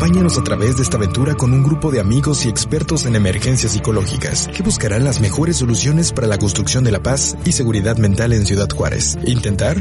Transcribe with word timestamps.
Acompáñanos 0.00 0.38
a 0.38 0.44
través 0.44 0.78
de 0.78 0.82
esta 0.82 0.96
aventura 0.96 1.34
con 1.34 1.52
un 1.52 1.62
grupo 1.62 1.90
de 1.90 2.00
amigos 2.00 2.46
y 2.46 2.48
expertos 2.48 3.04
en 3.04 3.16
emergencias 3.16 3.72
psicológicas 3.72 4.48
que 4.48 4.62
buscarán 4.62 5.04
las 5.04 5.20
mejores 5.20 5.58
soluciones 5.58 6.10
para 6.10 6.26
la 6.26 6.38
construcción 6.38 6.84
de 6.84 6.90
la 6.90 7.02
paz 7.02 7.36
y 7.44 7.52
seguridad 7.52 7.98
mental 7.98 8.32
en 8.32 8.46
Ciudad 8.46 8.70
Juárez. 8.74 9.18
Intentar 9.26 9.76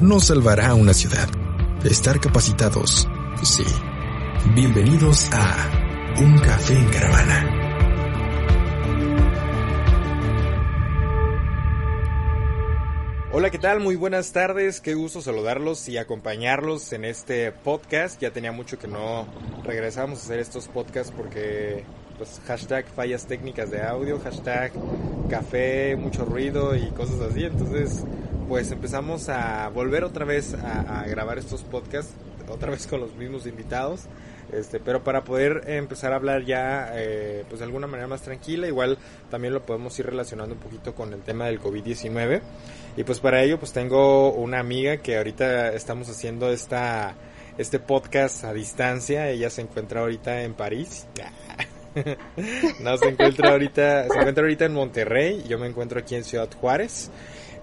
no 0.00 0.18
salvará 0.18 0.70
a 0.70 0.74
una 0.74 0.92
ciudad. 0.92 1.28
Estar 1.84 2.18
capacitados, 2.18 3.06
sí. 3.44 3.62
Bienvenidos 4.56 5.28
a 5.32 5.70
Un 6.20 6.36
Café 6.40 6.74
en 6.76 6.88
Caravana. 6.88 7.59
Hola, 13.32 13.50
¿qué 13.50 13.58
tal? 13.58 13.78
Muy 13.78 13.94
buenas 13.94 14.32
tardes. 14.32 14.80
Qué 14.80 14.94
gusto 14.94 15.22
saludarlos 15.22 15.88
y 15.88 15.98
acompañarlos 15.98 16.92
en 16.92 17.04
este 17.04 17.52
podcast. 17.52 18.20
Ya 18.20 18.32
tenía 18.32 18.50
mucho 18.50 18.76
que 18.76 18.88
no 18.88 19.28
regresábamos 19.62 20.18
a 20.18 20.22
hacer 20.22 20.40
estos 20.40 20.66
podcasts 20.66 21.14
porque 21.16 21.84
pues 22.18 22.40
hashtag 22.48 22.86
fallas 22.88 23.26
técnicas 23.26 23.70
de 23.70 23.82
audio, 23.82 24.18
hashtag 24.18 24.72
café, 25.28 25.94
mucho 25.94 26.24
ruido 26.24 26.74
y 26.74 26.90
cosas 26.90 27.20
así. 27.20 27.44
Entonces, 27.44 28.02
pues 28.48 28.72
empezamos 28.72 29.28
a 29.28 29.68
volver 29.68 30.02
otra 30.02 30.24
vez 30.24 30.54
a, 30.54 31.02
a 31.02 31.06
grabar 31.06 31.38
estos 31.38 31.62
podcasts, 31.62 32.12
otra 32.48 32.72
vez 32.72 32.88
con 32.88 32.98
los 32.98 33.14
mismos 33.14 33.46
invitados. 33.46 34.06
Este, 34.52 34.80
pero 34.80 35.04
para 35.04 35.22
poder 35.22 35.62
empezar 35.66 36.12
a 36.12 36.16
hablar 36.16 36.44
ya 36.44 36.92
eh, 36.94 37.44
pues 37.48 37.60
de 37.60 37.66
alguna 37.66 37.86
manera 37.86 38.08
más 38.08 38.22
tranquila, 38.22 38.66
igual 38.66 38.98
también 39.30 39.54
lo 39.54 39.64
podemos 39.64 39.98
ir 39.98 40.06
relacionando 40.06 40.54
un 40.54 40.60
poquito 40.60 40.94
con 40.94 41.12
el 41.12 41.20
tema 41.22 41.46
del 41.46 41.60
COVID-19. 41.60 42.40
Y 42.96 43.04
pues 43.04 43.20
para 43.20 43.42
ello 43.42 43.58
pues 43.58 43.72
tengo 43.72 44.32
una 44.32 44.58
amiga 44.58 44.96
que 44.98 45.16
ahorita 45.16 45.72
estamos 45.72 46.08
haciendo 46.08 46.50
esta 46.50 47.14
este 47.58 47.78
podcast 47.78 48.44
a 48.44 48.54
distancia, 48.54 49.28
ella 49.28 49.50
se 49.50 49.62
encuentra 49.62 50.00
ahorita 50.00 50.42
en 50.42 50.54
París. 50.54 51.06
no 52.80 52.96
se 52.96 53.08
encuentra 53.08 53.50
ahorita, 53.50 54.08
se 54.08 54.18
encuentra 54.18 54.42
ahorita 54.42 54.64
en 54.64 54.72
Monterrey, 54.72 55.44
yo 55.46 55.58
me 55.58 55.66
encuentro 55.66 56.00
aquí 56.00 56.14
en 56.14 56.24
Ciudad 56.24 56.48
Juárez. 56.58 57.10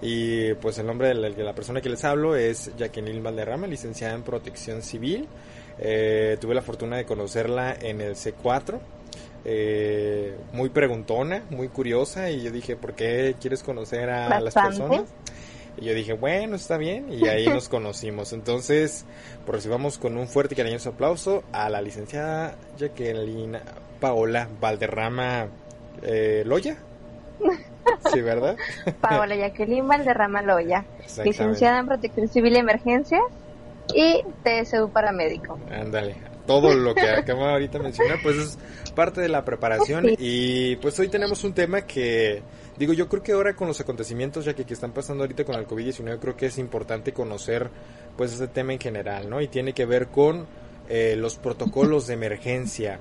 Y 0.00 0.54
pues 0.54 0.78
el 0.78 0.86
nombre 0.86 1.08
de 1.08 1.14
la, 1.14 1.30
de 1.30 1.42
la 1.42 1.54
persona 1.54 1.80
que 1.80 1.88
les 1.88 2.04
hablo 2.04 2.36
es 2.36 2.70
Jacqueline 2.78 3.22
Valderrama, 3.22 3.66
licenciada 3.66 4.14
en 4.14 4.22
Protección 4.22 4.82
Civil. 4.82 5.26
Eh, 5.80 6.36
tuve 6.40 6.54
la 6.54 6.62
fortuna 6.62 6.96
de 6.96 7.04
conocerla 7.04 7.74
en 7.80 8.00
el 8.00 8.14
C4. 8.14 8.78
Eh, 9.44 10.36
muy 10.52 10.68
preguntona, 10.68 11.42
muy 11.50 11.68
curiosa 11.68 12.30
y 12.30 12.42
yo 12.42 12.50
dije, 12.50 12.76
¿por 12.76 12.94
qué 12.94 13.36
quieres 13.40 13.62
conocer 13.62 14.10
a 14.10 14.40
las 14.40 14.54
personas? 14.54 15.04
Y 15.80 15.84
yo 15.84 15.94
dije, 15.94 16.12
bueno, 16.12 16.56
está 16.56 16.76
bien, 16.76 17.06
y 17.12 17.28
ahí 17.28 17.46
nos 17.48 17.68
conocimos. 17.68 18.32
Entonces, 18.32 19.04
pues 19.46 19.56
recibamos 19.56 19.98
con 19.98 20.16
un 20.16 20.26
fuerte 20.26 20.54
y 20.54 20.56
cariñoso 20.56 20.90
aplauso 20.90 21.44
a 21.52 21.68
la 21.70 21.80
licenciada 21.80 22.56
Jacqueline 22.76 23.58
Paola 24.00 24.48
Valderrama 24.60 25.46
eh, 26.02 26.42
Loya. 26.44 26.76
Sí, 28.12 28.20
¿verdad? 28.20 28.56
Paola 29.00 29.34
Jacqueline 29.34 29.88
Valderrama 29.88 30.42
Loya, 30.42 30.84
licenciada 31.24 31.78
en 31.78 31.86
Protección 31.86 32.28
Civil 32.28 32.52
y 32.52 32.58
Emergencias 32.58 33.22
y 33.94 34.22
TSU 34.42 34.90
paramédico. 34.90 35.58
Ándale, 35.70 36.16
todo 36.46 36.74
lo 36.74 36.94
que 36.94 37.08
acabo 37.08 37.44
ahorita 37.44 37.78
de 37.78 37.84
mencionar, 37.84 38.18
pues 38.22 38.36
es 38.36 38.58
parte 38.94 39.20
de 39.20 39.28
la 39.28 39.44
preparación 39.44 40.06
y 40.18 40.76
pues 40.76 40.98
hoy 40.98 41.08
tenemos 41.08 41.44
un 41.44 41.52
tema 41.52 41.82
que 41.82 42.42
digo, 42.76 42.92
yo 42.92 43.08
creo 43.08 43.22
que 43.22 43.32
ahora 43.32 43.54
con 43.54 43.68
los 43.68 43.80
acontecimientos 43.80 44.44
ya 44.44 44.54
que, 44.54 44.64
que 44.64 44.74
están 44.74 44.92
pasando 44.92 45.24
ahorita 45.24 45.44
con 45.44 45.56
el 45.56 45.66
COVID-19, 45.66 46.18
creo 46.18 46.36
que 46.36 46.46
es 46.46 46.58
importante 46.58 47.12
conocer 47.12 47.70
pues 48.16 48.32
ese 48.32 48.48
tema 48.48 48.72
en 48.72 48.80
general, 48.80 49.28
¿no? 49.28 49.40
Y 49.40 49.48
tiene 49.48 49.72
que 49.72 49.86
ver 49.86 50.08
con 50.08 50.46
eh, 50.88 51.14
los 51.16 51.36
protocolos 51.36 52.06
de 52.06 52.14
emergencia 52.14 52.98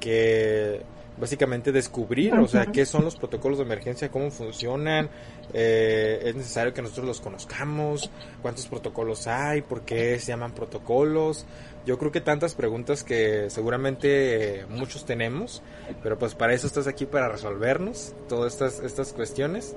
que 0.00 0.82
básicamente 1.18 1.72
descubrir, 1.72 2.34
o 2.34 2.48
sea, 2.48 2.66
qué 2.66 2.86
son 2.86 3.04
los 3.04 3.16
protocolos 3.16 3.58
de 3.58 3.64
emergencia, 3.64 4.10
cómo 4.10 4.30
funcionan, 4.30 5.10
eh, 5.52 6.20
es 6.24 6.34
necesario 6.34 6.72
que 6.72 6.82
nosotros 6.82 7.06
los 7.06 7.20
conozcamos, 7.20 8.10
cuántos 8.42 8.66
protocolos 8.66 9.26
hay, 9.26 9.62
por 9.62 9.82
qué 9.82 10.18
se 10.18 10.28
llaman 10.28 10.52
protocolos. 10.52 11.46
Yo 11.86 11.98
creo 11.98 12.12
que 12.12 12.20
tantas 12.20 12.54
preguntas 12.54 13.04
que 13.04 13.48
seguramente 13.50 14.64
muchos 14.68 15.04
tenemos, 15.04 15.62
pero 16.02 16.18
pues 16.18 16.34
para 16.34 16.52
eso 16.52 16.66
estás 16.66 16.86
aquí 16.86 17.06
para 17.06 17.28
resolvernos 17.28 18.14
todas 18.28 18.52
estas, 18.54 18.80
estas 18.80 19.12
cuestiones. 19.12 19.76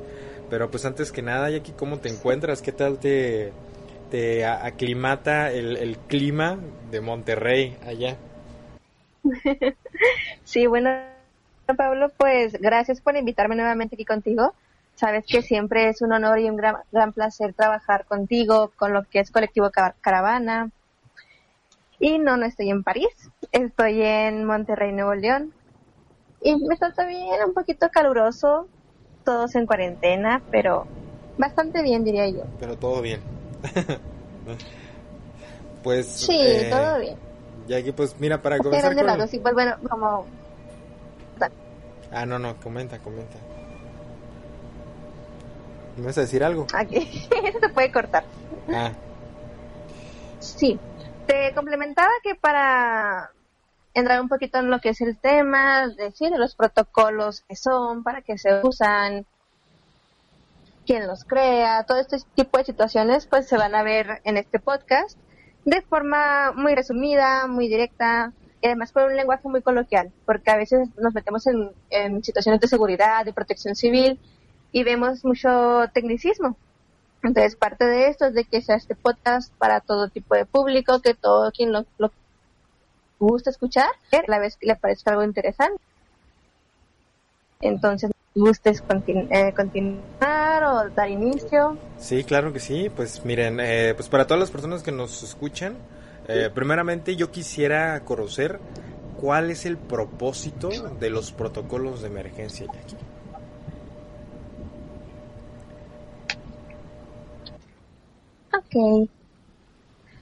Pero 0.50 0.70
pues 0.70 0.86
antes 0.86 1.12
que 1.12 1.22
nada, 1.22 1.50
Jackie, 1.50 1.72
¿cómo 1.72 2.00
te 2.00 2.10
encuentras? 2.10 2.62
¿Qué 2.62 2.72
tal 2.72 3.00
te, 3.00 3.52
te 4.12 4.46
aclimata 4.46 5.52
el, 5.52 5.78
el 5.78 5.98
clima 5.98 6.60
de 6.92 7.02
Monterrey 7.02 7.78
allá? 7.86 8.18
sí, 10.44 10.68
bueno, 10.68 10.92
Pablo, 11.66 12.12
pues 12.18 12.60
gracias 12.60 13.02
por 13.02 13.16
invitarme 13.16 13.56
nuevamente 13.56 13.96
aquí 13.96 14.06
contigo. 14.06 14.54
Sabes 14.96 15.26
que 15.26 15.42
siempre 15.42 15.90
es 15.90 16.02
un 16.02 16.14
honor 16.14 16.40
y 16.40 16.50
un 16.50 16.56
gran, 16.56 16.76
gran 16.92 17.14
placer 17.14 17.54
trabajar 17.54 18.06
contigo, 18.06 18.72
con 18.76 18.94
lo 18.94 19.04
que 19.04 19.20
es 19.20 19.32
Colectivo 19.32 19.72
Caravana. 20.02 20.70
Y 22.00 22.20
no, 22.20 22.38
no 22.38 22.46
estoy 22.46 22.70
en 22.70 22.84
París, 22.84 23.10
estoy 23.52 24.02
en 24.02 24.46
Monterrey, 24.46 24.92
Nuevo 24.92 25.16
León. 25.16 25.54
Y 26.42 26.56
me 26.58 26.76
está 26.76 27.06
bien 27.06 27.44
un 27.46 27.54
poquito 27.54 27.90
caluroso, 27.90 28.68
todos 29.24 29.56
en 29.56 29.66
cuarentena, 29.66 30.42
pero 30.52 30.86
bastante 31.38 31.82
bien, 31.82 32.04
diría 32.04 32.30
yo. 32.30 32.44
Pero 32.60 32.78
todo 32.78 33.02
bien. 33.02 33.22
pues. 35.84 36.08
Sí, 36.08 36.38
eh, 36.38 36.68
todo 36.70 37.00
bien. 37.00 37.16
Y 37.68 37.74
aquí, 37.74 37.94
pues, 37.94 38.16
mira, 38.20 38.42
para 38.42 38.58
comenzar. 38.58 38.94
Con... 38.94 39.28
Sí, 39.30 39.40
pues 39.40 39.54
bueno, 39.54 39.78
como 39.90 40.26
Ah, 42.14 42.26
no, 42.26 42.38
no, 42.40 42.56
comenta, 42.58 43.00
comenta. 43.00 43.38
¿Me 45.98 46.06
vas 46.06 46.18
a 46.18 46.22
decir 46.22 46.44
algo? 46.44 46.68
Aquí, 46.74 46.98
eso 47.44 47.60
se 47.60 47.70
puede 47.70 47.92
cortar. 47.92 48.24
Ah. 48.70 48.92
Sí, 50.40 50.80
te 51.26 51.54
complementaba 51.54 52.12
que 52.24 52.36
para 52.36 53.32
entrar 53.94 54.22
un 54.22 54.30
poquito 54.30 54.60
en 54.60 54.70
lo 54.70 54.80
que 54.80 54.90
es 54.90 55.02
el 55.02 55.18
tema, 55.18 55.88
decir 55.88 56.32
los 56.32 56.56
protocolos 56.56 57.42
que 57.48 57.56
son, 57.56 58.04
para 58.04 58.22
qué 58.22 58.38
se 58.38 58.62
usan, 58.64 59.26
quién 60.86 61.08
los 61.08 61.24
crea, 61.24 61.84
todo 61.84 62.00
este 62.00 62.18
tipo 62.36 62.58
de 62.58 62.66
situaciones 62.66 63.28
pues 63.28 63.48
se 63.48 63.58
van 63.58 63.76
a 63.76 63.84
ver 63.84 64.22
en 64.24 64.38
este 64.38 64.60
podcast 64.60 65.18
de 65.66 65.82
forma 65.82 66.52
muy 66.52 66.76
resumida, 66.76 67.48
muy 67.48 67.68
directa, 67.68 68.34
y 68.64 68.68
además 68.68 68.94
con 68.94 69.04
un 69.04 69.18
lenguaje 69.18 69.50
muy 69.50 69.62
coloquial, 69.62 70.14
porque 70.26 70.50
a 70.50 70.56
veces 70.56 70.88
nos 70.98 71.14
metemos 71.14 71.46
en, 71.48 72.24
situaciones 72.24 72.62
de 72.62 72.70
seguridad, 72.70 73.26
de 73.26 73.34
protección 73.34 73.76
civil 73.76 74.18
y 74.72 74.86
vemos 74.86 75.26
mucho 75.26 75.84
tecnicismo. 75.94 76.56
Entonces, 77.24 77.58
parte 77.58 77.84
de 77.84 78.08
esto 78.08 78.28
es 78.28 78.34
de 78.34 78.46
que 78.46 78.62
sea 78.62 78.78
este 78.78 78.96
podcast 78.96 79.54
para 79.56 79.82
todo 79.82 80.08
tipo 80.08 80.34
de 80.36 80.46
público, 80.46 81.02
que 81.02 81.14
todo 81.14 81.52
quien 81.52 81.74
lo, 81.74 81.86
lo 81.98 82.14
gusta 83.20 83.50
escuchar, 83.50 83.90
a 84.14 84.32
la 84.32 84.40
vez 84.40 84.56
que 84.56 84.68
le 84.68 84.78
parezca 84.78 85.12
algo 85.12 85.26
interesante. 85.26 85.82
Entonces, 87.60 88.12
¿gustes 88.34 88.82
eh, 89.08 89.54
continuar 89.54 90.64
o 90.64 90.90
dar 90.90 91.10
inicio? 91.10 91.78
Sí, 91.98 92.24
claro 92.24 92.54
que 92.54 92.62
sí. 92.62 92.90
Pues 92.96 93.26
miren, 93.26 93.60
eh, 93.60 93.94
pues 93.94 94.08
para 94.08 94.26
todas 94.26 94.40
las 94.40 94.52
personas 94.52 94.84
que 94.84 94.94
nos 94.94 95.22
escuchan, 95.22 95.76
eh, 96.28 96.50
primeramente 96.54 97.16
yo 97.16 97.32
quisiera 97.32 98.04
conocer 98.04 98.60
cuál 99.20 99.52
es 99.52 99.66
el 99.66 99.78
propósito 99.78 100.70
de 101.00 101.10
los 101.10 101.32
protocolos 101.32 102.02
de 102.02 102.08
emergencia, 102.08 102.66
Jackie. 102.66 102.98
Ok. 108.54 109.10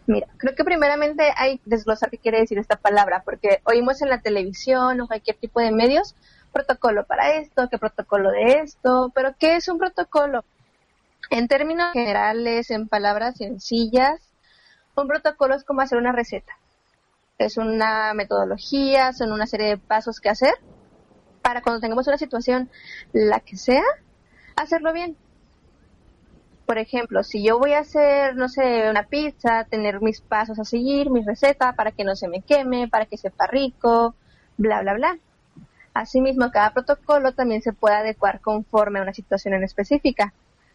Mira, 0.08 0.28
creo 0.38 0.56
que 0.56 0.64
primeramente 0.64 1.32
hay 1.38 1.60
que 1.60 1.70
desglosar 1.70 2.10
qué 2.10 2.18
quiere 2.18 2.40
decir 2.40 2.58
esta 2.58 2.76
palabra, 2.76 3.22
porque 3.24 3.62
oímos 3.64 4.02
en 4.02 4.10
la 4.10 4.22
televisión 4.22 5.00
o 5.02 5.08
cualquier 5.08 5.38
tipo 5.38 5.62
de 5.62 5.72
medios 5.72 6.16
protocolo 6.52 7.06
para 7.06 7.38
esto, 7.38 7.70
qué 7.70 7.78
protocolo 7.78 8.32
de 8.32 8.60
esto, 8.60 9.12
pero 9.16 9.36
¿qué 9.40 9.56
es 9.56 9.68
un 9.68 9.78
protocolo? 9.78 10.44
En 11.30 11.48
términos 11.48 11.94
generales, 11.94 12.72
en 12.72 12.88
palabras 12.88 13.38
sencillas, 13.38 14.31
un 15.02 15.08
protocolo 15.08 15.56
es 15.56 15.64
como 15.64 15.82
hacer 15.82 15.98
una 15.98 16.12
receta. 16.12 16.54
Es 17.38 17.58
una 17.58 18.14
metodología, 18.14 19.14
son 19.14 19.32
una 19.32 19.48
serie 19.48 19.68
de 19.68 19.78
pasos 19.78 20.20
que 20.20 20.30
hacer 20.30 20.54
para 21.42 21.62
cuando 21.62 21.82
tengamos 21.82 22.08
una 22.08 22.18
situación, 22.18 22.70
la 23.14 23.40
que 23.40 23.58
sea, 23.58 23.84
hacerlo 24.56 24.94
bien. 24.94 25.18
Por 26.66 26.78
ejemplo, 26.78 27.24
si 27.24 27.44
yo 27.44 27.60
voy 27.60 27.74
a 27.74 27.80
hacer, 27.80 28.36
no 28.36 28.48
sé, 28.48 28.90
una 28.90 29.04
pizza, 29.04 29.66
tener 29.66 30.02
mis 30.02 30.22
pasos 30.22 30.60
a 30.60 30.64
seguir, 30.64 31.10
mi 31.10 31.24
receta 31.24 31.74
para 31.74 31.92
que 31.92 32.04
no 32.04 32.16
se 32.16 32.28
me 32.28 32.42
queme, 32.42 32.88
para 32.88 33.06
que 33.06 33.18
sepa 33.18 33.48
rico, 33.48 34.16
bla, 34.58 34.82
bla, 34.82 34.94
bla. 34.94 35.18
Asimismo, 35.94 36.52
cada 36.52 36.72
protocolo 36.72 37.34
también 37.34 37.62
se 37.62 37.74
puede 37.74 37.96
adecuar 37.96 38.40
conforme 38.40 39.00
a 39.00 39.02
una 39.02 39.14
situación 39.14 39.54
en 39.56 39.64
específica. 39.64 40.34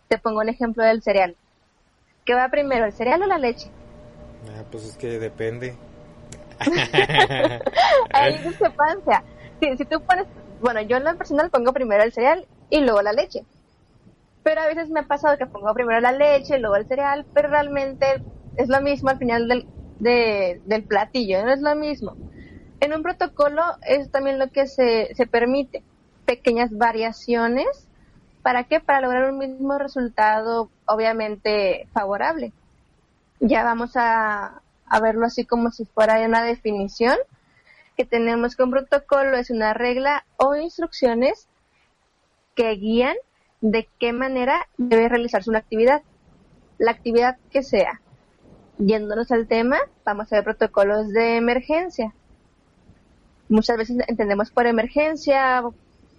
Te 0.08 0.19
pongo 0.19 0.43
el 0.43 0.50
ejemplo 0.50 0.84
del 0.84 1.02
cereal. 1.02 1.37
¿Qué 2.26 2.34
va 2.34 2.50
primero, 2.50 2.84
el 2.84 2.93
cereal 2.93 3.23
o 3.23 3.26
la 3.26 3.38
leche? 3.38 3.70
Ah, 4.48 4.64
pues 4.70 4.84
es 4.84 4.96
que 4.96 5.19
depende. 5.19 5.75
Hay 8.12 8.38
discrepancia. 8.38 9.22
Si, 9.60 9.76
si 9.76 9.84
tú 9.84 10.00
pones, 10.02 10.26
bueno, 10.60 10.81
yo 10.82 10.96
en 10.96 11.04
lo 11.04 11.16
personal 11.16 11.50
pongo 11.50 11.72
primero 11.72 12.02
el 12.02 12.12
cereal 12.12 12.46
y 12.70 12.81
luego 12.81 13.02
la 13.02 13.12
leche. 13.12 13.44
Pero 14.43 14.60
a 14.60 14.66
veces 14.66 14.88
me 14.90 15.00
ha 15.00 15.06
pasado 15.06 15.37
que 15.37 15.46
pongo 15.46 15.75
primero 15.75 16.00
la 16.00 16.12
leche, 16.12 16.58
luego 16.58 16.76
el 16.76 16.87
cereal, 16.87 17.26
pero 17.32 17.48
realmente 17.48 18.06
es 18.56 18.69
lo 18.69 18.81
mismo 18.81 19.10
al 19.10 19.19
final 19.19 19.48
del, 19.48 19.66
del 19.98 20.84
platillo, 20.84 21.44
no 21.44 21.52
es 21.52 21.60
lo 21.60 21.75
mismo. 21.75 22.16
En 22.81 22.94
un 22.94 23.02
protocolo 23.02 23.62
es 23.82 24.10
también 24.10 24.38
lo 24.38 24.49
que 24.50 24.66
se, 24.66 25.14
se 25.14 25.26
permite, 25.26 25.82
pequeñas 26.25 26.70
variaciones. 26.70 27.88
¿Para 28.42 28.64
qué? 28.64 28.81
Para 28.81 29.00
lograr 29.00 29.31
un 29.31 29.38
mismo 29.38 29.78
resultado, 29.78 30.70
obviamente, 30.87 31.88
favorable. 31.92 32.52
Ya 33.40 33.64
vamos 33.64 33.96
a, 33.96 34.60
a 34.86 35.00
verlo 35.00 35.26
así 35.26 35.44
como 35.44 35.70
si 35.70 35.84
fuera 35.84 36.20
una 36.26 36.42
definición, 36.42 37.16
que 37.96 38.04
tenemos 38.04 38.56
que 38.56 38.62
un 38.62 38.70
protocolo 38.70 39.36
es 39.36 39.50
una 39.50 39.74
regla 39.74 40.24
o 40.36 40.54
instrucciones 40.54 41.48
que 42.54 42.70
guían 42.72 43.16
de 43.60 43.88
qué 43.98 44.12
manera 44.12 44.68
debe 44.76 45.08
realizarse 45.08 45.50
una 45.50 45.60
actividad, 45.60 46.02
la 46.78 46.90
actividad 46.90 47.36
que 47.50 47.62
sea. 47.62 48.00
Yéndonos 48.78 49.32
al 49.32 49.46
tema, 49.46 49.78
vamos 50.04 50.32
a 50.32 50.36
ver 50.36 50.44
protocolos 50.44 51.08
de 51.08 51.36
emergencia. 51.36 52.12
Muchas 53.48 53.78
veces 53.78 53.96
entendemos 54.08 54.50
por 54.50 54.66
emergencia 54.66 55.62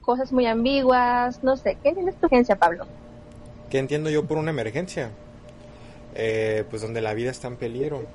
cosas 0.01 0.31
muy 0.31 0.45
ambiguas, 0.45 1.43
no 1.43 1.57
sé, 1.57 1.77
¿qué 1.83 1.89
entiendes 1.89 2.15
tu 2.15 2.27
emergencia, 2.27 2.55
Pablo? 2.55 2.87
¿Qué 3.69 3.77
entiendo 3.77 4.09
yo 4.09 4.25
por 4.25 4.37
una 4.37 4.51
emergencia? 4.51 5.11
Eh, 6.15 6.65
pues 6.69 6.81
donde 6.81 7.01
la 7.01 7.13
vida 7.13 7.31
está 7.31 7.48
en 7.48 7.57
peligro. 7.57 8.06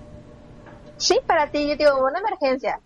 Sí, 0.96 1.18
para 1.26 1.50
ti, 1.50 1.68
yo 1.68 1.76
digo, 1.76 2.04
una 2.04 2.20
emergencia, 2.20 2.80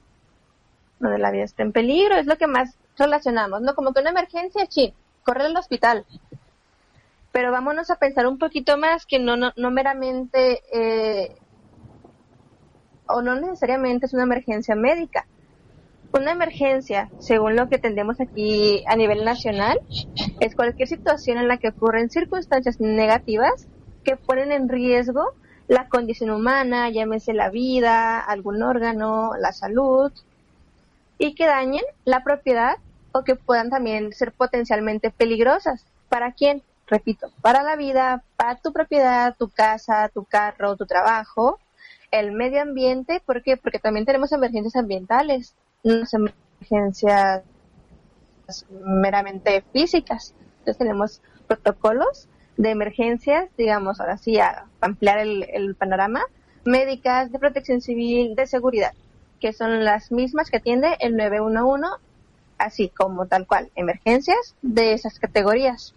donde 0.99 1.19
la 1.19 1.31
vida 1.31 1.45
está 1.45 1.63
en 1.63 1.73
peligro, 1.73 2.17
es 2.17 2.27
lo 2.27 2.37
que 2.37 2.47
más 2.47 2.77
relacionamos, 2.97 3.61
¿no? 3.61 3.75
Como 3.75 3.93
que 3.93 4.01
una 4.01 4.11
emergencia, 4.11 4.67
sí, 4.71 4.95
correr 5.23 5.47
al 5.47 5.57
hospital. 5.57 6.07
Pero 7.33 7.53
vámonos 7.53 7.91
a 7.91 7.97
pensar 7.97 8.27
un 8.27 8.39
poquito 8.39 8.79
más 8.79 9.05
que 9.05 9.19
no, 9.19 9.37
no, 9.37 9.53
no 9.57 9.71
meramente, 9.71 10.63
eh, 10.73 11.37
o 13.07 13.21
no 13.23 13.39
necesariamente 13.39 14.07
es 14.07 14.15
una 14.15 14.23
emergencia 14.23 14.75
médica. 14.75 15.27
Una 16.13 16.33
emergencia, 16.33 17.11
según 17.19 17.57
lo 17.57 17.69
que 17.69 17.79
tendemos 17.79 18.21
aquí 18.21 18.83
a 18.87 18.97
nivel 18.97 19.25
nacional, 19.25 19.81
es 20.41 20.55
cualquier 20.55 20.89
situación 20.89 21.37
en 21.37 21.49
la 21.49 21.59
que 21.59 21.69
ocurren 21.69 22.09
circunstancias 22.09 22.81
negativas 22.81 23.69
que 24.07 24.17
ponen 24.17 24.53
en 24.53 24.69
riesgo 24.69 25.35
la 25.67 25.89
condición 25.89 26.31
humana, 26.31 26.89
llámese 26.91 27.35
la 27.35 27.51
vida, 27.51 28.21
algún 28.21 28.63
órgano, 28.63 29.33
la 29.37 29.53
salud, 29.53 30.13
y 31.19 31.35
que 31.35 31.45
dañen 31.45 31.83
la 32.05 32.23
propiedad 32.23 32.77
o 33.11 33.25
que 33.25 33.35
puedan 33.35 33.69
también 33.69 34.13
ser 34.13 34.31
potencialmente 34.31 35.11
peligrosas. 35.11 35.85
¿Para 36.09 36.31
quién? 36.33 36.63
Repito, 36.87 37.33
para 37.43 37.65
la 37.65 37.75
vida, 37.75 38.23
para 38.37 38.55
tu 38.55 38.73
propiedad, 38.73 39.35
tu 39.37 39.49
casa, 39.49 40.09
tu 40.15 40.25
carro, 40.25 40.77
tu 40.77 40.87
trabajo, 40.87 41.59
el 42.13 42.31
medio 42.31 42.63
ambiente, 42.63 43.21
¿por 43.27 43.43
qué? 43.43 43.57
Porque 43.57 43.81
también 43.81 44.07
tenemos 44.07 44.31
emergencias 44.31 44.77
ambientales, 44.77 45.57
no 45.83 46.05
emergencias 46.13 47.43
meramente 48.71 49.65
físicas. 49.73 50.33
Entonces 50.59 50.79
tenemos 50.79 51.21
protocolos 51.49 52.29
de 52.57 52.71
emergencias, 52.71 53.49
digamos, 53.57 54.01
ahora 54.01 54.19
sí, 54.19 54.39
a 54.39 54.67
ampliar 54.81 55.19
el, 55.19 55.47
el 55.53 55.75
panorama, 55.75 56.23
médicas, 56.65 57.31
de 57.31 57.39
protección 57.39 57.81
civil, 57.81 58.35
de 58.35 58.47
seguridad, 58.47 58.93
que 59.41 59.53
son 59.53 59.85
las 59.85 60.11
mismas 60.11 60.51
que 60.51 60.57
atiende 60.59 60.97
el 61.01 61.17
911 61.17 62.07
así 62.59 62.89
como 62.89 63.27
tal 63.27 63.47
cual, 63.47 63.71
emergencias 63.75 64.55
de 64.63 64.93
esas 64.93 65.19
categorías. 65.19 65.95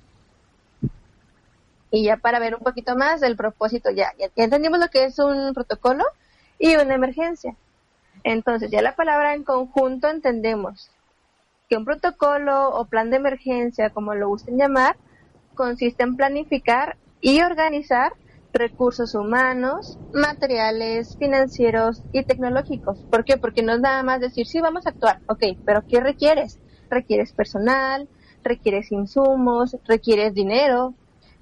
Y 1.92 2.04
ya 2.04 2.18
para 2.18 2.40
ver 2.40 2.56
un 2.56 2.62
poquito 2.62 2.96
más 2.96 3.20
del 3.22 3.36
propósito, 3.36 3.90
ya, 3.90 4.14
ya 4.18 4.30
entendimos 4.36 4.80
lo 4.80 4.90
que 4.90 5.06
es 5.06 5.18
un 5.20 5.54
protocolo 5.54 6.04
y 6.60 6.76
una 6.76 6.94
emergencia. 6.94 7.56
Entonces, 8.24 8.70
ya 8.70 8.82
la 8.82 8.96
palabra 8.96 9.34
en 9.34 9.44
conjunto 9.44 10.10
entendemos 10.10 10.92
que 11.68 11.78
un 11.78 11.86
protocolo 11.86 12.70
o 12.70 12.86
plan 12.86 13.10
de 13.10 13.18
emergencia, 13.18 13.92
como 13.92 14.14
lo 14.14 14.28
gusten 14.28 14.58
llamar, 14.58 14.98
consiste 15.60 16.04
en 16.04 16.16
planificar 16.16 16.96
y 17.20 17.42
organizar 17.42 18.14
recursos 18.54 19.14
humanos, 19.14 20.00
materiales, 20.14 21.18
financieros 21.18 22.02
y 22.14 22.24
tecnológicos. 22.24 23.00
¿Por 23.12 23.26
qué? 23.26 23.36
Porque 23.36 23.62
no 23.62 23.74
es 23.74 23.82
nada 23.82 24.02
más 24.02 24.22
decir, 24.22 24.48
sí, 24.48 24.62
vamos 24.62 24.88
a 24.88 24.92
actuar, 24.92 25.20
ok, 25.28 25.44
pero 25.66 25.84
¿qué 25.86 26.00
requieres? 26.00 26.60
Requieres 26.90 27.34
personal, 27.34 28.08
requieres 28.42 28.90
insumos, 28.94 29.76
requieres 29.86 30.34
dinero, 30.34 30.94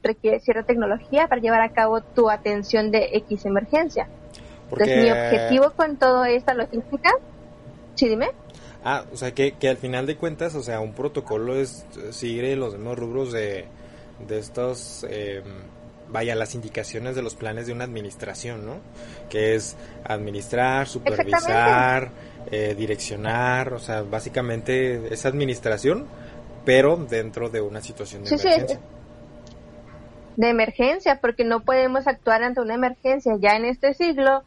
requieres 0.02 0.44
cierta 0.44 0.64
tecnología 0.64 1.28
para 1.28 1.40
llevar 1.40 1.62
a 1.62 1.72
cabo 1.72 2.02
tu 2.02 2.32
atención 2.32 2.90
de 2.90 3.12
X 3.18 3.46
emergencia. 3.46 4.10
Entonces, 4.72 5.04
mi 5.04 5.12
objetivo 5.12 5.74
con 5.78 5.98
toda 5.98 6.28
esta 6.32 6.56
logística, 6.56 7.12
sí, 7.94 8.10
dime. 8.10 8.30
Ah, 8.84 9.06
o 9.14 9.16
sea, 9.16 9.36
que, 9.36 9.52
que 9.52 9.70
al 9.70 9.78
final 9.78 10.08
de 10.08 10.18
cuentas, 10.18 10.56
o 10.56 10.64
sea, 10.64 10.80
un 10.80 10.94
protocolo 10.94 11.56
es 11.56 11.86
sigue 12.10 12.56
los 12.56 12.74
mismos 12.74 12.98
rubros 12.98 13.32
de, 13.32 13.68
de 14.28 14.40
estos... 14.40 15.06
Eh, 15.10 15.44
vaya, 16.10 16.36
las 16.36 16.56
indicaciones 16.56 17.16
de 17.16 17.22
los 17.22 17.36
planes 17.36 17.68
de 17.68 17.74
una 17.74 17.84
administración, 17.84 18.66
¿no? 18.66 18.80
Que 19.30 19.56
es 19.56 19.76
administrar, 20.04 20.88
supervisar, 20.88 22.12
eh, 22.50 22.76
direccionar, 22.78 23.74
o 23.74 23.80
sea, 23.80 24.04
básicamente 24.04 25.14
es 25.14 25.26
administración, 25.26 26.06
pero 26.66 26.98
dentro 26.98 27.50
de 27.50 27.62
una 27.62 27.82
situación 27.82 28.24
de 28.24 28.30
emergencia. 28.30 28.80
de 30.36 30.50
emergencia, 30.50 31.20
porque 31.20 31.44
no 31.44 31.62
podemos 31.62 32.08
actuar 32.08 32.44
ante 32.44 32.62
una 32.62 32.76
emergencia 32.76 33.36
ya 33.40 33.56
en 33.56 33.66
este 33.66 33.94
siglo 33.94 34.44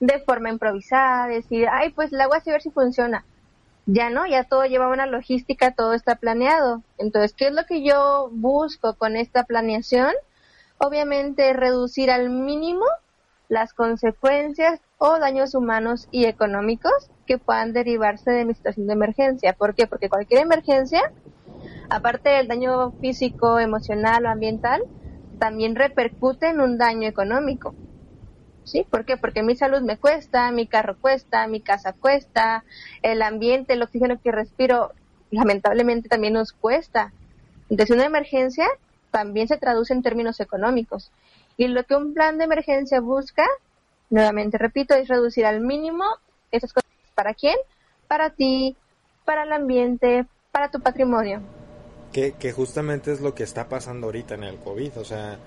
de 0.00 0.18
forma 0.20 0.50
improvisada, 0.50 1.28
decir, 1.28 1.66
ay, 1.70 1.90
pues 1.90 2.12
el 2.12 2.20
agua 2.20 2.38
a 2.38 2.50
ver 2.50 2.62
si 2.62 2.70
funciona. 2.70 3.24
Ya 3.86 4.10
no, 4.10 4.26
ya 4.26 4.44
todo 4.44 4.64
lleva 4.64 4.88
una 4.88 5.06
logística, 5.06 5.72
todo 5.72 5.92
está 5.92 6.16
planeado. 6.16 6.82
Entonces, 6.98 7.34
¿qué 7.34 7.48
es 7.48 7.52
lo 7.52 7.66
que 7.66 7.82
yo 7.82 8.28
busco 8.32 8.94
con 8.94 9.16
esta 9.16 9.44
planeación? 9.44 10.12
obviamente 10.82 11.52
reducir 11.52 12.10
al 12.10 12.28
mínimo 12.30 12.84
las 13.48 13.72
consecuencias 13.72 14.80
o 14.98 15.18
daños 15.18 15.54
humanos 15.54 16.08
y 16.10 16.24
económicos 16.24 17.10
que 17.26 17.38
puedan 17.38 17.72
derivarse 17.72 18.30
de 18.30 18.44
mi 18.44 18.54
situación 18.54 18.86
de 18.86 18.94
emergencia. 18.94 19.52
¿Por 19.52 19.74
qué? 19.74 19.86
Porque 19.86 20.08
cualquier 20.08 20.40
emergencia, 20.40 21.12
aparte 21.88 22.30
del 22.30 22.48
daño 22.48 22.92
físico, 22.92 23.58
emocional 23.60 24.26
o 24.26 24.30
ambiental, 24.30 24.82
también 25.38 25.76
repercute 25.76 26.48
en 26.48 26.60
un 26.60 26.78
daño 26.78 27.08
económico. 27.08 27.74
¿Sí? 28.64 28.86
¿Por 28.88 29.04
qué? 29.04 29.16
Porque 29.16 29.42
mi 29.42 29.56
salud 29.56 29.80
me 29.80 29.96
cuesta, 29.96 30.50
mi 30.52 30.66
carro 30.66 30.96
cuesta, 31.00 31.46
mi 31.46 31.60
casa 31.60 31.92
cuesta, 31.92 32.64
el 33.02 33.22
ambiente, 33.22 33.72
el 33.72 33.82
oxígeno 33.82 34.20
que 34.20 34.30
respiro, 34.30 34.92
lamentablemente 35.30 36.08
también 36.08 36.34
nos 36.34 36.52
cuesta. 36.52 37.12
Entonces, 37.68 37.94
una 37.94 38.04
emergencia 38.04 38.68
también 39.10 39.48
se 39.48 39.58
traduce 39.58 39.92
en 39.92 40.02
términos 40.02 40.40
económicos. 40.40 41.10
Y 41.56 41.68
lo 41.68 41.84
que 41.84 41.96
un 41.96 42.14
plan 42.14 42.38
de 42.38 42.44
emergencia 42.44 43.00
busca, 43.00 43.46
nuevamente 44.10 44.58
repito, 44.58 44.94
es 44.94 45.08
reducir 45.08 45.46
al 45.46 45.60
mínimo 45.60 46.04
esas 46.50 46.72
cosas. 46.72 46.90
¿Para 47.14 47.34
quién? 47.34 47.56
Para 48.08 48.30
ti, 48.30 48.76
para 49.24 49.44
el 49.44 49.52
ambiente, 49.52 50.26
para 50.50 50.70
tu 50.70 50.80
patrimonio. 50.80 51.40
Que, 52.12 52.32
que 52.32 52.52
justamente 52.52 53.12
es 53.12 53.20
lo 53.20 53.34
que 53.34 53.42
está 53.42 53.68
pasando 53.68 54.06
ahorita 54.06 54.34
en 54.34 54.44
el 54.44 54.56
COVID. 54.56 54.98
O 54.98 55.04
sea, 55.04 55.38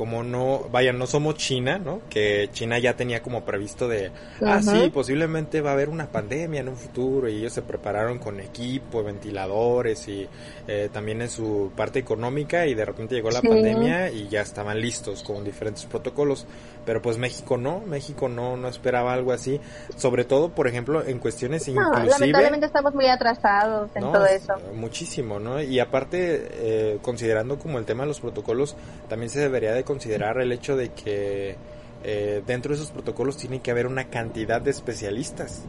como 0.00 0.22
no, 0.22 0.66
vaya, 0.72 0.94
no 0.94 1.06
somos 1.06 1.34
China, 1.34 1.78
¿no? 1.78 2.00
Que 2.08 2.48
China 2.54 2.78
ya 2.78 2.96
tenía 2.96 3.20
como 3.20 3.44
previsto 3.44 3.86
de, 3.86 4.10
ah, 4.40 4.62
sí, 4.62 4.88
posiblemente 4.88 5.60
va 5.60 5.68
a 5.68 5.72
haber 5.74 5.90
una 5.90 6.10
pandemia 6.10 6.60
en 6.60 6.70
un 6.70 6.76
futuro 6.78 7.28
y 7.28 7.36
ellos 7.36 7.52
se 7.52 7.60
prepararon 7.60 8.18
con 8.18 8.40
equipo, 8.40 9.04
ventiladores 9.04 10.08
y 10.08 10.26
eh, 10.66 10.88
también 10.90 11.20
en 11.20 11.28
su 11.28 11.70
parte 11.76 11.98
económica 11.98 12.66
y 12.66 12.72
de 12.72 12.86
repente 12.86 13.14
llegó 13.14 13.30
la 13.30 13.42
pandemia 13.42 14.10
y 14.10 14.26
ya 14.28 14.40
estaban 14.40 14.80
listos 14.80 15.22
con 15.22 15.44
diferentes 15.44 15.84
protocolos. 15.84 16.46
Pero 16.86 17.02
pues 17.02 17.18
México 17.18 17.56
no, 17.56 17.80
México 17.80 18.28
no, 18.28 18.56
no 18.56 18.68
esperaba 18.68 19.12
algo 19.12 19.32
así, 19.32 19.60
sobre 19.96 20.24
todo, 20.24 20.50
por 20.50 20.66
ejemplo, 20.66 21.04
en 21.04 21.18
cuestiones 21.18 21.68
no, 21.68 21.92
lamentablemente 21.92 22.66
estamos 22.66 22.94
muy 22.94 23.06
atrasados 23.06 23.90
en 23.94 24.02
todo 24.02 24.26
eso. 24.26 24.54
Muchísimo, 24.74 25.38
¿no? 25.38 25.60
Y 25.62 25.78
aparte, 25.78 26.48
eh, 26.52 26.98
considerando 27.02 27.58
como 27.58 27.78
el 27.78 27.84
tema 27.84 28.04
de 28.04 28.08
los 28.08 28.20
protocolos, 28.20 28.76
también 29.08 29.30
se 29.30 29.40
debería 29.40 29.72
de 29.72 29.84
considerar 29.84 30.40
el 30.40 30.52
hecho 30.52 30.76
de 30.76 30.90
que 30.90 31.56
eh, 32.02 32.42
dentro 32.46 32.70
de 32.70 32.76
esos 32.76 32.90
protocolos 32.90 33.36
tiene 33.36 33.60
que 33.60 33.70
haber 33.70 33.86
una 33.86 34.08
cantidad 34.08 34.60
de 34.60 34.70
especialistas 34.70 35.64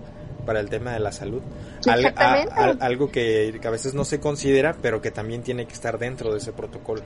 para 0.46 0.60
el 0.60 0.70
tema 0.70 0.94
de 0.94 1.00
la 1.00 1.12
salud. 1.12 1.42
algo 2.80 3.12
que, 3.12 3.60
a 3.64 3.70
veces 3.70 3.94
no 3.94 4.06
se 4.06 4.20
considera, 4.20 4.76
pero 4.82 5.02
que 5.02 5.12
también 5.12 5.44
tiene 5.44 5.66
que 5.66 5.74
estar 5.74 5.98
dentro 5.98 6.32
de 6.32 6.38
ese 6.38 6.52
protocolo. 6.54 7.02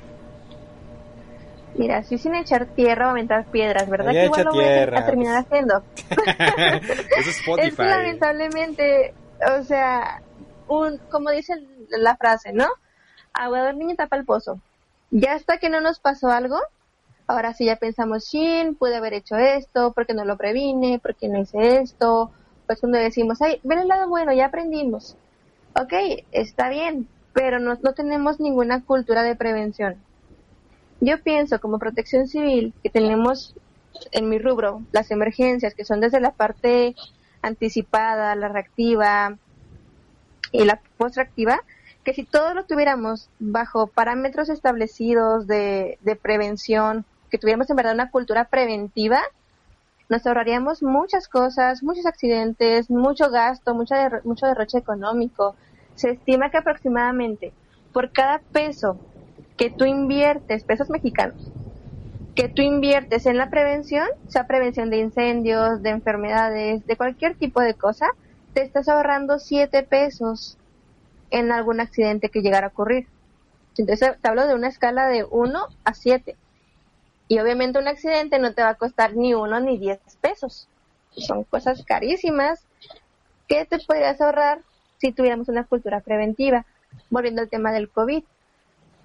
Mira, 1.78 2.04
si 2.04 2.18
sin 2.18 2.36
echar 2.36 2.68
tierra 2.68 3.08
o 3.08 3.10
aventar 3.12 3.46
piedras, 3.46 3.90
¿verdad? 3.90 4.12
que 4.12 4.26
igual 4.26 4.46
lo 4.46 4.54
voy 4.54 4.64
a, 4.64 5.06
terminar 5.06 5.38
haciendo. 5.38 5.84
Eso 7.18 7.30
es 7.30 7.40
Spotify. 7.40 7.68
Es 7.68 7.78
lamentablemente, 7.78 9.14
o 9.58 9.64
sea, 9.64 10.22
un, 10.68 10.98
como 11.10 11.32
dice 11.32 11.54
la 11.90 12.16
frase, 12.16 12.54
¿no? 12.54 12.68
Agua 13.34 13.64
de 13.64 13.74
niño 13.74 13.96
tapa 13.96 14.16
el 14.16 14.26
pozo. 14.26 14.60
Ya 15.12 15.34
hasta 15.34 15.58
que 15.58 15.70
no 15.70 15.82
nos 15.82 16.00
pasó 16.00 16.30
algo, 16.30 16.60
ahora 17.28 17.54
sí 17.54 17.66
ya 17.66 17.76
pensamos, 17.76 18.30
shin, 18.30 18.76
pude 18.76 18.96
haber 18.96 19.14
hecho 19.14 19.36
esto, 19.36 19.92
porque 19.94 20.14
no 20.14 20.26
lo 20.26 20.38
previne, 20.38 21.00
porque 21.00 21.28
no 21.28 21.40
hice 21.40 21.80
esto, 21.80 22.32
pues 22.68 22.80
cuando 22.80 22.98
decimos, 22.98 23.42
ay, 23.42 23.60
ven 23.64 23.80
el 23.80 23.88
lado 23.88 24.08
bueno, 24.08 24.34
ya 24.34 24.48
aprendimos. 24.48 25.18
Ok, 25.74 25.94
está 26.32 26.70
bien, 26.70 27.08
pero 27.34 27.60
no, 27.60 27.78
no 27.82 27.94
tenemos 27.94 28.40
ninguna 28.40 28.84
cultura 28.84 29.24
de 29.24 29.36
prevención. 29.36 29.98
Yo 31.06 31.22
pienso 31.22 31.60
como 31.60 31.78
protección 31.78 32.28
civil 32.28 32.74
que 32.82 32.90
tenemos 32.90 33.54
en 34.12 34.28
mi 34.28 34.40
rubro 34.40 34.82
las 34.92 35.12
emergencias, 35.12 35.76
que 35.76 35.86
son 35.86 36.00
desde 36.00 36.20
la 36.20 36.32
parte 36.32 36.96
anticipada, 37.44 38.34
la 38.34 38.48
reactiva 38.48 39.38
y 40.52 40.66
la 40.66 40.80
post-reactiva, 40.98 41.62
que 42.04 42.16
si 42.16 42.24
todos 42.24 42.56
lo 42.56 42.66
tuviéramos 42.66 43.30
bajo 43.38 43.86
parámetros 43.86 44.50
establecidos 44.50 45.46
de, 45.46 46.00
de 46.02 46.16
prevención, 46.16 47.06
que 47.30 47.38
tuviéramos 47.38 47.70
en 47.70 47.76
verdad 47.76 47.94
una 47.94 48.10
cultura 48.10 48.46
preventiva, 48.46 49.22
nos 50.10 50.26
ahorraríamos 50.26 50.82
muchas 50.82 51.28
cosas, 51.28 51.84
muchos 51.84 52.08
accidentes, 52.08 52.90
mucho 52.90 53.30
gasto, 53.30 53.76
mucho, 53.76 53.94
mucho 54.24 54.48
derroche 54.48 54.80
económico. 54.80 55.56
Se 55.94 56.10
estima 56.10 56.50
que 56.50 56.58
aproximadamente 56.58 57.54
por 57.94 58.12
cada 58.12 58.40
peso 58.40 59.00
que 59.58 59.70
tú 59.70 59.86
inviertes, 59.86 60.64
pesos 60.64 60.90
mexicanos, 60.90 61.52
que 62.36 62.50
tú 62.50 62.62
inviertes 62.62 63.26
en 63.26 63.38
la 63.38 63.50
prevención, 63.50 64.08
sea 64.28 64.48
prevención 64.48 64.90
de 64.90 64.98
incendios, 64.98 65.82
de 65.82 65.92
enfermedades, 65.92 66.86
de 66.86 66.98
cualquier 66.98 67.36
tipo 67.36 67.62
de 67.62 67.74
cosa, 67.74 68.08
te 68.54 68.62
estás 68.62 68.90
ahorrando 68.90 69.40
siete 69.40 69.84
pesos 69.84 70.58
en 71.32 71.52
algún 71.52 71.80
accidente 71.80 72.30
que 72.30 72.42
llegara 72.42 72.68
a 72.68 72.70
ocurrir. 72.70 73.08
Entonces 73.78 74.16
te 74.22 74.28
hablo 74.28 74.48
de 74.48 74.56
una 74.56 74.68
escala 74.68 75.08
de 75.08 75.26
1 75.26 75.68
a 75.84 75.94
7. 75.94 76.36
Y 77.28 77.40
obviamente 77.40 77.80
un 77.80 77.88
accidente 77.88 78.40
no 78.40 78.54
te 78.54 78.62
va 78.62 78.70
a 78.70 78.76
costar 78.76 79.16
ni 79.16 79.34
uno 79.34 79.60
ni 79.60 79.78
10 79.78 80.00
pesos. 80.22 80.70
Son 81.12 81.44
cosas 81.44 81.84
carísimas 81.86 82.66
que 83.48 83.66
te 83.66 83.80
podrías 83.80 84.22
ahorrar 84.22 84.62
si 84.98 85.12
tuviéramos 85.12 85.50
una 85.50 85.64
cultura 85.66 86.02
preventiva. 86.02 86.66
Volviendo 87.10 87.42
al 87.42 87.50
tema 87.50 87.74
del 87.74 87.90
COVID. 87.90 88.24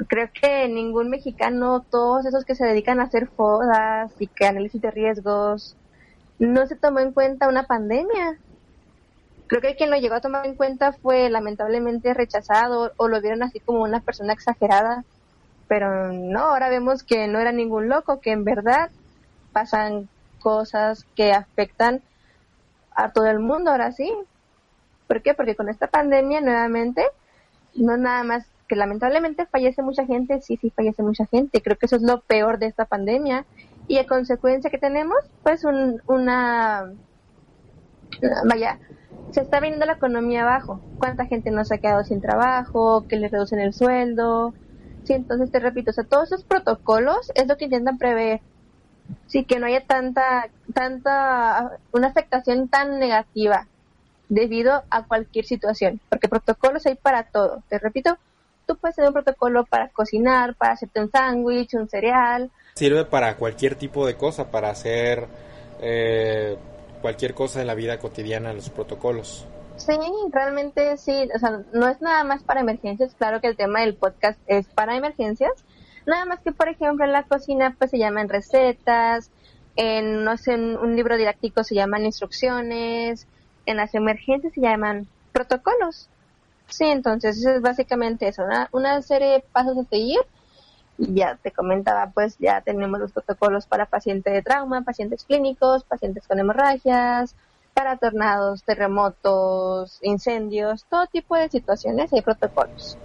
Creo 0.09 0.31
que 0.33 0.69
ningún 0.69 1.11
mexicano, 1.11 1.85
todos 1.91 2.27
esos 2.27 2.45
que 2.45 2.55
se 2.55 2.65
dedican 2.65 3.01
a 3.01 3.05
hacer 3.05 3.29
fodas 3.29 4.13
y 4.19 4.27
que 4.27 4.47
análisis 4.47 4.81
de 4.81 4.91
riesgos, 4.91 5.77
no 6.39 6.67
se 6.67 6.77
tomó 6.77 7.01
en 7.01 7.13
cuenta 7.13 7.49
una 7.49 7.65
pandemia 7.65 8.39
creo 9.51 9.63
que 9.63 9.75
quien 9.75 9.91
lo 9.91 9.97
llegó 9.97 10.15
a 10.15 10.21
tomar 10.21 10.47
en 10.47 10.55
cuenta 10.55 10.93
fue 10.93 11.29
lamentablemente 11.29 12.15
rechazado 12.15 12.93
o 12.97 13.09
lo 13.09 13.21
vieron 13.21 13.43
así 13.43 13.59
como 13.59 13.83
una 13.83 13.99
persona 13.99 14.33
exagerada, 14.33 15.03
pero 15.67 16.13
no, 16.13 16.39
ahora 16.39 16.69
vemos 16.69 17.03
que 17.03 17.27
no 17.27 17.41
era 17.41 17.51
ningún 17.51 17.89
loco, 17.89 18.21
que 18.21 18.31
en 18.31 18.45
verdad 18.45 18.91
pasan 19.53 20.09
cosas 20.39 21.05
que 21.17 21.33
afectan 21.33 22.01
a 22.95 23.11
todo 23.11 23.27
el 23.27 23.41
mundo 23.41 23.73
ahora 23.73 23.91
sí. 23.91 24.15
¿Por 25.09 25.21
qué? 25.21 25.35
Porque 25.35 25.57
con 25.57 25.69
esta 25.69 25.89
pandemia 25.89 26.41
nuevamente, 26.41 27.05
no 27.75 27.97
nada 27.97 28.23
más 28.23 28.47
que 28.71 28.77
lamentablemente 28.77 29.47
fallece 29.47 29.83
mucha 29.83 30.07
gente, 30.07 30.41
sí, 30.43 30.57
sí 30.57 30.71
fallece 30.71 31.03
mucha 31.03 31.27
gente, 31.27 31.61
creo 31.61 31.77
que 31.77 31.87
eso 31.87 31.97
es 31.97 32.03
lo 32.03 32.21
peor 32.21 32.61
de 32.61 32.67
esta 32.67 32.85
pandemia 32.85 33.45
y 33.89 33.99
a 33.99 34.07
consecuencia 34.07 34.71
que 34.71 34.79
tenemos, 34.79 35.19
pues 35.43 35.65
un, 35.65 36.01
una, 36.07 36.93
vaya, 38.49 38.79
se 39.33 39.41
está 39.41 39.59
viendo 39.59 39.85
la 39.87 39.95
economía 39.95 40.43
abajo. 40.43 40.81
¿Cuánta 41.01 41.27
gente 41.27 41.51
no 41.51 41.65
se 41.65 41.75
ha 41.75 41.79
quedado 41.79 42.05
sin 42.05 42.21
trabajo? 42.21 43.09
¿Que 43.09 43.17
le 43.17 43.27
reducen 43.27 43.59
el 43.59 43.75
sueldo? 43.75 44.55
Sí, 45.03 45.15
entonces 45.15 45.51
te 45.51 45.59
repito, 45.59 45.91
o 45.91 45.95
sea, 45.95 46.05
todos 46.05 46.31
esos 46.31 46.45
protocolos 46.45 47.33
es 47.35 47.49
lo 47.49 47.57
que 47.57 47.65
intentan 47.65 47.99
prever. 47.99 48.41
Sí, 49.27 49.45
que 49.45 49.59
no 49.59 49.67
haya 49.67 49.85
tanta, 49.85 50.49
tanta, 50.73 51.73
una 51.91 52.07
afectación 52.07 52.69
tan 52.69 53.01
negativa 53.01 53.67
debido 54.29 54.85
a 54.91 55.03
cualquier 55.09 55.45
situación, 55.45 56.01
porque 56.09 56.29
protocolos 56.29 56.87
hay 56.87 56.95
para 56.95 57.25
todo. 57.25 57.65
Te 57.69 57.81
repito, 57.81 58.17
tú 58.71 58.77
puedes 58.77 58.95
tener 58.95 59.09
un 59.09 59.15
protocolo 59.15 59.65
para 59.65 59.89
cocinar, 59.89 60.55
para 60.55 60.75
hacerte 60.75 61.01
un 61.01 61.11
sándwich, 61.11 61.75
un 61.75 61.89
cereal. 61.89 62.53
Sirve 62.75 63.05
para 63.05 63.37
cualquier 63.37 63.75
tipo 63.75 64.07
de 64.07 64.15
cosa, 64.15 64.49
para 64.53 64.71
hacer 64.71 65.27
eh, 65.81 66.57
cualquier 67.03 67.35
cosa 67.35 67.61
en 67.61 67.67
la 67.67 67.75
vida 67.75 67.99
cotidiana, 67.99 68.53
los 68.53 68.71
protocolos. 68.71 69.45
Sí, 69.77 69.99
realmente 70.31 70.97
sí, 70.99 71.29
o 71.35 71.39
sea, 71.41 71.63
no 71.73 71.89
es 71.89 72.01
nada 72.01 72.23
más 72.23 72.45
para 72.45 72.61
emergencias, 72.61 73.15
claro 73.17 73.41
que 73.41 73.49
el 73.49 73.57
tema 73.57 73.81
del 73.81 73.97
podcast 73.97 74.39
es 74.47 74.69
para 74.69 74.97
emergencias, 74.97 75.53
nada 76.07 76.27
más 76.27 76.41
que 76.41 76.53
por 76.53 76.69
ejemplo 76.69 77.05
en 77.05 77.13
la 77.13 77.25
cocina 77.25 77.75
pues 77.77 77.91
se 77.91 77.99
llaman 77.99 78.29
recetas, 78.29 79.31
en 79.75 80.23
no 80.23 80.37
sé, 80.37 80.53
en 80.53 80.77
un 80.77 80.95
libro 80.95 81.17
didáctico 81.17 81.65
se 81.65 81.75
llaman 81.75 82.05
instrucciones, 82.05 83.27
en 83.67 83.79
las 83.79 83.95
emergencias 83.95 84.53
se 84.53 84.61
llaman 84.61 85.09
protocolos. 85.33 86.09
Sí, 86.71 86.85
entonces 86.85 87.39
eso 87.39 87.51
es 87.51 87.61
básicamente 87.61 88.29
eso, 88.29 88.45
una, 88.45 88.69
una 88.73 89.03
serie 89.03 89.33
de 89.33 89.41
pasos 89.41 89.77
a 89.77 89.85
seguir 89.85 90.21
ya 91.01 91.39
te 91.43 91.51
comentaba, 91.51 92.11
pues 92.13 92.37
ya 92.39 92.61
tenemos 92.61 93.01
los 93.01 93.13
protocolos 93.13 93.67
para 93.67 93.87
pacientes 93.87 94.33
de 94.33 94.43
trauma, 94.43 94.83
pacientes 94.83 95.25
clínicos, 95.25 95.85
pacientes 95.85 96.27
con 96.27 96.39
hemorragias, 96.39 97.35
para 97.75 97.97
tornados, 97.97 98.63
terremotos, 98.65 99.99
incendios, 100.03 100.85
todo 100.91 101.07
tipo 101.07 101.37
de 101.37 101.49
situaciones 101.49 102.13
hay 102.13 102.21
protocolos. 102.21 102.99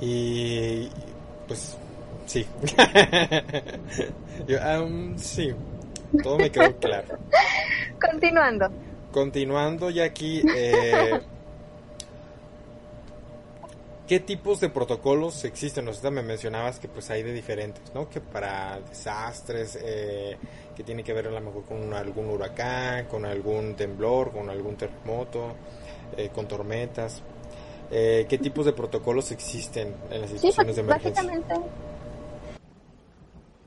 Y 0.00 0.88
pues 1.46 1.76
sí. 2.26 2.46
sí, 5.16 5.54
todo 6.22 6.38
me 6.38 6.50
quedó 6.50 6.76
claro. 6.78 7.18
Continuando. 8.00 8.70
Continuando 9.12 9.90
ya 9.90 10.04
aquí, 10.04 10.42
eh, 10.56 11.20
¿Qué 14.12 14.20
tipos 14.20 14.60
de 14.60 14.68
protocolos 14.68 15.42
existen? 15.46 15.86
Nosotros 15.86 16.12
me 16.12 16.20
mencionabas 16.20 16.78
que 16.78 16.86
pues 16.86 17.08
hay 17.08 17.22
de 17.22 17.32
diferentes, 17.32 17.94
¿no? 17.94 18.10
Que 18.10 18.20
para 18.20 18.78
desastres, 18.80 19.78
eh, 19.82 20.36
que 20.76 20.84
tiene 20.84 21.02
que 21.02 21.14
ver 21.14 21.28
a 21.28 21.30
lo 21.30 21.40
mejor 21.40 21.64
con 21.64 21.94
algún 21.94 22.28
huracán, 22.28 23.06
con 23.06 23.24
algún 23.24 23.74
temblor, 23.74 24.30
con 24.30 24.50
algún 24.50 24.76
terremoto, 24.76 25.54
eh, 26.14 26.28
con 26.28 26.46
tormentas. 26.46 27.22
Eh, 27.90 28.26
¿Qué 28.28 28.36
tipos 28.36 28.66
de 28.66 28.74
protocolos 28.74 29.32
existen 29.32 29.94
en 30.10 30.20
las 30.20 30.28
situaciones 30.28 30.76
de 30.76 30.82
emergencia? 30.82 31.22
Básicamente, 31.22 31.54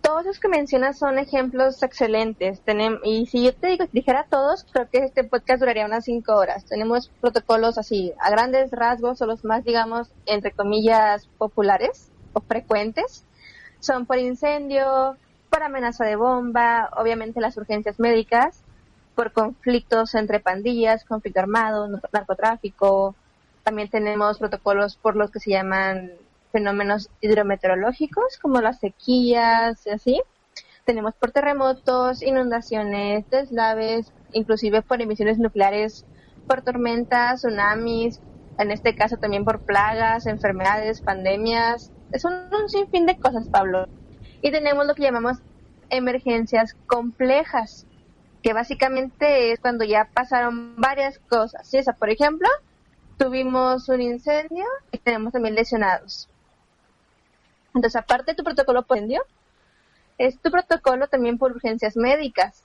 todos 0.06 0.24
los 0.24 0.40
que 0.40 0.48
mencionas 0.48 1.00
son 1.00 1.18
ejemplos 1.18 1.82
excelentes. 1.82 2.62
Tenemos, 2.62 3.00
y 3.04 3.26
si 3.26 3.44
yo 3.44 3.56
te 3.56 3.70
digo, 3.70 3.86
dijera 3.92 4.28
todos, 4.30 4.64
creo 4.72 4.88
que 4.88 5.00
este 5.00 5.24
podcast 5.24 5.62
duraría 5.62 5.88
unas 5.88 6.06
cinco 6.06 6.36
horas. 6.36 6.64
Tenemos 6.66 7.10
protocolos 7.22 7.80
así, 7.80 8.14
a 8.20 8.30
grandes 8.30 8.70
rasgos, 8.70 9.20
o 9.24 9.26
los 9.26 9.44
más, 9.44 9.64
digamos, 9.64 10.12
entre 10.28 10.52
comillas, 10.52 11.28
populares 11.40 12.12
o 12.34 12.40
frecuentes. 12.42 13.26
Son 13.80 14.06
por 14.06 14.20
incendio, 14.20 15.18
por 15.50 15.64
amenaza 15.64 16.06
de 16.06 16.16
bomba, 16.16 16.92
obviamente 16.96 17.42
las 17.42 17.58
urgencias 17.58 18.00
médicas, 18.00 18.62
por 19.16 19.32
conflictos 19.32 20.14
entre 20.14 20.40
pandillas, 20.40 21.04
conflicto 21.04 21.40
armado, 21.40 21.88
narcotráfico. 22.14 23.16
También 23.64 23.90
tenemos 23.90 24.38
protocolos 24.38 24.98
por 24.98 25.16
los 25.16 25.32
que 25.32 25.40
se 25.40 25.50
llaman 25.50 26.12
fenómenos 26.56 27.10
hidrometeorológicos 27.20 28.38
como 28.42 28.62
las 28.62 28.80
sequías 28.80 29.86
y 29.86 29.90
así. 29.90 30.22
Tenemos 30.86 31.14
por 31.14 31.32
terremotos, 31.32 32.22
inundaciones, 32.22 33.30
deslaves, 33.30 34.14
inclusive 34.32 34.82
por 34.82 35.02
emisiones 35.02 35.38
nucleares, 35.38 36.06
por 36.48 36.62
tormentas, 36.62 37.42
tsunamis, 37.42 38.22
en 38.58 38.72
este 38.72 38.96
caso 38.96 39.18
también 39.18 39.44
por 39.44 39.66
plagas, 39.66 40.28
enfermedades, 40.28 41.02
pandemias. 41.02 41.92
Es 42.14 42.24
un, 42.24 42.34
un 42.34 42.70
sinfín 42.70 43.06
de 43.06 43.18
cosas, 43.18 43.50
Pablo. 43.50 43.90
Y 44.42 44.50
tenemos 44.52 44.88
lo 44.88 44.96
que 44.96 45.04
llamamos 45.04 45.40
emergencias 45.90 46.78
complejas, 46.88 47.86
que 48.42 48.54
básicamente 48.54 49.52
es 49.52 49.60
cuando 49.60 49.84
ya 49.84 50.08
pasaron 50.14 50.78
varias 50.78 51.20
cosas. 51.20 51.68
O 51.68 51.84
sea, 51.84 51.94
por 51.94 52.10
ejemplo, 52.10 52.48
tuvimos 53.18 53.90
un 53.90 54.02
incendio 54.02 54.64
y 54.94 55.00
tenemos 55.00 55.34
también 55.34 55.56
lesionados. 55.56 56.30
Entonces, 57.76 57.98
aparte 57.98 58.32
de 58.32 58.36
tu 58.36 58.44
protocolo 58.44 58.84
por 58.84 58.98
incendio, 58.98 59.24
es 60.18 60.40
tu 60.40 60.50
protocolo 60.50 61.08
también 61.08 61.38
por 61.38 61.52
urgencias 61.52 61.98
médicas. 61.98 62.64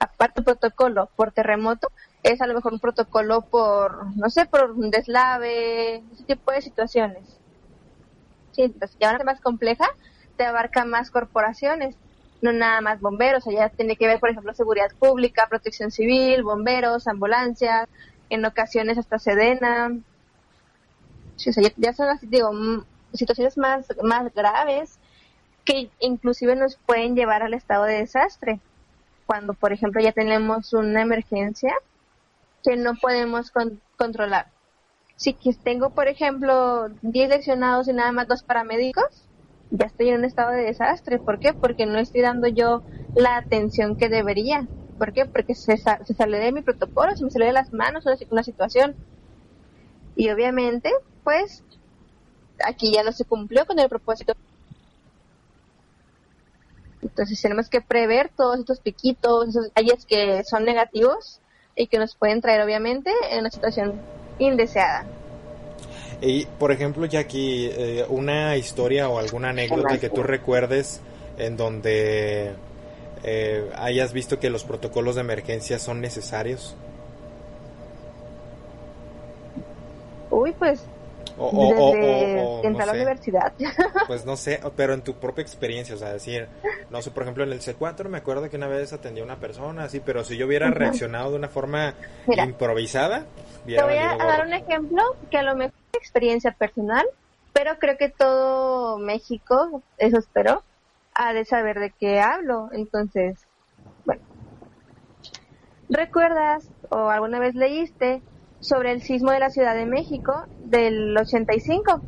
Aparte 0.00 0.40
tu 0.40 0.44
protocolo 0.44 1.08
por 1.14 1.32
terremoto, 1.32 1.88
es 2.22 2.40
a 2.40 2.46
lo 2.46 2.54
mejor 2.54 2.72
un 2.72 2.80
protocolo 2.80 3.42
por, 3.42 4.16
no 4.16 4.28
sé, 4.30 4.46
por 4.46 4.72
un 4.72 4.90
deslave, 4.90 6.02
ese 6.12 6.24
tipo 6.24 6.50
de 6.50 6.60
situaciones. 6.60 7.38
Sí, 8.50 8.62
entonces 8.62 8.96
ya 8.98 9.14
una 9.14 9.24
más 9.24 9.40
compleja, 9.40 9.86
te 10.36 10.44
abarca 10.44 10.84
más 10.84 11.10
corporaciones, 11.10 11.96
no 12.42 12.52
nada 12.52 12.80
más 12.80 13.00
bomberos, 13.00 13.46
allá 13.46 13.68
tiene 13.68 13.96
que 13.96 14.06
ver, 14.06 14.18
por 14.18 14.30
ejemplo, 14.30 14.52
seguridad 14.54 14.90
pública, 14.98 15.46
protección 15.48 15.90
civil, 15.90 16.42
bomberos, 16.42 17.06
ambulancias, 17.06 17.88
en 18.28 18.44
ocasiones 18.44 18.98
hasta 18.98 19.18
Sedena. 19.18 19.92
Sí, 21.36 21.50
o 21.50 21.52
sea, 21.52 21.70
ya, 21.76 21.92
son 21.92 22.08
así, 22.08 22.26
digo, 22.26 22.50
situaciones 23.12 23.56
más, 23.58 23.86
más 24.02 24.32
graves 24.34 24.98
que 25.64 25.90
inclusive 26.00 26.56
nos 26.56 26.76
pueden 26.76 27.14
llevar 27.14 27.42
al 27.42 27.54
estado 27.54 27.84
de 27.84 27.98
desastre. 27.98 28.60
Cuando, 29.26 29.54
por 29.54 29.72
ejemplo, 29.72 30.00
ya 30.00 30.12
tenemos 30.12 30.72
una 30.72 31.02
emergencia 31.02 31.74
que 32.64 32.76
no 32.76 32.94
podemos 32.94 33.52
controlar. 33.96 34.48
Si 35.16 35.34
tengo, 35.62 35.90
por 35.90 36.08
ejemplo, 36.08 36.88
10 37.02 37.28
lesionados 37.28 37.88
y 37.88 37.92
nada 37.92 38.10
más 38.10 38.26
dos 38.26 38.42
paramédicos, 38.42 39.28
ya 39.70 39.86
estoy 39.86 40.08
en 40.08 40.18
un 40.20 40.24
estado 40.24 40.50
de 40.50 40.62
desastre. 40.62 41.18
¿Por 41.18 41.38
qué? 41.38 41.52
Porque 41.52 41.86
no 41.86 41.98
estoy 41.98 42.22
dando 42.22 42.48
yo 42.48 42.82
la 43.14 43.36
atención 43.36 43.96
que 43.96 44.08
debería. 44.08 44.66
¿Por 44.98 45.12
qué? 45.12 45.26
Porque 45.26 45.54
se, 45.54 45.76
se 45.76 46.14
sale 46.14 46.38
de 46.38 46.52
mi 46.52 46.62
protocolo, 46.62 47.16
se 47.16 47.24
me 47.24 47.30
sale 47.30 47.46
de 47.46 47.52
las 47.52 47.72
manos 47.72 48.04
una 48.30 48.42
situación. 48.42 48.96
Y 50.16 50.30
obviamente, 50.30 50.90
pues, 51.22 51.62
aquí 52.64 52.92
ya 52.92 53.02
no 53.02 53.12
se 53.12 53.24
cumplió 53.24 53.66
con 53.66 53.78
el 53.78 53.88
propósito. 53.88 54.34
Entonces 57.02 57.40
tenemos 57.40 57.68
que 57.68 57.80
prever 57.80 58.30
todos 58.36 58.58
estos 58.58 58.80
piquitos, 58.80 59.48
esos 59.48 59.64
detalles 59.64 60.04
que 60.04 60.44
son 60.44 60.64
negativos 60.64 61.40
y 61.74 61.86
que 61.86 61.98
nos 61.98 62.14
pueden 62.14 62.40
traer 62.40 62.60
obviamente 62.62 63.10
en 63.30 63.40
una 63.40 63.50
situación 63.50 63.94
indeseada. 64.38 65.06
Y 66.20 66.44
por 66.44 66.72
ejemplo, 66.72 67.06
Jackie, 67.06 67.70
eh, 67.72 68.06
una 68.08 68.56
historia 68.56 69.08
o 69.08 69.18
alguna 69.18 69.50
anécdota 69.50 69.98
que 69.98 70.10
tú 70.10 70.22
recuerdes 70.22 71.00
en 71.38 71.56
donde 71.56 72.52
eh, 73.22 73.70
hayas 73.76 74.12
visto 74.12 74.38
que 74.38 74.50
los 74.50 74.64
protocolos 74.64 75.14
de 75.14 75.22
emergencia 75.22 75.78
son 75.78 76.00
necesarios. 76.02 76.76
Uy, 80.30 80.52
pues 80.52 80.84
o, 81.40 81.92
desde 81.94 82.66
entrar 82.66 82.88
a 82.88 82.92
la 82.92 82.98
universidad. 82.98 83.52
Pues 84.06 84.26
no 84.26 84.36
sé, 84.36 84.60
pero 84.76 84.94
en 84.94 85.02
tu 85.02 85.14
propia 85.14 85.42
experiencia, 85.42 85.94
o 85.94 85.98
sea, 85.98 86.12
decir, 86.12 86.48
no 86.90 87.00
sé, 87.00 87.10
por 87.10 87.22
ejemplo, 87.22 87.44
en 87.44 87.52
el 87.52 87.60
C4 87.60 88.08
me 88.08 88.18
acuerdo 88.18 88.48
que 88.50 88.56
una 88.56 88.66
vez 88.66 88.92
atendí 88.92 89.20
a 89.20 89.24
una 89.24 89.38
persona 89.38 89.84
así, 89.84 90.00
pero 90.00 90.24
si 90.24 90.36
yo 90.36 90.46
hubiera 90.46 90.70
reaccionado 90.70 91.30
de 91.30 91.36
una 91.36 91.48
forma 91.48 91.94
improvisada, 92.26 93.26
te 93.66 93.82
voy 93.82 93.94
a 93.94 94.16
dar 94.16 94.46
un 94.46 94.52
ejemplo 94.52 95.02
que 95.30 95.38
a 95.38 95.42
lo 95.42 95.54
mejor 95.54 95.74
es 95.92 95.98
experiencia 95.98 96.52
personal, 96.52 97.06
pero 97.52 97.78
creo 97.78 97.96
que 97.96 98.08
todo 98.08 98.98
México, 98.98 99.82
eso 99.98 100.18
espero, 100.18 100.62
ha 101.14 101.32
de 101.32 101.44
saber 101.44 101.78
de 101.78 101.90
qué 101.90 102.20
hablo. 102.20 102.70
Entonces, 102.72 103.38
bueno, 104.04 104.22
¿recuerdas 105.88 106.68
o 106.88 107.08
alguna 107.08 107.38
vez 107.38 107.54
leíste 107.54 108.22
sobre 108.60 108.92
el 108.92 109.02
sismo 109.02 109.30
de 109.32 109.40
la 109.40 109.50
Ciudad 109.50 109.74
de 109.74 109.86
México 109.86 110.44
del 110.64 111.16
85. 111.16 112.00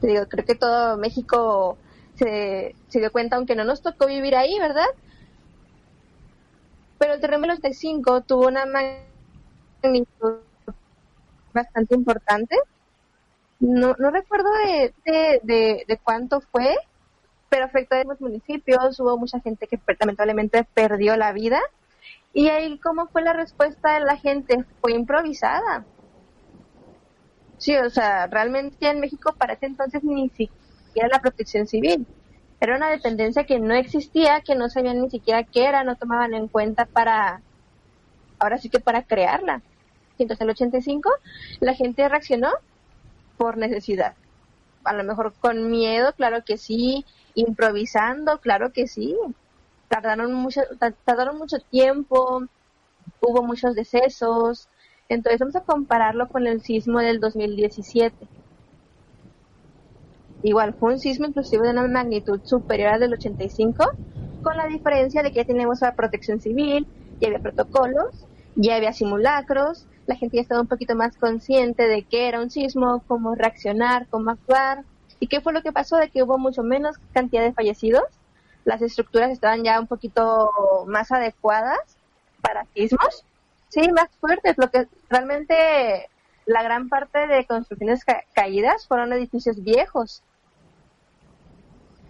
Te 0.00 0.06
digo, 0.06 0.26
creo 0.26 0.44
que 0.44 0.54
todo 0.54 0.96
México 0.96 1.78
se, 2.14 2.74
se 2.88 2.98
dio 2.98 3.12
cuenta, 3.12 3.36
aunque 3.36 3.54
no 3.54 3.64
nos 3.64 3.82
tocó 3.82 4.06
vivir 4.06 4.34
ahí, 4.34 4.58
¿verdad? 4.58 4.86
Pero 6.98 7.14
el 7.14 7.20
terremoto 7.20 7.52
del 7.52 7.58
85 7.58 8.22
tuvo 8.22 8.48
una 8.48 8.64
magnitud 8.66 10.38
bastante 11.52 11.94
importante. 11.94 12.56
No, 13.60 13.94
no 13.98 14.10
recuerdo 14.10 14.50
de, 14.64 14.94
de, 15.42 15.84
de, 15.86 15.98
cuánto 16.02 16.40
fue, 16.40 16.76
pero 17.48 17.64
afectó 17.64 17.96
a 17.96 18.04
los 18.04 18.20
municipios, 18.20 19.00
hubo 19.00 19.16
mucha 19.16 19.40
gente 19.40 19.66
que 19.66 19.80
lamentablemente 19.98 20.64
perdió 20.74 21.16
la 21.16 21.32
vida 21.32 21.60
y 22.36 22.50
ahí, 22.50 22.78
¿cómo 22.80 23.06
fue 23.06 23.22
la 23.22 23.32
respuesta 23.32 23.94
de 23.94 24.00
la 24.00 24.18
gente? 24.18 24.62
Fue 24.82 24.92
improvisada. 24.92 25.86
Sí, 27.56 27.74
o 27.74 27.88
sea, 27.88 28.26
realmente 28.26 28.90
en 28.90 29.00
México 29.00 29.34
para 29.38 29.54
ese 29.54 29.64
entonces 29.64 30.04
ni 30.04 30.28
siquiera 30.28 31.08
la 31.10 31.22
protección 31.22 31.66
civil. 31.66 32.06
Era 32.60 32.76
una 32.76 32.90
dependencia 32.90 33.44
que 33.44 33.58
no 33.58 33.72
existía, 33.72 34.42
que 34.42 34.54
no 34.54 34.68
sabían 34.68 35.00
ni 35.00 35.08
siquiera 35.08 35.44
qué 35.44 35.64
era, 35.64 35.82
no 35.82 35.96
tomaban 35.96 36.34
en 36.34 36.48
cuenta 36.48 36.84
para, 36.84 37.40
ahora 38.38 38.58
sí 38.58 38.68
que 38.68 38.80
para 38.80 39.04
crearla. 39.04 39.62
Entonces, 40.18 40.42
en 40.42 40.48
el 40.48 40.50
85, 40.50 41.10
la 41.60 41.72
gente 41.72 42.06
reaccionó 42.06 42.50
por 43.38 43.56
necesidad. 43.56 44.12
A 44.84 44.92
lo 44.92 45.04
mejor 45.04 45.32
con 45.40 45.70
miedo, 45.70 46.12
claro 46.12 46.44
que 46.44 46.58
sí, 46.58 47.06
improvisando, 47.34 48.40
claro 48.40 48.74
que 48.74 48.88
sí 48.88 49.16
tardaron 49.88 50.32
mucho, 50.34 50.62
tardaron 51.04 51.38
mucho 51.38 51.58
tiempo, 51.70 52.44
hubo 53.20 53.42
muchos 53.42 53.74
decesos, 53.74 54.68
entonces 55.08 55.40
vamos 55.40 55.56
a 55.56 55.62
compararlo 55.62 56.28
con 56.28 56.46
el 56.46 56.62
sismo 56.62 56.98
del 57.00 57.20
2017. 57.20 58.14
Igual 60.42 60.74
fue 60.74 60.94
un 60.94 60.98
sismo 60.98 61.26
inclusive 61.26 61.64
de 61.64 61.70
una 61.70 61.86
magnitud 61.86 62.40
superior 62.44 62.94
al 62.94 63.00
del 63.00 63.14
85, 63.14 63.84
con 64.42 64.56
la 64.56 64.66
diferencia 64.66 65.22
de 65.22 65.30
que 65.30 65.36
ya 65.36 65.44
tenemos 65.44 65.80
la 65.80 65.94
protección 65.94 66.40
civil, 66.40 66.86
ya 67.20 67.28
había 67.28 67.40
protocolos, 67.40 68.26
ya 68.54 68.76
había 68.76 68.92
simulacros, 68.92 69.86
la 70.06 70.14
gente 70.14 70.36
ya 70.36 70.42
estaba 70.42 70.60
un 70.60 70.68
poquito 70.68 70.94
más 70.94 71.16
consciente 71.16 71.88
de 71.88 72.02
qué 72.02 72.28
era 72.28 72.40
un 72.40 72.50
sismo, 72.50 73.02
cómo 73.08 73.34
reaccionar, 73.34 74.06
cómo 74.08 74.30
actuar. 74.30 74.84
¿Y 75.18 75.26
qué 75.28 75.40
fue 75.40 75.52
lo 75.52 75.62
que 75.62 75.72
pasó? 75.72 75.96
De 75.96 76.10
que 76.10 76.22
hubo 76.22 76.38
mucho 76.38 76.62
menos 76.62 76.96
cantidad 77.12 77.42
de 77.42 77.52
fallecidos 77.52 78.04
las 78.66 78.82
estructuras 78.82 79.30
estaban 79.30 79.62
ya 79.62 79.80
un 79.80 79.86
poquito 79.86 80.50
más 80.88 81.12
adecuadas 81.12 81.78
para 82.42 82.66
sismos, 82.74 83.24
sí, 83.68 83.80
más 83.92 84.10
fuertes, 84.20 84.58
lo 84.58 84.68
que 84.70 84.88
realmente 85.08 86.10
la 86.46 86.64
gran 86.64 86.88
parte 86.88 87.28
de 87.28 87.46
construcciones 87.46 88.04
caídas 88.34 88.86
fueron 88.88 89.12
edificios 89.12 89.62
viejos. 89.62 90.22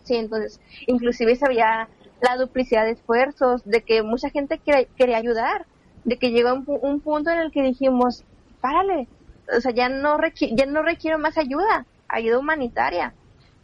Sí, 0.05 0.17
entonces, 0.17 0.59
inclusive 0.87 1.37
sabía 1.37 1.89
la 2.23 2.37
duplicidad 2.37 2.85
de 2.85 2.93
esfuerzos, 2.93 3.63
de 3.67 3.83
que 3.83 4.03
mucha 4.03 4.31
gente 4.31 4.59
quería, 4.59 5.19
ayudar, 5.19 5.67
de 6.05 6.19
que 6.19 6.31
llegó 6.31 6.55
un, 6.55 6.65
un, 6.67 7.01
punto 7.01 7.31
en 7.31 7.39
el 7.39 7.53
que 7.53 7.63
dijimos, 7.63 8.25
párale, 8.63 9.09
o 9.55 9.61
sea, 9.61 9.73
ya 9.73 9.91
no, 9.91 10.19
ya 10.53 10.67
no 10.67 10.83
requiero 10.83 11.19
más 11.19 11.37
ayuda, 11.37 11.85
ayuda 12.09 12.39
humanitaria 12.39 13.13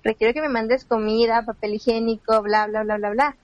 requiero 0.02 0.34
que 0.34 0.40
me 0.40 0.48
mandes 0.48 0.84
comida, 0.84 1.44
papel 1.44 1.74
higiénico, 1.74 2.42
bla, 2.42 2.66
bla, 2.66 2.82
bla, 2.82 2.96
bla, 2.96 3.10
bla. 3.10 3.36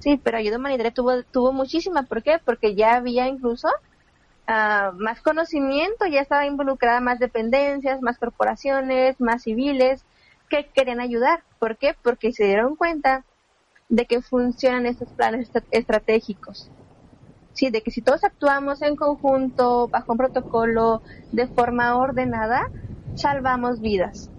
Sí, 0.00 0.20
pero 0.22 0.38
ayuda 0.38 0.58
humanitaria 0.58 0.92
tuvo, 0.92 1.22
tuvo 1.24 1.52
muchísima. 1.52 2.04
¿Por 2.04 2.22
qué? 2.22 2.38
Porque 2.44 2.74
ya 2.74 2.94
había 2.96 3.28
incluso 3.28 3.68
uh, 4.48 4.92
más 4.96 5.20
conocimiento, 5.22 6.06
ya 6.06 6.20
estaba 6.20 6.46
involucrada 6.46 7.00
más 7.00 7.18
dependencias, 7.18 8.00
más 8.00 8.18
corporaciones, 8.18 9.20
más 9.20 9.42
civiles 9.42 10.02
que 10.48 10.70
querían 10.74 11.00
ayudar. 11.00 11.42
¿Por 11.58 11.76
qué? 11.76 11.94
Porque 12.02 12.32
se 12.32 12.44
dieron 12.44 12.76
cuenta 12.76 13.24
de 13.88 14.06
que 14.06 14.22
funcionan 14.22 14.86
estos 14.86 15.08
planes 15.10 15.50
estratégicos. 15.70 16.70
Sí, 17.52 17.70
de 17.70 17.82
que 17.82 17.90
si 17.90 18.00
todos 18.00 18.24
actuamos 18.24 18.80
en 18.80 18.96
conjunto, 18.96 19.88
bajo 19.88 20.12
un 20.12 20.18
protocolo, 20.18 21.02
de 21.32 21.46
forma 21.48 21.96
ordenada, 21.96 22.62
salvamos 23.16 23.80
vidas 23.80 24.30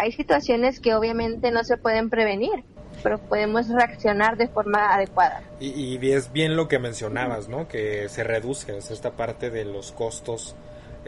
hay 0.00 0.12
situaciones 0.12 0.80
que 0.80 0.94
obviamente 0.94 1.50
no 1.50 1.62
se 1.62 1.76
pueden 1.76 2.08
prevenir, 2.08 2.64
pero 3.02 3.18
podemos 3.18 3.68
reaccionar 3.68 4.38
de 4.38 4.48
forma 4.48 4.94
adecuada. 4.94 5.42
Y, 5.60 5.98
es 6.10 6.32
bien 6.32 6.56
lo 6.56 6.68
que 6.68 6.78
mencionabas, 6.78 7.48
¿no? 7.48 7.68
Que 7.68 8.08
se 8.08 8.24
reduzca 8.24 8.72
esta 8.72 9.10
parte 9.10 9.50
de 9.50 9.66
los 9.66 9.92
costos 9.92 10.56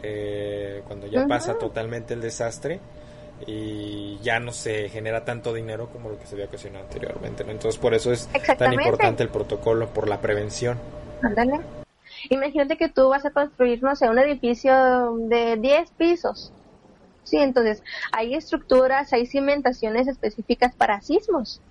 eh, 0.03 0.83
cuando 0.85 1.07
ya 1.07 1.25
pasa 1.25 1.57
totalmente 1.57 2.13
el 2.13 2.21
desastre 2.21 2.79
y 3.47 4.19
ya 4.21 4.39
no 4.39 4.51
se 4.51 4.89
genera 4.89 5.25
tanto 5.25 5.53
dinero 5.53 5.89
como 5.91 6.09
lo 6.09 6.19
que 6.19 6.27
se 6.27 6.35
había 6.35 6.45
ocasionado 6.45 6.85
anteriormente. 6.85 7.43
Entonces, 7.47 7.79
por 7.79 7.95
eso 7.95 8.11
es 8.11 8.29
tan 8.57 8.73
importante 8.73 9.23
el 9.23 9.29
protocolo, 9.29 9.87
por 9.87 10.07
la 10.07 10.21
prevención. 10.21 10.77
Ándale. 11.23 11.59
Imagínate 12.29 12.77
que 12.77 12.89
tú 12.89 13.09
vas 13.09 13.25
a 13.25 13.31
construir, 13.31 13.81
no 13.81 13.95
sé, 13.95 14.07
un 14.07 14.19
edificio 14.19 15.15
de 15.29 15.57
10 15.57 15.91
pisos. 15.91 16.53
Sí, 17.23 17.37
entonces 17.37 17.83
hay 18.11 18.35
estructuras, 18.35 19.13
hay 19.13 19.25
cimentaciones 19.25 20.07
específicas 20.07 20.75
para 20.75 21.01
sismos. 21.01 21.61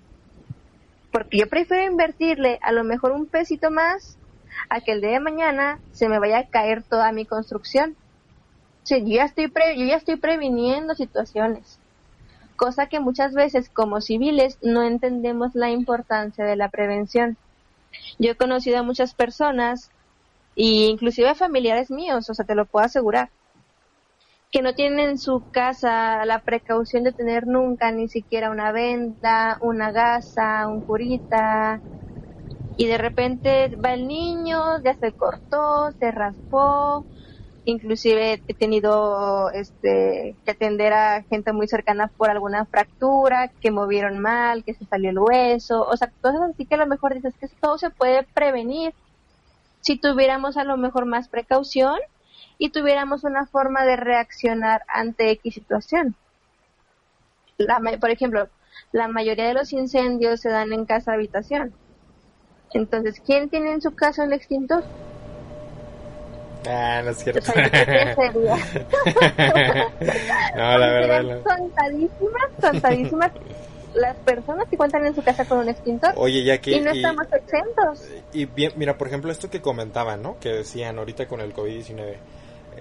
Porque 1.11 1.37
yo 1.37 1.47
prefiero 1.47 1.83
invertirle 1.91 2.59
a 2.63 2.71
lo 2.71 2.83
mejor 2.83 3.11
un 3.11 3.27
pesito 3.27 3.69
más 3.69 4.17
a 4.69 4.81
que 4.81 4.93
el 4.93 5.01
día 5.01 5.11
de 5.11 5.19
mañana 5.19 5.79
se 5.91 6.09
me 6.09 6.19
vaya 6.19 6.39
a 6.39 6.47
caer 6.47 6.83
toda 6.83 7.11
mi 7.11 7.25
construcción. 7.25 7.95
Sí, 8.83 9.01
yo 9.01 9.15
ya 9.17 9.25
estoy, 9.25 9.51
yo 9.77 9.85
ya 9.85 9.95
estoy 9.95 10.15
previniendo 10.15 10.95
situaciones. 10.95 11.79
Cosa 12.55 12.87
que 12.87 12.99
muchas 12.99 13.33
veces 13.33 13.69
como 13.69 14.01
civiles 14.01 14.57
no 14.61 14.83
entendemos 14.83 15.55
la 15.55 15.69
importancia 15.69 16.45
de 16.45 16.55
la 16.55 16.69
prevención. 16.69 17.37
Yo 18.19 18.31
he 18.31 18.35
conocido 18.35 18.79
a 18.79 18.83
muchas 18.83 19.13
personas, 19.13 19.91
e 20.55 20.87
inclusive 20.87 21.33
familiares 21.35 21.89
míos, 21.89 22.29
o 22.29 22.33
sea, 22.33 22.45
te 22.45 22.55
lo 22.55 22.65
puedo 22.65 22.85
asegurar, 22.85 23.29
que 24.53 24.61
no 24.61 24.75
tienen 24.75 25.09
en 25.09 25.17
su 25.17 25.43
casa 25.49 26.23
la 26.25 26.43
precaución 26.43 27.03
de 27.03 27.11
tener 27.11 27.47
nunca 27.47 27.91
ni 27.91 28.07
siquiera 28.07 28.51
una 28.51 28.71
venda, 28.71 29.57
una 29.61 29.91
gasa, 29.91 30.67
un 30.67 30.81
curita, 30.81 31.81
y 32.77 32.85
de 32.85 32.99
repente 32.99 33.75
va 33.83 33.95
el 33.95 34.07
niño, 34.07 34.79
ya 34.83 34.93
se 34.93 35.11
cortó, 35.11 35.91
se 35.99 36.11
raspó, 36.11 37.03
inclusive 37.65 38.43
he 38.47 38.53
tenido 38.53 39.49
este 39.49 40.35
que 40.45 40.51
atender 40.51 40.93
a 40.93 41.23
gente 41.23 41.51
muy 41.51 41.67
cercana 41.67 42.11
por 42.15 42.29
alguna 42.29 42.65
fractura, 42.65 43.47
que 43.59 43.71
movieron 43.71 44.19
mal, 44.19 44.63
que 44.63 44.75
se 44.75 44.85
salió 44.85 45.09
el 45.09 45.17
hueso, 45.17 45.81
o 45.81 45.97
sea, 45.97 46.11
cosas 46.21 46.41
así 46.51 46.67
que 46.67 46.75
a 46.75 46.77
lo 46.77 46.85
mejor 46.85 47.15
dices 47.15 47.33
que 47.39 47.47
todo 47.59 47.79
se 47.79 47.89
puede 47.89 48.21
prevenir. 48.21 48.93
Si 49.81 49.97
tuviéramos 49.97 50.57
a 50.57 50.63
lo 50.63 50.77
mejor 50.77 51.05
más 51.05 51.27
precaución 51.27 51.97
y 52.57 52.69
tuviéramos 52.69 53.23
una 53.23 53.45
forma 53.45 53.83
de 53.83 53.95
reaccionar 53.95 54.83
ante 54.87 55.31
X 55.31 55.53
situación. 55.53 56.15
La, 57.57 57.79
por 57.99 58.09
ejemplo, 58.09 58.49
la 58.91 59.07
mayoría 59.07 59.47
de 59.47 59.53
los 59.53 59.73
incendios 59.73 60.41
se 60.41 60.49
dan 60.49 60.73
en 60.73 60.85
casa 60.85 61.13
habitación. 61.13 61.73
Entonces, 62.73 63.21
¿quién 63.25 63.49
tiene 63.49 63.73
en 63.73 63.81
su 63.81 63.93
casa 63.93 64.23
un 64.23 64.33
extintor? 64.33 64.83
Ah, 66.67 67.01
no 67.03 67.11
es 67.11 67.17
cierto. 67.17 67.51
no, 70.55 70.77
la 70.77 70.87
verdad. 70.87 71.41
Contadísimas, 71.43 72.49
contadísimas 72.59 73.31
las 73.93 74.15
personas 74.17 74.67
que 74.69 74.77
cuentan 74.77 75.05
en 75.05 75.13
su 75.13 75.21
casa 75.21 75.45
con 75.45 75.59
un 75.59 75.69
extintor. 75.69 76.13
Oye, 76.15 76.43
ya 76.43 76.59
que. 76.59 76.71
Y 76.71 76.81
no 76.81 76.91
estamos 76.91 77.27
exentos. 77.31 78.07
Y 78.31 78.45
bien, 78.45 78.71
mira, 78.75 78.97
por 78.97 79.07
ejemplo, 79.07 79.31
esto 79.31 79.49
que 79.49 79.61
comentaban, 79.61 80.21
¿no? 80.21 80.39
Que 80.39 80.49
decían 80.49 80.97
ahorita 80.97 81.27
con 81.27 81.41
el 81.41 81.53
COVID-19 81.53 82.15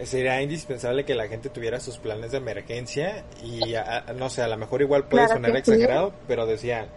sería 0.05 0.41
indispensable 0.43 1.05
que 1.05 1.15
la 1.15 1.29
gente 1.29 1.49
tuviera 1.49 1.81
sus 1.81 1.99
planes 1.99 2.33
de 2.33 2.39
emergencia 2.39 3.25
y 3.43 3.75
no 4.17 4.31
sé, 4.31 4.43
a 4.43 4.49
lo 4.49 4.57
mejor 4.57 4.83
igual 4.83 5.05
puede 5.05 5.29
sonar 5.29 5.57
exagerado, 5.57 6.13
pero 6.27 6.47
decía, 6.47 6.89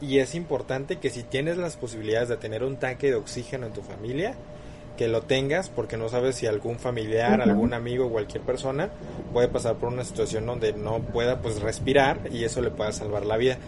y 0.00 0.18
es 0.18 0.34
importante 0.34 0.96
que 0.96 1.10
si 1.10 1.22
tienes 1.22 1.56
las 1.56 1.76
posibilidades 1.76 2.28
de 2.28 2.36
tener 2.36 2.64
un 2.64 2.76
tanque 2.76 3.08
de 3.08 3.14
oxígeno 3.14 3.66
en 3.66 3.72
tu 3.72 3.82
familia, 3.82 4.34
que 4.96 5.08
lo 5.08 5.22
tengas 5.22 5.70
porque 5.70 5.96
no 5.96 6.08
sabes 6.08 6.36
si 6.36 6.46
algún 6.46 6.78
familiar, 6.78 7.40
algún 7.40 7.74
amigo, 7.74 8.10
cualquier 8.10 8.42
persona 8.42 8.90
puede 9.32 9.48
pasar 9.48 9.76
por 9.76 9.92
una 9.92 10.04
situación 10.04 10.46
donde 10.46 10.72
no 10.72 11.00
pueda 11.00 11.40
pues 11.40 11.60
respirar 11.60 12.20
y 12.30 12.44
eso 12.44 12.60
le 12.60 12.70
pueda 12.70 12.92
salvar 12.92 13.26
la 13.26 13.36
vida. 13.36 13.58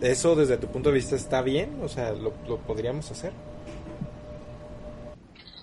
¿Eso 0.00 0.36
desde 0.36 0.58
tu 0.58 0.66
punto 0.66 0.90
de 0.90 0.96
vista 0.96 1.16
está 1.16 1.40
bien? 1.40 1.78
O 1.82 1.88
sea, 1.88 2.12
¿lo, 2.12 2.32
lo 2.46 2.58
podríamos 2.58 3.10
hacer? 3.10 3.32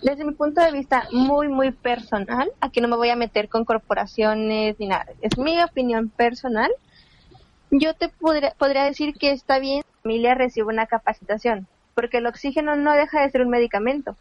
Desde 0.04 0.26
mi 0.26 0.34
punto 0.34 0.62
de 0.62 0.72
vista 0.72 1.08
muy, 1.12 1.48
muy 1.48 1.72
personal, 1.72 2.52
aquí 2.60 2.82
no 2.82 2.88
me 2.88 2.98
voy 2.98 3.10
a 3.10 3.16
meter 3.16 3.48
con 3.48 3.64
corporaciones 3.64 4.78
ni 4.78 4.88
nada, 4.88 5.06
es 5.22 5.38
mi 5.38 5.62
opinión 5.64 6.10
personal, 6.10 6.72
yo 7.72 7.94
te 7.96 8.10
podría, 8.10 8.84
decir 8.84 9.16
que 9.16 9.32
está 9.32 9.60
bien 9.60 9.82
que 9.82 9.88
la 9.88 10.02
familia 10.04 10.36
reciba 10.36 10.68
una 10.68 10.86
capacitación, 10.86 11.68
porque 11.96 12.18
el 12.18 12.28
oxígeno 12.28 12.76
no 12.76 12.94
deja 12.94 13.22
de 13.22 13.32
ser 13.32 13.42
un 13.42 13.50
medicamento. 13.50 14.16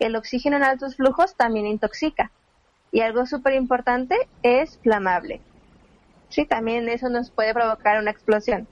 El 0.00 0.16
oxígeno 0.16 0.56
en 0.56 0.64
altos 0.64 0.96
flujos 0.96 1.36
también 1.36 1.66
intoxica. 1.66 2.32
Y 2.90 3.00
algo 3.00 3.24
súper 3.24 3.54
importante 3.54 4.16
es 4.42 4.78
flamable. 4.78 5.40
Sí, 6.28 6.44
también 6.44 6.88
eso 6.88 7.08
nos 7.08 7.30
puede 7.30 7.54
provocar 7.54 8.00
una 8.00 8.10
explosión. 8.10 8.66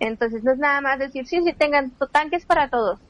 Entonces 0.00 0.44
no 0.44 0.52
es 0.52 0.58
nada 0.58 0.82
más 0.82 0.98
decir, 0.98 1.26
sí, 1.26 1.40
sí, 1.42 1.54
tengan 1.54 1.92
tanques 2.12 2.44
para 2.44 2.68
todos 2.68 3.00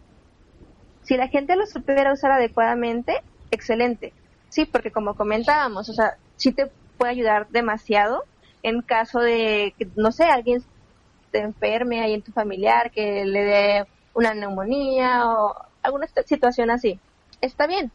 si 1.11 1.17
la 1.17 1.27
gente 1.27 1.57
lo 1.57 1.67
supiera 1.67 2.13
usar 2.13 2.31
adecuadamente, 2.31 3.21
excelente. 3.51 4.13
Sí, 4.49 4.65
porque 4.65 4.93
como 4.93 5.17
comentábamos, 5.17 5.89
o 5.89 5.93
sea, 5.93 6.17
sí 6.37 6.53
te 6.53 6.71
puede 6.99 7.11
ayudar 7.11 7.49
demasiado 7.49 8.23
en 8.63 8.81
caso 8.81 9.19
de 9.19 9.75
que, 9.77 9.89
no 9.97 10.13
sé, 10.13 10.27
alguien 10.27 10.63
te 11.33 11.41
enferme 11.41 12.01
ahí 12.01 12.15
en 12.15 12.23
tu 12.23 12.31
familiar, 12.31 12.93
que 12.93 13.25
le 13.25 13.43
dé 13.43 13.87
una 14.15 14.35
neumonía 14.35 15.27
o 15.27 15.57
alguna 15.83 16.07
situación 16.07 16.71
así. 16.71 17.01
Está 17.41 17.67
bien. 17.67 17.91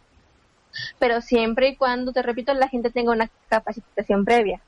Pero 0.99 1.21
siempre 1.21 1.69
y 1.69 1.77
cuando, 1.77 2.11
te 2.11 2.21
repito, 2.21 2.53
la 2.53 2.67
gente 2.67 2.89
tenga 2.89 3.13
una 3.13 3.29
capacitación 3.47 4.25
previa. 4.25 4.59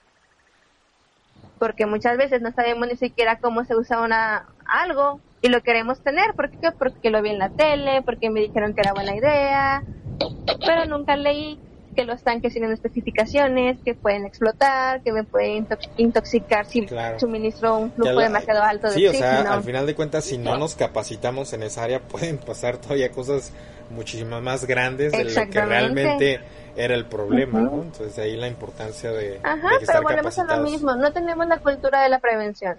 Porque 1.59 1.85
muchas 1.85 2.15
veces 2.15 2.41
no 2.41 2.53
sabemos 2.53 2.87
ni 2.87 2.95
siquiera 2.95 3.39
cómo 3.39 3.65
se 3.65 3.75
usa 3.75 3.99
una 3.99 4.47
algo 4.65 5.19
y 5.41 5.49
lo 5.49 5.61
queremos 5.61 5.99
tener. 6.01 6.33
¿Por 6.35 6.49
qué? 6.49 6.71
Porque 6.71 7.09
lo 7.09 7.21
vi 7.21 7.29
en 7.29 7.39
la 7.39 7.49
tele, 7.49 8.01
porque 8.03 8.29
me 8.29 8.41
dijeron 8.41 8.73
que 8.73 8.81
era 8.81 8.93
buena 8.93 9.15
idea, 9.15 9.83
pero 10.65 10.85
nunca 10.85 11.15
leí 11.15 11.59
que 11.95 12.05
los 12.05 12.21
tanques 12.21 12.53
tienen 12.53 12.71
especificaciones, 12.71 13.79
que 13.83 13.95
pueden 13.95 14.25
explotar, 14.25 15.01
que 15.01 15.11
me 15.11 15.23
pueden 15.23 15.67
intoxicar 15.97 16.67
si 16.67 16.87
suministro 17.17 17.75
un 17.75 17.91
flujo 17.91 18.19
demasiado 18.19 18.61
alto 18.61 18.87
de 18.87 18.93
Sí, 18.93 19.07
o 19.07 19.13
sea, 19.13 19.51
al 19.51 19.63
final 19.63 19.87
de 19.87 19.95
cuentas, 19.95 20.23
si 20.23 20.37
no 20.37 20.57
nos 20.59 20.75
capacitamos 20.75 21.53
en 21.53 21.63
esa 21.63 21.83
área, 21.83 21.99
pueden 22.07 22.37
pasar 22.37 22.77
todavía 22.77 23.11
cosas 23.11 23.51
muchísimas 23.89 24.43
más 24.43 24.65
grandes 24.65 25.11
de 25.11 25.23
lo 25.23 25.49
que 25.49 25.65
realmente 25.65 26.39
era 26.75 26.93
el 26.93 27.07
problema, 27.07 27.61
¿no? 27.61 27.81
Entonces 27.81 28.19
ahí 28.19 28.35
la 28.35 28.47
importancia 28.47 29.11
de, 29.11 29.39
Ajá, 29.41 29.69
pero 29.83 30.03
volvemos 30.03 30.37
a 30.37 30.43
lo 30.43 30.63
mismo, 30.63 30.95
no 30.95 31.11
tenemos 31.11 31.47
la 31.47 31.57
cultura 31.57 32.03
de 32.03 32.09
la 32.09 32.19
prevención 32.19 32.77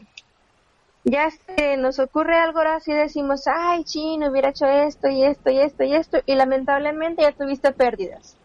ya 1.04 1.30
se 1.30 1.76
nos 1.76 1.98
ocurre 1.98 2.38
algo 2.38 2.58
ahora 2.58 2.80
sí 2.80 2.92
decimos, 2.92 3.44
ay, 3.46 3.84
chino, 3.84 4.30
hubiera 4.30 4.50
hecho 4.50 4.66
esto 4.66 5.08
y 5.08 5.24
esto 5.24 5.50
y 5.50 5.58
esto 5.58 5.84
y 5.84 5.94
esto, 5.94 6.18
y 6.26 6.34
lamentablemente 6.34 7.22
ya 7.22 7.32
tuviste 7.32 7.72
pérdidas. 7.72 8.36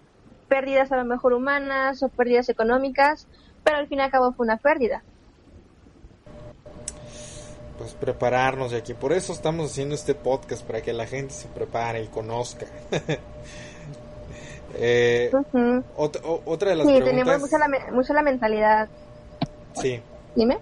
Pérdidas 0.47 0.91
a 0.91 0.97
lo 0.97 1.05
mejor 1.05 1.33
humanas 1.33 2.03
o 2.03 2.09
pérdidas 2.09 2.49
económicas, 2.49 3.27
pero 3.63 3.77
al 3.77 3.87
fin 3.87 3.99
y 3.99 4.01
al 4.01 4.11
cabo 4.11 4.33
fue 4.33 4.45
una 4.45 4.57
pérdida. 4.57 5.03
Pues 7.77 7.93
prepararnos 7.95 8.71
y 8.71 8.75
aquí, 8.75 8.93
por 8.93 9.13
eso 9.13 9.33
estamos 9.33 9.71
haciendo 9.71 9.95
este 9.95 10.13
podcast, 10.13 10.63
para 10.63 10.81
que 10.81 10.93
la 10.93 11.07
gente 11.07 11.33
se 11.33 11.47
prepare 11.47 12.03
y 12.03 12.07
conozca. 12.07 12.67
eh, 14.75 15.31
otra 15.95 16.69
de 16.69 16.75
las 16.75 16.87
sí, 16.87 17.01
tenemos 17.03 17.39
mucha 17.39 17.57
la, 17.57 17.67
mucha 17.91 18.13
la 18.13 18.21
mentalidad. 18.21 18.89
Sí. 19.73 19.99
Dime. 20.35 20.59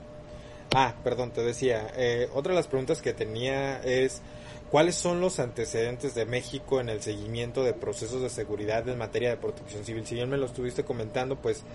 Ah, 0.73 0.93
perdón, 1.03 1.31
te 1.31 1.41
decía, 1.41 1.91
eh, 1.97 2.29
otra 2.33 2.53
de 2.53 2.55
las 2.55 2.67
preguntas 2.67 3.01
que 3.01 3.13
tenía 3.13 3.81
es, 3.83 4.21
¿cuáles 4.69 4.95
son 4.95 5.19
los 5.19 5.39
antecedentes 5.39 6.15
de 6.15 6.25
México 6.25 6.79
en 6.79 6.87
el 6.87 7.01
seguimiento 7.01 7.65
de 7.65 7.73
procesos 7.73 8.21
de 8.21 8.29
seguridad 8.29 8.87
en 8.87 8.97
materia 8.97 9.31
de 9.31 9.37
protección 9.37 9.83
civil? 9.83 10.05
Si 10.05 10.15
bien 10.15 10.29
me 10.29 10.37
lo 10.37 10.45
estuviste 10.45 10.85
comentando, 10.85 11.35
pues 11.35 11.65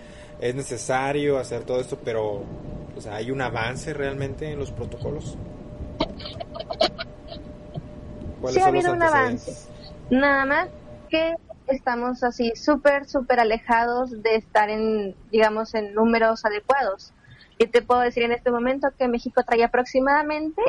es 0.40 0.54
necesario 0.54 1.38
hacer 1.38 1.64
todo 1.64 1.78
esto, 1.78 1.98
pero 2.02 2.44
¿hay 3.10 3.30
un 3.30 3.42
avance 3.42 3.92
realmente 3.92 4.50
en 4.50 4.58
los 4.58 4.70
protocolos? 4.72 5.36
Sí 8.48 8.60
ha 8.60 8.66
habido 8.68 8.92
un 8.92 9.02
avance, 9.02 9.68
nada 10.08 10.46
más 10.46 10.68
que 11.10 11.34
estamos 11.66 12.22
así 12.22 12.52
súper, 12.54 13.06
súper 13.06 13.40
alejados 13.40 14.22
de 14.22 14.36
estar 14.36 14.70
en, 14.70 15.14
digamos, 15.30 15.74
en 15.74 15.92
números 15.92 16.46
adecuados 16.46 17.12
y 17.58 17.66
te 17.66 17.82
puedo 17.82 18.00
decir 18.00 18.22
en 18.22 18.32
este 18.32 18.50
momento 18.50 18.88
que 18.98 19.08
México 19.08 19.42
trae 19.42 19.64
aproximadamente 19.64 20.62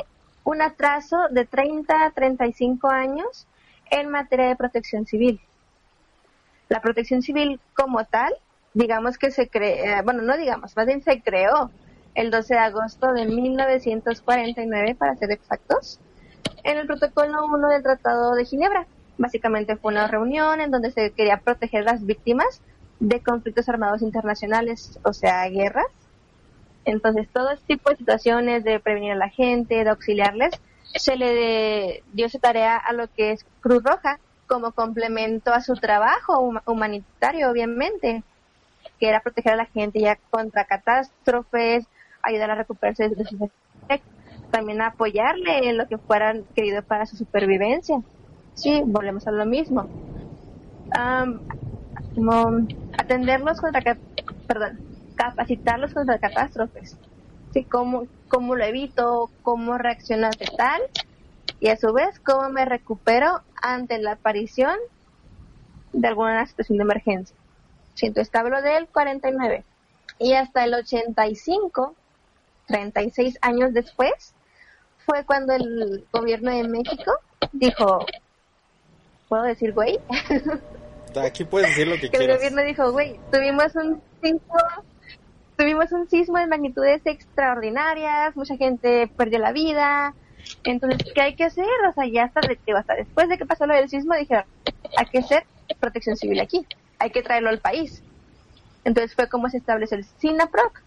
un 0.43 0.61
atraso 0.61 1.17
de 1.29 1.45
30 1.45 2.05
a 2.05 2.11
35 2.11 2.89
años 2.89 3.47
en 3.91 4.09
materia 4.09 4.47
de 4.47 4.55
protección 4.55 5.05
civil. 5.05 5.41
La 6.69 6.81
protección 6.81 7.21
civil 7.21 7.59
como 7.73 8.05
tal, 8.05 8.33
digamos 8.73 9.17
que 9.17 9.31
se 9.31 9.49
creó, 9.49 9.85
eh, 9.85 10.01
bueno, 10.03 10.21
no 10.21 10.37
digamos, 10.37 10.75
más 10.75 10.85
bien 10.85 11.01
se 11.01 11.21
creó 11.21 11.71
el 12.15 12.31
12 12.31 12.55
de 12.55 12.59
agosto 12.59 13.13
de 13.13 13.25
1949, 13.25 14.95
para 14.95 15.15
ser 15.15 15.31
exactos, 15.31 15.99
en 16.63 16.77
el 16.77 16.87
protocolo 16.87 17.45
1 17.45 17.67
del 17.69 17.83
Tratado 17.83 18.33
de 18.33 18.43
Ginebra. 18.43 18.87
Básicamente 19.17 19.75
fue 19.77 19.91
una 19.91 20.07
reunión 20.07 20.59
en 20.59 20.71
donde 20.71 20.91
se 20.91 21.11
quería 21.11 21.37
proteger 21.37 21.83
las 21.83 22.05
víctimas 22.05 22.61
de 22.99 23.21
conflictos 23.21 23.69
armados 23.69 24.01
internacionales, 24.01 24.99
o 25.03 25.13
sea, 25.13 25.47
guerras. 25.49 25.85
Entonces, 26.87 27.27
todo 27.33 27.51
este 27.51 27.75
tipo 27.75 27.89
de 27.89 27.97
situaciones 27.97 28.63
de 28.63 28.79
prevenir 28.79 29.11
a 29.11 29.15
la 29.15 29.27
gente, 29.27 29.83
de 29.83 29.89
auxiliarles, 29.89 30.53
se 30.95 31.17
le 31.17 32.01
dio 32.13 32.27
esa 32.27 32.39
tarea 32.39 32.77
a 32.77 32.93
lo 32.93 33.13
que 33.13 33.33
es 33.33 33.45
Cruz 33.59 33.83
Roja 33.83 34.19
como 34.47 34.71
complemento 34.71 35.53
a 35.53 35.59
su 35.59 35.73
trabajo 35.75 36.39
humanitario, 36.65 37.51
obviamente, 37.51 38.23
que 39.01 39.09
era 39.09 39.19
proteger 39.19 39.51
a 39.51 39.57
la 39.57 39.65
gente 39.65 39.99
ya 39.99 40.17
contra 40.29 40.63
catástrofes, 40.63 41.85
ayudar 42.21 42.51
a 42.51 42.55
recuperarse 42.55 43.09
de 43.09 43.25
sus 43.25 43.33
efectos, 43.33 44.13
también 44.49 44.81
apoyarle 44.81 45.69
en 45.69 45.77
lo 45.77 45.89
que 45.89 45.97
fuera 45.97 46.35
querido 46.55 46.83
para 46.83 47.05
su 47.05 47.17
supervivencia. 47.17 48.01
Sí, 48.53 48.81
volvemos 48.85 49.27
a 49.27 49.31
lo 49.31 49.45
mismo. 49.45 49.89
como 52.15 52.65
atenderlos 52.97 53.59
contra, 53.59 53.97
perdón, 54.47 54.79
capacitarlos 55.17 55.93
contra 55.93 56.19
catástrofes. 56.19 56.95
Sí, 57.53 57.63
cómo, 57.65 58.07
cómo 58.29 58.55
lo 58.55 58.63
evito, 58.63 59.29
cómo 59.41 59.77
reacciono 59.77 60.27
ante 60.27 60.45
tal 60.55 60.81
y 61.59 61.69
a 61.69 61.77
su 61.77 61.91
vez 61.91 62.19
cómo 62.19 62.49
me 62.49 62.65
recupero 62.65 63.41
ante 63.61 63.97
la 63.97 64.13
aparición 64.13 64.77
de 65.91 66.07
alguna 66.07 66.45
situación 66.45 66.77
de 66.77 66.83
emergencia. 66.83 67.35
Siento 67.95 68.21
establo 68.21 68.61
del 68.61 68.87
49 68.87 69.63
y 70.19 70.33
hasta 70.33 70.63
el 70.63 70.73
85, 70.75 71.95
36 72.67 73.37
años 73.41 73.73
después, 73.73 74.33
fue 75.05 75.23
cuando 75.25 75.53
el 75.53 76.05
gobierno 76.11 76.51
de 76.51 76.67
México 76.67 77.11
dijo, 77.53 78.05
¿puedo 79.29 79.43
decir 79.43 79.73
güey? 79.73 79.99
Aquí 81.25 81.45
puedes 81.45 81.69
decir 81.69 81.87
lo 81.87 81.95
que, 81.95 82.01
que 82.01 82.09
quieras. 82.09 82.29
El 82.29 82.35
gobierno 82.37 82.61
dijo, 82.63 82.91
güey, 82.91 83.19
tuvimos 83.31 83.73
un 83.75 84.01
sismo, 84.21 84.57
tuvimos 85.57 85.91
un 85.91 86.07
sismo 86.09 86.37
de 86.37 86.47
magnitudes 86.47 87.01
extraordinarias, 87.05 88.35
mucha 88.35 88.55
gente 88.57 89.07
perdió 89.07 89.39
la 89.39 89.51
vida, 89.51 90.13
entonces, 90.63 91.11
¿qué 91.13 91.21
hay 91.21 91.35
que 91.35 91.45
hacer? 91.45 91.65
O 91.89 91.93
sea, 91.93 92.05
ya 92.05 92.25
hasta, 92.25 92.41
hasta 92.77 92.95
después 92.95 93.29
de 93.29 93.37
que 93.37 93.45
pasó 93.45 93.65
lo 93.65 93.73
del 93.73 93.89
sismo, 93.89 94.15
dijeron, 94.15 94.45
hay 94.95 95.05
que 95.07 95.19
hacer 95.19 95.45
protección 95.79 96.15
civil 96.15 96.39
aquí, 96.39 96.65
hay 96.99 97.09
que 97.11 97.21
traerlo 97.21 97.49
al 97.49 97.59
país. 97.59 98.03
Entonces 98.83 99.13
fue 99.15 99.27
como 99.27 99.49
se 99.49 99.57
establece 99.57 99.95
el 99.95 100.05
SINAPROC, 100.05 100.81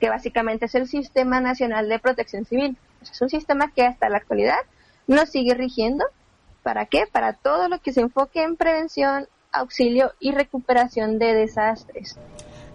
que 0.00 0.10
básicamente 0.10 0.66
es 0.66 0.74
el 0.74 0.86
Sistema 0.86 1.40
Nacional 1.40 1.88
de 1.88 1.98
Protección 1.98 2.44
Civil. 2.44 2.76
Es 3.02 3.20
un 3.20 3.30
sistema 3.30 3.72
que 3.72 3.84
hasta 3.84 4.08
la 4.08 4.18
actualidad 4.18 4.58
nos 5.06 5.30
sigue 5.30 5.54
rigiendo. 5.54 6.04
¿Para 6.62 6.86
qué? 6.86 7.06
Para 7.10 7.32
todo 7.32 7.68
lo 7.68 7.80
que 7.80 7.92
se 7.92 8.00
enfoque 8.00 8.42
en 8.42 8.56
prevención, 8.56 9.26
auxilio 9.50 10.12
y 10.20 10.32
recuperación 10.32 11.18
de 11.18 11.34
desastres. 11.34 12.18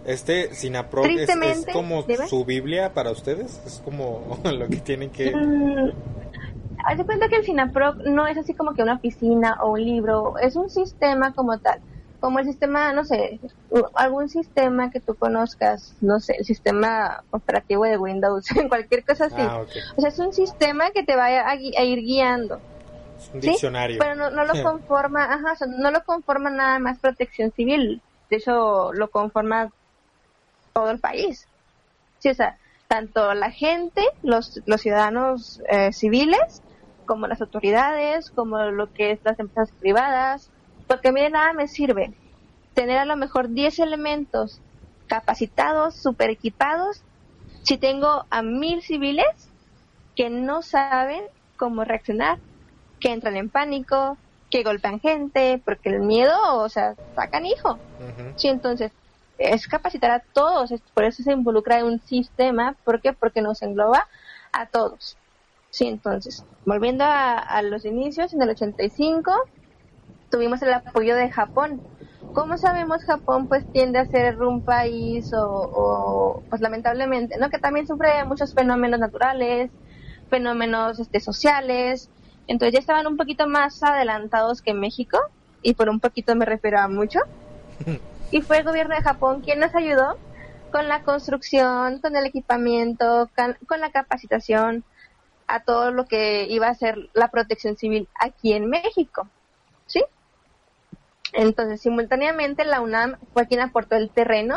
Este 0.04 0.54
SINAPROC 0.54 1.06
es, 1.06 1.66
como 1.72 2.04
su 2.28 2.44
Biblia 2.44 2.92
para 2.92 3.10
ustedes, 3.10 3.60
es 3.66 3.80
como 3.84 4.38
lo 4.44 4.68
que 4.68 4.76
tienen 4.76 5.10
que... 5.10 5.34
Mm, 5.34 5.92
haz 6.84 6.98
de 6.98 7.04
cuenta 7.04 7.28
que 7.28 7.36
el 7.36 7.44
SINAPROC 7.44 8.04
no 8.04 8.26
es 8.26 8.36
así 8.36 8.54
como 8.54 8.74
que 8.74 8.82
una 8.82 8.94
oficina 8.94 9.58
o 9.62 9.72
un 9.72 9.84
libro, 9.84 10.38
es 10.38 10.56
un 10.56 10.68
sistema 10.68 11.32
como 11.32 11.58
tal 11.58 11.80
como 12.24 12.38
el 12.38 12.46
sistema, 12.46 12.94
no 12.94 13.04
sé, 13.04 13.38
algún 13.92 14.30
sistema 14.30 14.90
que 14.90 14.98
tú 14.98 15.14
conozcas, 15.14 15.94
no 16.00 16.20
sé, 16.20 16.36
el 16.38 16.46
sistema 16.46 17.22
operativo 17.30 17.84
de 17.84 17.98
Windows, 17.98 18.46
cualquier 18.70 19.04
cosa 19.04 19.26
así. 19.26 19.36
Ah, 19.40 19.62
o 19.94 20.00
sea, 20.00 20.08
es 20.08 20.18
un 20.18 20.32
sistema 20.32 20.90
que 20.90 21.02
te 21.02 21.16
vaya 21.16 21.46
a, 21.46 21.54
ir 21.54 21.98
guiando. 21.98 22.62
un 23.34 23.40
diccionario. 23.40 23.98
Pero 23.98 24.14
no, 24.14 24.30
no 24.30 24.46
lo 24.46 24.54
conforma, 24.62 25.24
ajá, 25.24 25.66
no 25.66 25.90
lo 25.90 26.02
conforma 26.04 26.48
nada 26.48 26.78
más 26.78 26.98
protección 26.98 27.52
civil. 27.52 28.00
De 28.30 28.36
hecho, 28.36 28.94
lo 28.94 29.10
conforma 29.10 29.70
todo 30.74 30.90
el 30.90 30.98
país. 30.98 31.48
Sí, 32.18 32.28
o 32.28 32.34
sea, 32.34 32.58
tanto 32.88 33.32
la 33.32 33.50
gente, 33.50 34.02
los, 34.22 34.60
los 34.66 34.80
ciudadanos 34.82 35.62
eh, 35.70 35.92
civiles, 35.92 36.62
como 37.06 37.26
las 37.26 37.40
autoridades, 37.40 38.30
como 38.30 38.58
lo 38.64 38.92
que 38.92 39.12
es 39.12 39.20
las 39.24 39.38
empresas 39.38 39.74
privadas, 39.80 40.50
porque 40.86 41.08
a 41.08 41.12
mí 41.12 41.20
de 41.20 41.30
nada 41.30 41.52
me 41.54 41.68
sirve 41.68 42.12
tener 42.74 42.98
a 42.98 43.04
lo 43.04 43.16
mejor 43.16 43.50
10 43.50 43.78
elementos 43.78 44.60
capacitados, 45.06 45.94
super 45.94 46.28
equipados, 46.28 47.02
si 47.62 47.78
tengo 47.78 48.26
a 48.30 48.42
mil 48.42 48.82
civiles 48.82 49.48
que 50.16 50.28
no 50.28 50.62
saben 50.62 51.22
cómo 51.56 51.84
reaccionar, 51.84 52.38
que 53.00 53.12
entran 53.12 53.36
en 53.36 53.48
pánico, 53.48 54.16
que 54.50 54.62
golpean 54.62 55.00
gente, 55.00 55.60
porque 55.64 55.88
el 55.88 56.00
miedo, 56.00 56.36
o 56.58 56.68
sea, 56.68 56.94
sacan 57.14 57.46
hijo. 57.46 57.78
Sí, 58.36 58.48
entonces, 58.48 58.92
es 59.38 59.66
capacitar 59.66 60.10
a 60.10 60.22
todos, 60.32 60.72
por 60.94 61.04
eso 61.04 61.22
se 61.22 61.32
involucra 61.32 61.78
en 61.78 61.86
un 61.86 62.00
sistema, 62.00 62.76
¿por 62.84 63.00
qué? 63.00 63.12
Porque 63.12 63.42
nos 63.42 63.62
engloba 63.62 64.06
a 64.52 64.66
todos. 64.66 65.16
Sí, 65.70 65.86
entonces, 65.86 66.44
volviendo 66.64 67.04
a, 67.04 67.38
a 67.38 67.62
los 67.62 67.84
inicios, 67.84 68.32
en 68.32 68.42
el 68.42 68.50
85, 68.50 69.32
tuvimos 70.30 70.62
el 70.62 70.72
apoyo 70.72 71.16
de 71.16 71.30
Japón. 71.30 71.80
Como 72.32 72.58
sabemos, 72.58 73.04
Japón 73.04 73.46
pues 73.46 73.64
tiende 73.70 74.00
a 74.00 74.06
ser 74.06 74.42
un 74.42 74.62
país 74.62 75.30
o, 75.32 76.42
pues 76.50 76.60
lamentablemente, 76.60 77.38
¿no? 77.38 77.48
Que 77.48 77.60
también 77.60 77.86
sufre 77.86 78.24
muchos 78.24 78.52
fenómenos 78.52 78.98
naturales, 78.98 79.70
fenómenos 80.28 80.98
este, 80.98 81.20
sociales. 81.20 82.10
Entonces 82.48 82.72
ya 82.72 82.80
estaban 82.80 83.06
un 83.06 83.16
poquito 83.16 83.46
más 83.46 83.80
adelantados 83.84 84.62
que 84.62 84.74
México 84.74 85.18
y 85.62 85.74
por 85.74 85.88
un 85.88 86.00
poquito 86.00 86.34
me 86.34 86.44
refiero 86.44 86.80
a 86.80 86.88
mucho. 86.88 87.20
Y 88.34 88.42
fue 88.42 88.58
el 88.58 88.64
gobierno 88.64 88.96
de 88.96 89.00
Japón 89.00 89.42
quien 89.42 89.60
nos 89.60 89.72
ayudó 89.76 90.18
con 90.72 90.88
la 90.88 91.04
construcción, 91.04 92.00
con 92.00 92.16
el 92.16 92.26
equipamiento, 92.26 93.30
con 93.68 93.80
la 93.80 93.92
capacitación 93.92 94.82
a 95.46 95.60
todo 95.60 95.92
lo 95.92 96.06
que 96.06 96.48
iba 96.50 96.66
a 96.66 96.74
ser 96.74 97.10
la 97.12 97.28
protección 97.28 97.76
civil 97.76 98.08
aquí 98.18 98.52
en 98.52 98.68
México. 98.68 99.28
¿Sí? 99.86 100.02
Entonces, 101.32 101.80
simultáneamente 101.80 102.64
la 102.64 102.80
UNAM 102.80 103.18
fue 103.32 103.46
quien 103.46 103.60
aportó 103.60 103.94
el 103.94 104.10
terreno 104.10 104.56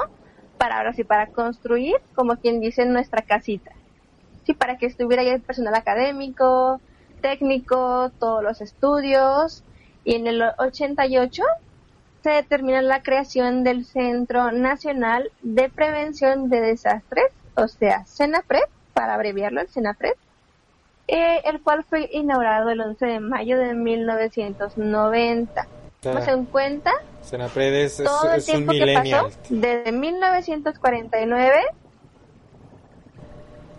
para 0.57 0.79
ahora 0.79 0.93
sí, 0.93 1.03
para 1.03 1.27
construir, 1.27 1.97
como 2.15 2.37
quien 2.37 2.59
dice, 2.61 2.83
nuestra 2.87 3.21
casita. 3.21 3.73
Sí, 4.43 4.55
para 4.55 4.79
que 4.79 4.87
estuviera 4.87 5.21
ya 5.21 5.35
el 5.35 5.41
personal 5.41 5.75
académico, 5.75 6.81
técnico, 7.21 8.09
todos 8.19 8.41
los 8.41 8.59
estudios. 8.59 9.63
Y 10.03 10.15
en 10.15 10.25
el 10.25 10.41
88 10.57 11.43
se 12.27 12.33
determina 12.33 12.81
la 12.81 13.03
creación 13.03 13.63
del 13.63 13.85
Centro 13.85 14.51
Nacional 14.51 15.31
de 15.43 15.69
Prevención 15.69 16.49
de 16.49 16.59
Desastres, 16.59 17.31
o 17.55 17.69
sea, 17.69 18.03
CENAPRED, 18.05 18.65
para 18.93 19.13
abreviarlo, 19.13 19.61
el 19.61 19.69
CENAPRED, 19.69 20.11
eh, 21.07 21.39
el 21.45 21.61
cual 21.61 21.85
fue 21.85 22.09
inaugurado 22.11 22.69
el 22.69 22.81
11 22.81 23.05
de 23.05 23.19
mayo 23.21 23.57
de 23.57 23.73
1990 23.73 25.67
Tomamos 26.01 26.27
en 26.27 26.45
cuenta 26.47 26.91
todo 28.03 28.33
el 28.33 28.43
tiempo 28.43 28.73
que 28.73 28.93
pasó 28.93 29.29
desde 29.49 29.91
1949 29.93 31.61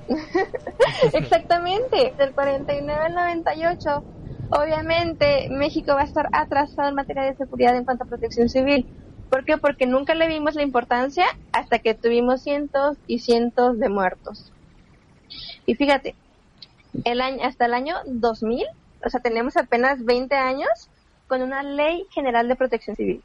Exactamente, 1.13 2.15
del 2.17 2.33
49 2.33 2.99
al 2.99 3.15
98. 3.15 4.05
Obviamente 4.51 5.49
México 5.51 5.95
va 5.95 6.03
a 6.03 6.05
estar 6.05 6.29
atrasado 6.33 6.89
en 6.89 6.95
materia 6.95 7.25
de 7.25 7.37
seguridad 7.37 7.77
en 7.77 7.85
cuanto 7.85 8.05
a 8.05 8.07
protección 8.07 8.49
civil. 8.49 8.87
¿Por 9.31 9.45
qué? 9.45 9.59
Porque 9.59 9.87
nunca 9.87 10.15
le 10.15 10.27
vimos 10.27 10.55
la 10.55 10.63
importancia 10.63 11.27
hasta 11.53 11.81
que 11.81 11.95
tuvimos 11.95 12.43
cientos 12.43 12.97
y 13.07 13.19
cientos 13.19 13.79
de 13.79 13.91
muertos. 13.91 14.51
Y 15.67 15.75
fíjate, 15.75 16.15
el 17.05 17.21
año, 17.21 17.45
hasta 17.45 17.67
el 17.67 17.75
año 17.75 17.97
2000, 18.07 18.65
o 19.05 19.11
sea, 19.11 19.21
tenemos 19.21 19.57
apenas 19.59 20.03
20 20.03 20.35
años 20.35 20.89
con 21.27 21.43
una 21.43 21.63
ley 21.63 22.07
general 22.11 22.49
de 22.49 22.57
protección 22.57 22.97
civil. 22.97 23.23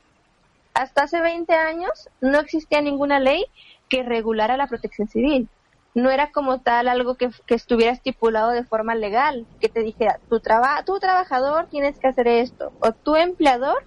Hasta 0.74 1.04
hace 1.04 1.22
20 1.22 1.54
años 1.54 2.10
no 2.20 2.40
existía 2.40 2.82
ninguna 2.82 3.22
ley 3.22 3.46
que 3.88 4.04
regulara 4.04 4.58
la 4.58 4.68
protección 4.68 5.08
civil. 5.08 5.48
No 5.96 6.10
era 6.10 6.32
como 6.32 6.60
tal 6.60 6.88
algo 6.88 7.16
que, 7.16 7.30
estuviera 7.48 7.92
estipulado 7.92 8.50
de 8.50 8.64
forma 8.64 8.96
legal, 8.96 9.46
que 9.60 9.70
te 9.70 9.82
dijera, 9.82 10.20
tu, 10.30 10.40
traba, 10.40 10.84
tu 10.86 11.00
trabajador 11.00 11.68
tienes 11.68 12.00
que 12.00 12.08
hacer 12.08 12.28
esto, 12.28 12.72
o 12.80 12.94
tu 12.94 13.16
empleador 13.16 13.84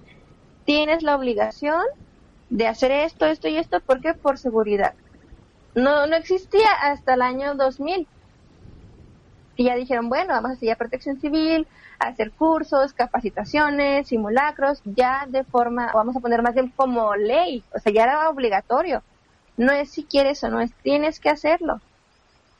tienes 0.64 1.02
la 1.02 1.16
obligación 1.16 1.82
de 2.48 2.68
hacer 2.68 2.92
esto, 2.92 3.26
esto 3.26 3.48
y 3.48 3.56
esto, 3.56 3.80
porque 3.80 4.14
por 4.14 4.38
seguridad. 4.38 4.94
No, 5.74 6.06
no 6.06 6.16
existía 6.16 6.70
hasta 6.80 7.14
el 7.14 7.22
año 7.22 7.54
2000. 7.54 8.06
Y 9.56 9.64
ya 9.64 9.74
dijeron, 9.74 10.08
bueno, 10.08 10.34
vamos 10.34 10.50
a 10.50 10.54
hacer 10.54 10.76
protección 10.76 11.20
civil, 11.20 11.66
hacer 11.98 12.30
cursos, 12.30 12.92
capacitaciones, 12.92 14.08
simulacros, 14.08 14.80
ya 14.84 15.26
de 15.28 15.44
forma, 15.44 15.90
vamos 15.92 16.16
a 16.16 16.20
poner 16.20 16.42
más 16.42 16.54
bien 16.54 16.72
como 16.74 17.14
ley, 17.16 17.64
o 17.74 17.78
sea, 17.78 17.92
ya 17.92 18.04
era 18.04 18.28
obligatorio. 18.28 19.02
No 19.56 19.72
es 19.72 19.90
si 19.90 20.04
quieres 20.04 20.42
o 20.44 20.48
no 20.48 20.60
es, 20.60 20.72
tienes 20.82 21.20
que 21.20 21.30
hacerlo. 21.30 21.80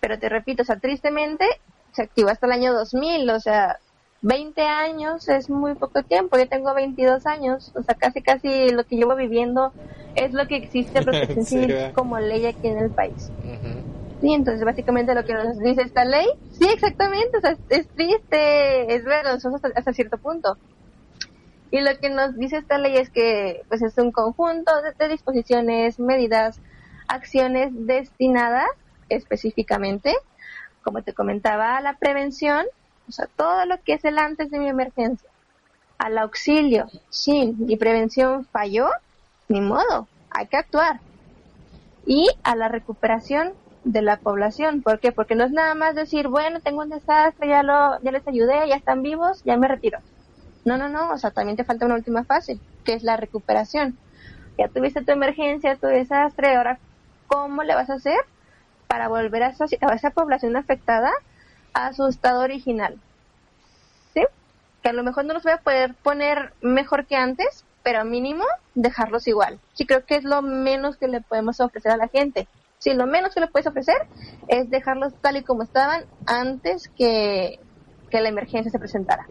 Pero 0.07 0.21
te 0.21 0.29
repito, 0.29 0.62
o 0.62 0.64
sea, 0.64 0.77
tristemente 0.77 1.45
se 1.90 2.03
activó 2.03 2.29
hasta 2.29 2.47
el 2.47 2.53
año 2.53 2.73
2000, 2.73 3.29
o 3.29 3.40
sea, 3.40 3.81
20 4.23 4.62
años 4.62 5.29
es 5.29 5.51
muy 5.51 5.75
poco 5.75 6.05
tiempo, 6.05 6.38
yo 6.38 6.49
tengo 6.49 6.73
22 6.75 7.27
años, 7.27 7.73
o 7.75 7.83
sea, 7.83 7.97
casi 7.97 8.23
casi 8.23 8.69
lo 8.69 8.85
que 8.85 8.95
llevo 8.95 9.16
viviendo 9.16 9.73
es 10.14 10.33
lo 10.33 10.47
que 10.47 10.59
existe 10.59 11.03
protección 11.03 11.45
civil 11.45 11.77
como 11.92 12.21
ley 12.21 12.47
aquí 12.47 12.69
en 12.69 12.79
el 12.79 12.90
país. 12.90 13.33
Sí, 14.21 14.33
entonces 14.33 14.64
básicamente 14.64 15.12
lo 15.12 15.25
que 15.25 15.35
nos 15.35 15.59
dice 15.59 15.83
esta 15.83 16.05
ley, 16.05 16.29
sí, 16.53 16.69
exactamente, 16.73 17.38
o 17.38 17.40
sea, 17.40 17.57
es, 17.71 17.88
triste, 17.88 18.95
es 18.95 19.03
vergonzoso 19.03 19.57
hasta, 19.57 19.71
hasta, 19.75 19.92
cierto 19.92 20.19
punto. 20.19 20.57
Y 21.73 21.81
lo 21.81 21.99
que 21.99 22.11
nos 22.11 22.37
dice 22.37 22.59
esta 22.59 22.79
ley 22.79 22.97
es 22.97 23.11
que 23.11 23.62
pues 23.66 23.83
es 23.83 23.99
un 23.99 24.12
conjunto 24.12 24.71
de 25.01 25.09
disposiciones, 25.09 25.99
medidas, 25.99 26.61
acciones 27.09 27.73
destinadas 27.73 28.69
específicamente, 29.09 30.14
como 30.83 31.03
te 31.03 31.12
comentaba, 31.12 31.77
a 31.77 31.81
la 31.81 31.95
prevención, 31.95 32.66
o 33.09 33.12
sea, 33.12 33.27
todo 33.27 33.64
lo 33.66 33.83
que 33.83 33.95
es 33.95 34.05
el 34.05 34.19
antes 34.19 34.51
de 34.51 34.59
mi 34.59 34.69
emergencia, 34.69 35.29
al 35.99 36.19
auxilio, 36.19 36.87
sí, 37.09 37.55
mi 37.59 37.77
prevención 37.77 38.45
falló, 38.47 38.88
ni 39.49 39.61
modo, 39.61 40.09
hay 40.31 40.47
que 40.47 40.57
actuar. 40.57 41.01
Y 42.07 42.29
a 42.42 42.55
la 42.55 42.69
recuperación 42.69 43.55
de 43.87 44.03
la 44.03 44.19
población. 44.19 44.83
¿Por 44.83 44.99
qué? 44.99 45.12
Porque 45.12 45.37
no 45.37 45.45
es 45.45 45.53
nada 45.53 45.75
más 45.75 45.95
decir, 45.95 46.29
bueno, 46.29 46.61
tengo 46.61 46.83
un 46.83 46.90
desastre, 46.90 47.49
ya, 47.49 47.62
lo, 47.62 48.01
ya 48.03 48.11
les 48.11 48.27
ayudé, 48.27 48.69
ya 48.69 48.75
están 48.75 49.03
vivos, 49.03 49.42
ya 49.45 49.57
me 49.57 49.69
retiro. 49.69 50.01
No, 50.64 50.77
no, 50.77 50.88
no, 50.88 51.12
o 51.12 51.19
sea, 51.19 51.31
también 51.31 51.57
te 51.57 51.64
falta 51.64 51.87
una 51.87 51.95
última 51.95 52.25
fase, 52.25 52.59
que 52.85 52.95
es 52.95 53.05
la 53.05 53.16
recuperación. 53.16 53.97
Ya 54.59 54.69
tuviste 54.69 55.05
tu 55.05 55.12
emergencia, 55.12 55.77
tu 55.77 55.87
desastre, 55.87 56.57
ahora, 56.57 56.79
¿cómo 57.29 57.62
le 57.62 57.75
vas 57.75 57.88
a 57.88 57.95
hacer 57.95 58.19
para 58.87 59.09
volver 59.09 59.42
a, 59.42 59.55
esa 59.94 60.11
población 60.11 60.57
afectada 60.57 61.11
a 61.75 61.92
su 61.92 62.07
estado 62.07 62.42
original? 62.42 62.99
¿Sí? 64.14 64.22
Que 64.83 64.88
a 64.88 64.92
lo 64.92 65.03
mejor 65.03 65.25
no 65.25 65.35
los 65.35 65.42
voy 65.42 65.53
a 65.53 65.59
poder 65.59 65.94
poner 65.94 66.53
mejor 66.61 67.07
que 67.07 67.16
antes, 67.16 67.64
pero 67.83 68.05
mínimo 68.05 68.44
dejarlos 68.75 69.27
igual. 69.29 69.59
Sí, 69.75 69.87
creo 69.87 70.05
que 70.05 70.16
es 70.16 70.25
lo 70.25 70.42
menos 70.42 70.96
que 70.96 71.09
le 71.09 71.20
podemos 71.20 71.61
ofrecer 71.61 71.92
a 71.92 71.96
la 71.96 72.09
gente. 72.09 72.49
Sí, 72.79 72.92
lo 72.94 73.07
menos 73.07 73.35
que 73.35 73.40
le 73.40 73.46
puedes 73.46 73.66
ofrecer 73.66 74.07
es 74.49 74.68
dejarlos 74.70 75.14
tal 75.20 75.37
y 75.37 75.42
como 75.42 75.62
estaban 75.62 76.05
antes 76.27 76.88
que, 76.96 77.59
que 78.11 78.20
la 78.20 78.29
emergencia 78.29 78.70
se 78.70 78.79
presentara. 78.79 79.27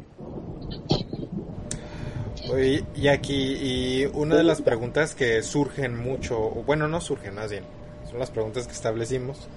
y 2.95 3.07
aquí, 3.07 3.57
y 3.61 4.05
una 4.13 4.35
de 4.35 4.43
las 4.43 4.61
preguntas 4.61 5.15
que 5.15 5.41
surgen 5.41 5.97
mucho, 5.97 6.37
bueno, 6.39 6.87
no 6.87 7.01
surgen 7.01 7.35
más 7.35 7.51
bien, 7.51 7.63
son 8.15 8.19
las 8.21 8.31
preguntas 8.31 8.65
que 8.65 8.71
establecimos, 8.71 9.49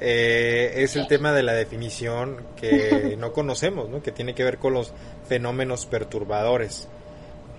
eh, 0.00 0.72
es 0.82 0.96
el 0.96 1.06
tema 1.06 1.30
de 1.30 1.44
la 1.44 1.52
definición 1.52 2.38
que 2.56 3.16
no 3.20 3.32
conocemos, 3.32 3.88
¿no? 3.88 4.02
que 4.02 4.10
tiene 4.10 4.34
que 4.34 4.42
ver 4.42 4.58
con 4.58 4.74
los 4.74 4.92
fenómenos 5.28 5.86
perturbadores. 5.86 6.88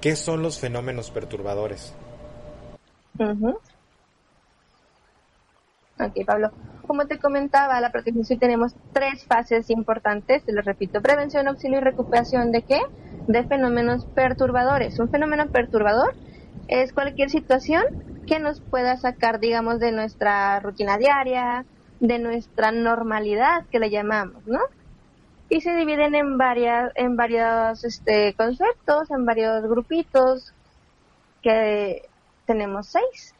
¿Qué 0.01 0.17
son 0.17 0.43
los 0.43 0.59
fenómenos 0.59 1.11
perturbadores? 1.11 1.93
Ok, 5.97 6.25
Pablo. 6.25 6.51
Como 6.85 7.07
te 7.07 7.19
comentaba, 7.19 7.79
la 7.79 7.93
protección 7.93 8.37
tenemos 8.37 8.75
tres 8.91 9.23
fases 9.23 9.69
importantes, 9.69 10.43
te 10.43 10.51
lo 10.51 10.61
repito, 10.61 11.01
prevención, 11.01 11.47
auxilio 11.47 11.77
y 11.77 11.81
recuperación 11.81 12.51
de 12.51 12.63
qué? 12.63 12.81
De 13.27 13.45
fenómenos 13.45 14.05
perturbadores. 14.07 14.99
Un 14.99 15.07
fenómeno 15.07 15.47
perturbador 15.47 16.13
es 16.67 16.93
cualquier 16.93 17.29
situación 17.29 17.83
que 18.27 18.39
nos 18.39 18.61
pueda 18.61 18.97
sacar, 18.97 19.39
digamos, 19.39 19.79
de 19.79 19.91
nuestra 19.91 20.59
rutina 20.59 20.97
diaria, 20.97 21.65
de 21.99 22.19
nuestra 22.19 22.71
normalidad, 22.71 23.65
que 23.71 23.79
le 23.79 23.89
llamamos, 23.89 24.45
¿no? 24.47 24.59
y 25.53 25.61
se 25.61 25.75
dividen 25.75 26.15
en 26.15 26.37
varias 26.39 26.91
en 26.95 27.15
varios 27.15 27.83
este, 27.83 28.33
conceptos, 28.33 29.11
en 29.11 29.23
varios 29.23 29.61
grupitos 29.63 30.51
que 31.43 32.09
tenemos 32.47 32.87
seis. 32.87 33.35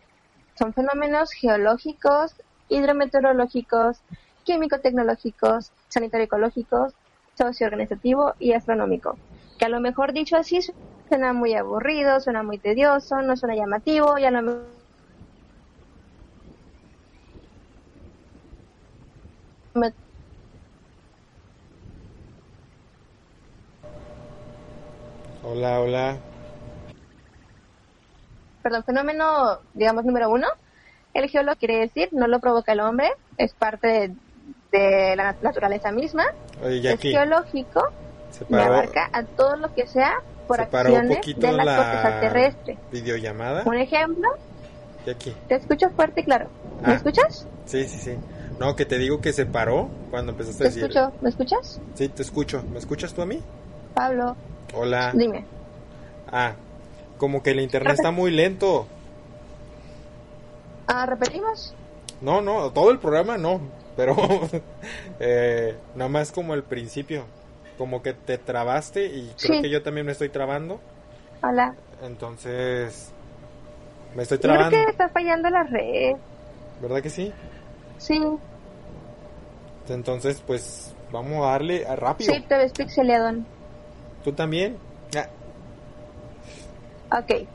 Son 0.54 0.74
fenómenos 0.74 1.32
geológicos, 1.32 2.36
hidrometeorológicos, 2.70 4.04
químico-tecnológicos, 4.44 5.72
sanitario-ecológicos, 5.88 6.94
socioorganizativo 7.36 8.36
y 8.38 8.54
astronómico. 8.54 9.18
Que 9.58 9.66
a 9.66 9.70
lo 9.70 9.80
mejor 9.80 10.14
dicho 10.14 10.38
así 10.38 10.60
suena 11.14 11.32
muy 11.32 11.54
aburrido, 11.54 12.20
suena 12.20 12.42
muy 12.42 12.58
tedioso, 12.58 13.22
no 13.22 13.38
suena 13.38 13.54
llamativo 13.54 14.18
y 14.18 14.26
a 14.26 14.32
lo 14.32 14.42
mejor 14.42 14.64
Hola, 25.44 25.82
hola. 25.82 26.18
Perdón, 28.64 28.84
fenómeno, 28.84 29.60
digamos, 29.76 30.06
número 30.06 30.32
uno. 30.32 30.48
El 31.14 31.30
geólogo 31.30 31.60
quiere 31.60 31.78
decir, 31.78 32.10
no 32.12 32.26
lo 32.26 32.40
provoca 32.40 32.72
el 32.72 32.80
hombre, 32.80 33.12
es 33.38 33.54
parte 33.54 34.16
de, 34.72 35.16
la 35.16 35.36
naturaleza 35.44 35.92
misma. 35.92 36.24
es 36.64 37.00
geológico 37.00 37.84
y 38.50 38.56
abarca 38.56 39.10
a 39.14 39.24
todo 39.24 39.58
lo 39.58 39.72
que 39.76 39.86
sea 39.86 40.24
por 40.48 40.62
acciones 40.62 41.22
de 41.26 41.52
la, 41.52 41.78
corteza 41.78 42.20
terrestre. 42.20 42.78
Videollamada. 42.92 43.64
Un 43.66 43.78
ejemplo. 43.78 44.30
Y 45.06 45.10
aquí. 45.10 45.34
Te 45.48 45.56
escucho 45.56 45.90
fuerte 45.90 46.22
y 46.22 46.24
claro. 46.24 46.48
¿Me 46.82 46.94
ah. 46.94 46.96
escuchas? 46.96 47.48
Sí, 47.66 47.86
sí, 47.88 47.98
sí. 48.00 48.18
No, 48.60 48.76
que 48.76 48.86
te 48.86 48.98
digo 48.98 49.20
que 49.22 49.34
se 49.34 49.46
paró 49.46 49.90
cuando 50.12 50.32
empezaste 50.32 50.64
a 50.64 50.68
decir. 50.68 50.84
Escucho. 50.84 51.12
¿Me 51.22 51.30
escuchas? 51.30 51.82
Sí, 51.96 52.10
te 52.10 52.22
escucho. 52.22 52.64
¿Me 52.72 52.80
escuchas 52.80 53.14
tú 53.14 53.22
a 53.22 53.26
mí? 53.26 53.42
Pablo. 53.94 54.36
Hola. 54.74 55.12
Dime. 55.14 55.46
Ah, 56.32 56.54
como 57.18 57.44
que 57.44 57.52
el 57.52 57.60
internet 57.60 57.94
está 57.94 58.12
muy 58.12 58.32
lento. 58.32 58.88
Ah, 60.88 61.06
¿repetimos? 61.06 61.74
No, 62.22 62.42
no, 62.42 62.72
todo 62.72 62.92
el 62.92 63.00
programa 63.00 63.38
no, 63.38 63.60
pero 63.96 64.16
eh, 65.20 65.76
nada 65.96 66.10
más 66.10 66.32
como 66.32 66.54
el 66.54 66.64
principio. 66.64 67.26
Como 67.78 68.02
que 68.02 68.14
te 68.14 68.38
trabaste 68.38 69.06
y 69.06 69.34
creo 69.42 69.62
que 69.62 69.70
yo 69.70 69.82
también 69.82 70.06
me 70.06 70.12
estoy 70.12 70.30
trabando. 70.30 70.80
Hola. 71.42 71.76
Entonces, 72.02 73.12
me 74.16 74.24
estoy 74.24 74.38
trabando. 74.38 74.70
Creo 74.70 74.86
que 74.86 74.92
está 74.92 75.10
fallando 75.10 75.50
la 75.50 75.64
red. 75.64 76.16
¿Verdad 76.82 77.02
que 77.02 77.10
sí? 77.10 77.34
Sí. 77.98 78.22
Entonces, 79.90 80.42
pues, 80.46 80.94
vamos 81.12 81.46
a 81.46 81.52
darle 81.52 81.86
a 81.86 81.96
rápido. 81.96 82.34
Sí, 82.34 82.42
te 82.42 82.58
ves 82.58 82.72
pixeleado. 82.74 83.42
¿Tú 84.24 84.32
también? 84.34 84.78
Ok. 87.12 87.48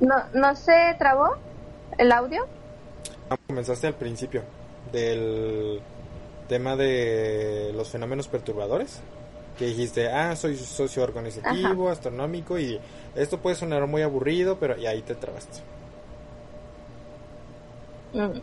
¿No, 0.00 0.14
¿No 0.32 0.54
se 0.54 0.94
trabó 0.98 1.36
el 1.98 2.12
audio? 2.12 2.46
Comenzaste 3.48 3.88
al 3.88 3.94
principio 3.94 4.42
del 4.92 5.82
tema 6.48 6.76
de 6.76 7.72
los 7.74 7.90
fenómenos 7.90 8.28
perturbadores. 8.28 9.00
Que 9.58 9.66
dijiste, 9.66 10.08
ah, 10.08 10.36
soy 10.36 10.56
socio 10.56 11.02
organizativo, 11.02 11.88
astronómico 11.90 12.58
y 12.58 12.80
esto 13.16 13.38
puede 13.38 13.56
sonar 13.56 13.86
muy 13.88 14.02
aburrido, 14.02 14.56
pero 14.58 14.76
y 14.78 14.86
ahí 14.86 15.02
te 15.02 15.16
trabaste. 15.16 15.58
Mm. 18.12 18.38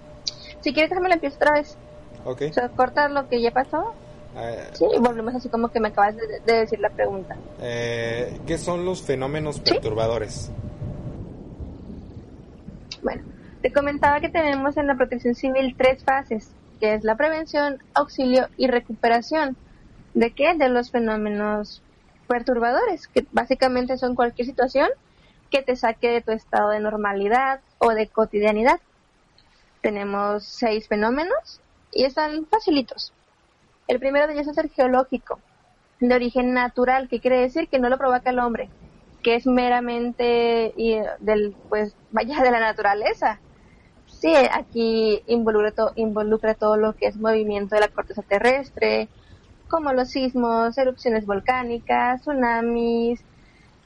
Si 0.59 0.73
quieres, 0.73 0.89
déjame 0.89 1.07
lo 1.07 1.15
empiezo 1.15 1.37
otra 1.37 1.53
vez. 1.53 1.77
Ok. 2.25 2.41
O 2.49 2.53
sea, 2.53 2.69
cortar 2.69 3.11
lo 3.11 3.29
que 3.29 3.41
ya 3.41 3.51
pasó 3.51 3.93
eh, 4.37 4.67
sí, 4.73 4.85
volvemos 4.99 5.33
así 5.33 5.47
como 5.47 5.69
que 5.69 5.79
me 5.79 5.89
acabas 5.89 6.15
de, 6.17 6.53
decir 6.53 6.79
la 6.79 6.89
pregunta. 6.89 7.37
Eh, 7.61 8.37
¿Qué 8.45 8.57
son 8.57 8.83
los 8.83 9.01
fenómenos 9.01 9.59
perturbadores? 9.61 10.51
Bueno, 13.01 13.23
te 13.61 13.71
comentaba 13.71 14.19
que 14.19 14.29
tenemos 14.29 14.75
en 14.75 14.87
la 14.87 14.95
protección 14.95 15.35
civil 15.35 15.75
tres 15.77 16.03
fases, 16.03 16.51
que 16.79 16.93
es 16.93 17.03
la 17.03 17.15
prevención, 17.15 17.81
auxilio 17.93 18.47
y 18.57 18.67
recuperación. 18.67 19.55
¿De 20.13 20.31
qué? 20.31 20.53
De 20.55 20.69
los 20.69 20.91
fenómenos 20.91 21.81
perturbadores, 22.27 23.07
que 23.07 23.25
básicamente 23.31 23.97
son 23.97 24.15
cualquier 24.15 24.47
situación 24.47 24.89
que 25.51 25.61
te 25.61 25.75
saque 25.75 26.09
de 26.09 26.21
tu 26.21 26.31
estado 26.31 26.69
de 26.69 26.79
normalidad 26.79 27.61
o 27.77 27.89
de 27.89 28.07
cotidianidad. 28.07 28.79
Tenemos 29.81 30.43
seis 30.45 30.87
fenómenos 30.87 31.61
y 31.91 32.05
están 32.05 32.45
facilitos. 32.47 33.13
El 33.87 33.99
primero 33.99 34.27
de 34.27 34.33
ellos 34.33 34.47
es 34.47 34.57
el 34.57 34.69
geológico, 34.69 35.39
de 35.99 36.15
origen 36.15 36.53
natural, 36.53 37.07
que 37.07 37.19
quiere 37.19 37.39
decir 37.39 37.67
que 37.67 37.79
no 37.79 37.89
lo 37.89 37.97
provoca 37.97 38.29
el 38.29 38.39
hombre, 38.39 38.69
que 39.23 39.35
es 39.35 39.45
meramente 39.45 40.73
del, 41.19 41.55
pues, 41.69 41.95
vaya 42.11 42.41
de 42.41 42.51
la 42.51 42.59
naturaleza. 42.59 43.39
Sí, 44.19 44.33
aquí 44.35 45.21
involucra, 45.27 45.91
involucra 45.95 46.53
todo 46.55 46.77
lo 46.77 46.93
que 46.93 47.07
es 47.07 47.17
movimiento 47.17 47.75
de 47.75 47.81
la 47.81 47.89
corteza 47.89 48.21
terrestre, 48.21 49.07
como 49.67 49.93
los 49.93 50.09
sismos, 50.09 50.77
erupciones 50.77 51.25
volcánicas, 51.25 52.21
tsunamis, 52.21 53.21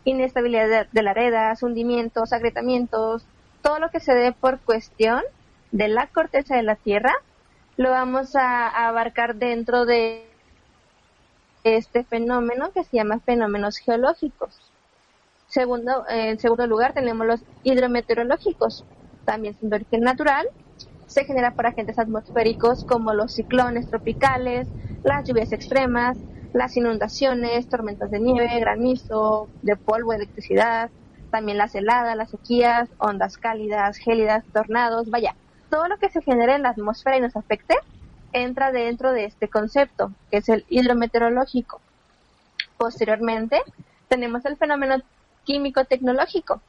inestabilidad 0.05 0.87
de 0.91 1.03
la 1.03 1.11
aredas, 1.11 1.63
hundimientos, 1.63 2.33
agrietamientos, 2.33 3.25
todo 3.61 3.79
lo 3.79 3.89
que 3.89 3.99
se 3.99 4.13
dé 4.13 4.31
por 4.31 4.59
cuestión 4.59 5.21
de 5.71 5.87
la 5.87 6.07
corteza 6.07 6.55
de 6.55 6.63
la 6.63 6.75
Tierra 6.75 7.13
lo 7.77 7.91
vamos 7.91 8.35
a, 8.35 8.67
abarcar 8.87 9.35
dentro 9.35 9.85
de 9.85 10.25
este 11.63 12.03
fenómeno 12.03 12.71
que 12.71 12.83
se 12.83 12.97
llama 12.97 13.19
fenómenos 13.19 13.77
geológicos. 13.77 14.59
Segundo, 15.47 16.03
en 16.09 16.39
segundo 16.39 16.67
lugar 16.67 16.93
tenemos 16.93 17.25
los 17.25 17.41
hidrometeorológicos, 17.63 18.83
también 19.29 19.55
son 19.59 19.69
de 19.69 19.75
origen 19.75 20.01
natural, 20.01 20.47
se 21.05 21.23
genera 21.23 21.51
por 21.51 21.67
agentes 21.67 21.99
atmosféricos 21.99 22.83
como 22.83 23.13
los 23.13 23.33
ciclones 23.33 23.87
tropicales, 23.87 24.67
las 25.03 25.27
lluvias 25.27 25.51
extremas, 25.51 26.17
las 26.51 26.75
inundaciones, 26.75 27.69
tormentas 27.69 28.09
de 28.09 28.19
nieve, 28.19 28.59
granizo, 28.59 29.47
de 29.61 29.75
polvo, 29.75 30.13
electricidad, 30.13 30.89
también 31.29 31.59
las 31.59 31.75
heladas, 31.75 32.17
las 32.17 32.31
sequías, 32.31 32.89
ondas 32.97 33.37
cálidas, 33.37 33.97
gélidas, 33.97 34.43
tornados, 34.51 35.11
vaya, 35.11 35.35
todo 35.69 35.87
lo 35.87 35.99
que 35.99 36.09
se 36.09 36.23
genera 36.23 36.55
en 36.55 36.63
la 36.63 36.69
atmósfera 36.69 37.17
y 37.17 37.21
nos 37.21 37.35
afecte 37.35 37.75
entra 38.33 38.71
dentro 38.71 39.11
de 39.11 39.25
este 39.25 39.47
concepto, 39.47 40.11
que 40.31 40.37
es 40.37 40.49
el 40.49 40.65
hidrometeorológico. 40.69 41.81
Posteriormente, 42.77 43.61
tenemos 44.07 44.43
el 44.45 44.57
fenómeno 44.57 44.95
químico-tecnológico. 45.43 46.63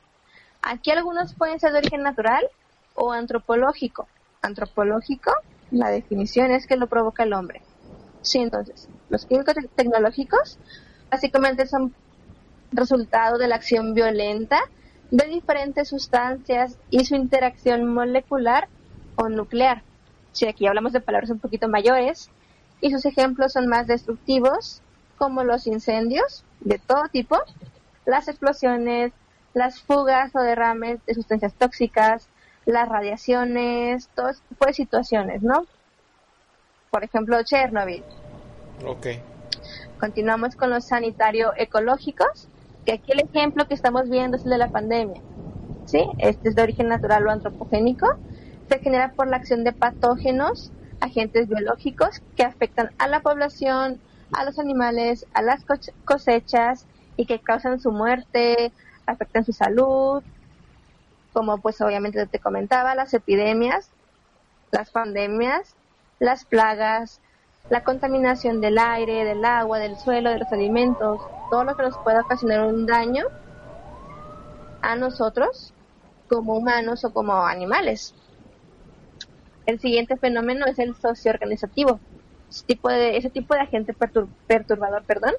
Aquí 0.62 0.90
algunos 0.90 1.34
pueden 1.34 1.58
ser 1.58 1.72
de 1.72 1.78
origen 1.78 2.02
natural 2.02 2.46
o 2.94 3.12
antropológico. 3.12 4.06
Antropológico, 4.42 5.32
la 5.70 5.90
definición 5.90 6.50
es 6.50 6.66
que 6.66 6.76
lo 6.76 6.86
provoca 6.86 7.22
el 7.22 7.32
hombre. 7.32 7.62
Sí, 8.22 8.38
entonces, 8.38 8.88
los 9.08 9.26
químicos 9.26 9.54
tecnológicos 9.74 10.58
básicamente 11.10 11.66
son 11.66 11.94
resultado 12.72 13.38
de 13.38 13.48
la 13.48 13.56
acción 13.56 13.94
violenta 13.94 14.60
de 15.10 15.26
diferentes 15.26 15.88
sustancias 15.88 16.76
y 16.90 17.04
su 17.04 17.16
interacción 17.16 17.92
molecular 17.92 18.68
o 19.16 19.28
nuclear. 19.28 19.82
Si 20.32 20.46
aquí 20.46 20.66
hablamos 20.66 20.92
de 20.92 21.00
palabras 21.00 21.30
un 21.30 21.40
poquito 21.40 21.68
mayores, 21.68 22.30
y 22.80 22.90
sus 22.90 23.04
ejemplos 23.04 23.52
son 23.52 23.66
más 23.66 23.86
destructivos, 23.86 24.82
como 25.18 25.44
los 25.44 25.66
incendios 25.66 26.44
de 26.60 26.78
todo 26.78 27.08
tipo, 27.12 27.36
las 28.06 28.28
explosiones, 28.28 29.12
las 29.54 29.80
fugas 29.80 30.34
o 30.34 30.40
derrames 30.40 31.04
de 31.06 31.14
sustancias 31.14 31.54
tóxicas, 31.54 32.28
las 32.66 32.88
radiaciones, 32.88 34.08
todo 34.14 34.30
tipo 34.48 34.66
de 34.66 34.72
situaciones, 34.72 35.42
¿no? 35.42 35.66
Por 36.90 37.04
ejemplo, 37.04 37.42
Chernobyl. 37.42 38.04
Ok. 38.86 39.06
Continuamos 39.98 40.56
con 40.56 40.70
los 40.70 40.86
sanitario-ecológicos, 40.86 42.48
que 42.84 42.92
aquí 42.92 43.12
el 43.12 43.20
ejemplo 43.20 43.66
que 43.68 43.74
estamos 43.74 44.08
viendo 44.08 44.36
es 44.36 44.44
el 44.44 44.50
de 44.50 44.58
la 44.58 44.68
pandemia. 44.68 45.20
¿Sí? 45.86 46.04
Este 46.18 46.50
es 46.50 46.54
de 46.54 46.62
origen 46.62 46.88
natural 46.88 47.26
o 47.26 47.30
antropogénico. 47.30 48.06
Se 48.68 48.78
genera 48.78 49.12
por 49.12 49.28
la 49.28 49.36
acción 49.36 49.64
de 49.64 49.72
patógenos, 49.72 50.70
agentes 51.00 51.48
biológicos 51.48 52.22
que 52.36 52.44
afectan 52.44 52.90
a 52.98 53.08
la 53.08 53.20
población, 53.20 54.00
a 54.32 54.44
los 54.44 54.58
animales, 54.58 55.26
a 55.34 55.42
las 55.42 55.64
cosechas 56.04 56.86
y 57.16 57.26
que 57.26 57.40
causan 57.40 57.80
su 57.80 57.90
muerte, 57.90 58.72
afectan 59.10 59.44
su 59.44 59.52
salud, 59.52 60.22
como 61.32 61.58
pues 61.58 61.80
obviamente 61.80 62.26
te 62.26 62.38
comentaba, 62.38 62.94
las 62.94 63.14
epidemias, 63.14 63.90
las 64.70 64.90
pandemias, 64.90 65.74
las 66.18 66.44
plagas, 66.44 67.20
la 67.68 67.84
contaminación 67.84 68.60
del 68.60 68.78
aire, 68.78 69.24
del 69.24 69.44
agua, 69.44 69.78
del 69.78 69.96
suelo, 69.96 70.30
de 70.30 70.38
los 70.38 70.52
alimentos, 70.52 71.20
todo 71.50 71.64
lo 71.64 71.76
que 71.76 71.82
nos 71.82 71.96
pueda 71.98 72.22
ocasionar 72.22 72.66
un 72.66 72.86
daño 72.86 73.26
a 74.82 74.96
nosotros 74.96 75.72
como 76.28 76.56
humanos 76.56 77.04
o 77.04 77.12
como 77.12 77.34
animales. 77.46 78.14
El 79.66 79.78
siguiente 79.78 80.16
fenómeno 80.16 80.66
es 80.66 80.78
el 80.78 80.94
socioorganizativo. 80.96 82.00
Ese 82.48 82.64
tipo 82.66 82.88
de, 82.88 83.16
ese 83.16 83.30
tipo 83.30 83.54
de 83.54 83.60
agente 83.60 83.94
perturbador 84.46 85.04
perdón, 85.04 85.34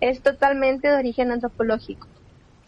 es 0.00 0.22
totalmente 0.22 0.88
de 0.88 0.96
origen 0.96 1.30
antropológico. 1.30 2.06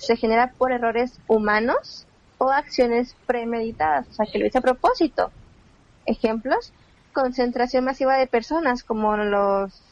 Se 0.00 0.16
genera 0.16 0.54
por 0.56 0.72
errores 0.72 1.20
humanos 1.28 2.06
o 2.38 2.50
acciones 2.50 3.14
premeditadas, 3.26 4.08
o 4.08 4.12
sea, 4.14 4.26
que 4.26 4.38
lo 4.38 4.46
hice 4.46 4.58
a 4.58 4.62
propósito. 4.62 5.30
Ejemplos, 6.06 6.72
concentración 7.12 7.84
masiva 7.84 8.16
de 8.16 8.26
personas, 8.26 8.82
como 8.82 9.16
los 9.16 9.82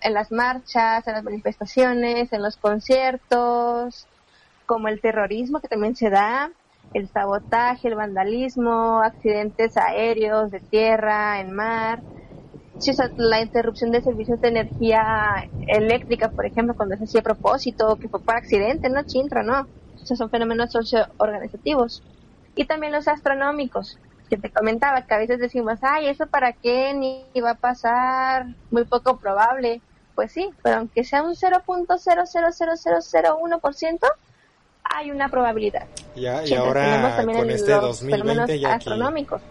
en 0.00 0.12
las 0.12 0.30
marchas, 0.30 1.06
en 1.06 1.14
las 1.14 1.24
manifestaciones, 1.24 2.32
en 2.32 2.42
los 2.42 2.56
conciertos, 2.56 4.06
como 4.66 4.88
el 4.88 5.00
terrorismo 5.00 5.60
que 5.60 5.68
también 5.68 5.96
se 5.96 6.10
da, 6.10 6.50
el 6.92 7.08
sabotaje, 7.08 7.88
el 7.88 7.94
vandalismo, 7.94 9.00
accidentes 9.02 9.76
aéreos, 9.76 10.50
de 10.50 10.60
tierra, 10.60 11.40
en 11.40 11.52
mar, 11.52 12.02
la 13.16 13.40
interrupción 13.40 13.90
de 13.90 14.02
servicios 14.02 14.40
de 14.40 14.48
energía 14.48 15.48
eléctrica, 15.66 16.30
por 16.30 16.46
ejemplo, 16.46 16.74
cuando 16.74 16.94
es 16.94 17.02
así 17.02 17.18
a 17.18 17.22
propósito, 17.22 17.96
que 17.96 18.08
fue 18.08 18.20
por 18.20 18.36
accidente, 18.36 18.88
no 18.88 19.02
chintra, 19.04 19.42
no. 19.42 19.66
Esos 20.02 20.18
son 20.18 20.30
fenómenos 20.30 20.72
socio-organizativos. 20.72 22.02
Y 22.54 22.64
también 22.64 22.92
los 22.92 23.08
astronómicos, 23.08 23.98
que 24.28 24.36
te 24.36 24.50
comentaba, 24.50 25.06
que 25.06 25.14
a 25.14 25.18
veces 25.18 25.38
decimos, 25.38 25.78
ay, 25.82 26.08
¿eso 26.08 26.26
para 26.26 26.52
qué? 26.52 26.92
Ni 26.94 27.24
va 27.40 27.50
a 27.50 27.54
pasar, 27.54 28.46
muy 28.70 28.84
poco 28.84 29.18
probable. 29.18 29.80
Pues 30.14 30.32
sí, 30.32 30.50
pero 30.62 30.78
aunque 30.78 31.04
sea 31.04 31.22
un 31.22 31.34
0.00001%, 31.34 33.98
hay 34.84 35.10
una 35.10 35.28
probabilidad. 35.28 35.86
Ya, 36.14 36.42
y 36.44 36.54
ahora 36.54 37.22
con 37.24 37.50
este 37.50 37.72
2020 37.72 38.58
ya 38.58 38.74
astronómicos. 38.74 39.42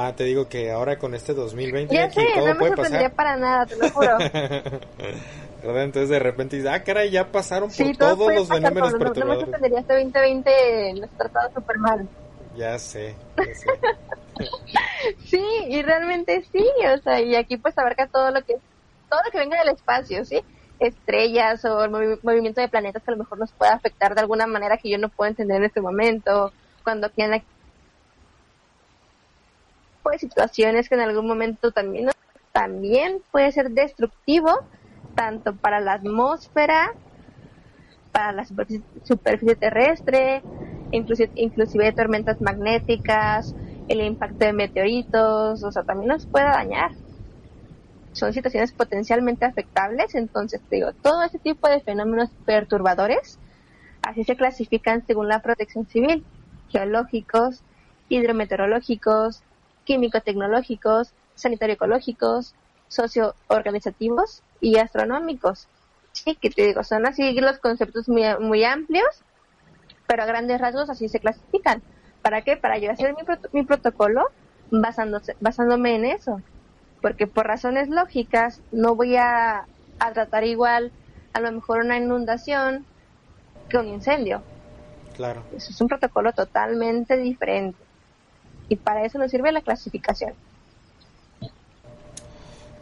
Ah, 0.00 0.14
te 0.14 0.22
digo 0.22 0.48
que 0.48 0.70
ahora 0.70 0.96
con 0.96 1.12
este 1.16 1.34
2020 1.34 1.92
ya 1.92 2.08
sé, 2.08 2.24
todo 2.32 2.46
no 2.46 2.54
me 2.54 2.68
sorprendería 2.68 3.10
para 3.10 3.36
nada, 3.36 3.66
te 3.66 3.74
lo 3.74 3.90
juro. 3.90 4.16
Entonces 5.64 6.08
de 6.08 6.18
repente 6.20 6.54
dices, 6.54 6.70
ah, 6.70 6.84
caray, 6.84 7.10
ya 7.10 7.32
pasaron 7.32 7.68
por 7.68 7.96
todos 7.96 8.32
los 8.32 8.48
fenómenos 8.48 8.92
perturbadores. 8.92 9.24
No, 9.24 9.26
me 9.26 9.40
sorprendería 9.40 9.80
este 9.80 9.94
2020 9.94 10.94
los 11.00 11.10
tratado 11.10 11.50
súper 11.52 11.78
mal. 11.78 12.08
Ya 12.56 12.78
sé, 12.78 13.16
ya 13.36 13.54
sé. 13.54 13.66
sí, 15.26 15.44
y 15.66 15.82
realmente 15.82 16.44
sí, 16.52 16.64
o 16.94 16.98
sea, 16.98 17.20
y 17.20 17.34
aquí 17.34 17.56
pues 17.56 17.76
abarca 17.76 18.06
todo 18.06 18.30
lo 18.30 18.40
que 18.42 18.54
todo 19.10 19.20
lo 19.24 19.30
que 19.32 19.38
venga 19.38 19.58
del 19.58 19.74
espacio, 19.74 20.24
¿sí? 20.24 20.40
Estrellas 20.78 21.64
o 21.64 21.82
el 21.82 21.90
movimiento 22.22 22.60
de 22.60 22.68
planetas 22.68 23.02
que 23.02 23.10
a 23.10 23.14
lo 23.14 23.18
mejor 23.18 23.40
nos 23.40 23.50
puede 23.50 23.72
afectar 23.72 24.14
de 24.14 24.20
alguna 24.20 24.46
manera 24.46 24.76
que 24.76 24.90
yo 24.90 24.98
no 24.98 25.08
puedo 25.08 25.28
entender 25.28 25.56
en 25.56 25.64
este 25.64 25.80
momento, 25.80 26.52
cuando 26.84 27.10
quieran 30.08 30.18
pues 30.18 30.20
situaciones 30.20 30.88
que 30.88 30.94
en 30.94 31.00
algún 31.02 31.26
momento 31.26 31.70
también 31.70 32.10
también 32.52 33.22
puede 33.30 33.52
ser 33.52 33.70
destructivo 33.70 34.50
tanto 35.14 35.54
para 35.54 35.80
la 35.80 35.94
atmósfera, 35.94 36.92
para 38.12 38.32
la 38.32 38.44
superficie, 38.44 39.56
terrestre, 39.56 40.42
inclusive, 40.90 41.92
tormentas 41.92 42.40
magnéticas, 42.40 43.54
el 43.88 44.00
impacto 44.00 44.44
de 44.44 44.52
meteoritos, 44.52 45.62
o 45.62 45.72
sea, 45.72 45.82
también 45.82 46.08
nos 46.08 46.26
puede 46.26 46.46
dañar. 46.46 46.92
Son 48.12 48.32
situaciones 48.32 48.72
potencialmente 48.72 49.44
afectables, 49.44 50.14
entonces 50.14 50.60
digo, 50.70 50.92
todo 50.92 51.22
ese 51.22 51.38
tipo 51.38 51.68
de 51.68 51.80
fenómenos 51.80 52.30
perturbadores, 52.44 53.38
así 54.02 54.24
se 54.24 54.36
clasifican 54.36 55.04
según 55.06 55.28
la 55.28 55.42
protección 55.42 55.86
civil, 55.86 56.24
geológicos, 56.70 57.62
hidrometeorológicos, 58.08 59.42
químico-tecnológicos, 59.88 61.14
sanitario-ecológicos, 61.34 62.54
socio-organizativos 62.88 64.42
y 64.60 64.76
astronómicos. 64.76 65.66
Sí, 66.12 66.34
que 66.34 66.50
te 66.50 66.66
digo, 66.66 66.84
son 66.84 67.06
así 67.06 67.32
los 67.40 67.58
conceptos 67.58 68.06
muy, 68.06 68.22
muy 68.38 68.64
amplios, 68.64 69.08
pero 70.06 70.22
a 70.22 70.26
grandes 70.26 70.60
rasgos 70.60 70.90
así 70.90 71.08
se 71.08 71.20
clasifican. 71.20 71.82
¿Para 72.20 72.42
qué? 72.42 72.58
Para 72.58 72.76
yo 72.76 72.90
hacer 72.90 73.14
mi, 73.14 73.22
mi 73.52 73.64
protocolo 73.64 74.26
basándose, 74.70 75.36
basándome 75.40 75.96
en 75.96 76.04
eso. 76.04 76.42
Porque 77.00 77.26
por 77.26 77.46
razones 77.46 77.88
lógicas 77.88 78.60
no 78.72 78.94
voy 78.94 79.16
a, 79.16 79.66
a 80.00 80.12
tratar 80.12 80.44
igual 80.44 80.92
a 81.32 81.40
lo 81.40 81.50
mejor 81.50 81.80
una 81.80 81.96
inundación 81.96 82.84
que 83.70 83.78
un 83.78 83.88
incendio. 83.88 84.42
Claro. 85.16 85.44
Eso 85.56 85.70
es 85.70 85.80
un 85.80 85.88
protocolo 85.88 86.32
totalmente 86.32 87.16
diferente 87.16 87.87
y 88.68 88.76
para 88.76 89.04
eso 89.04 89.18
nos 89.18 89.30
sirve 89.30 89.52
la 89.52 89.60
clasificación. 89.60 90.34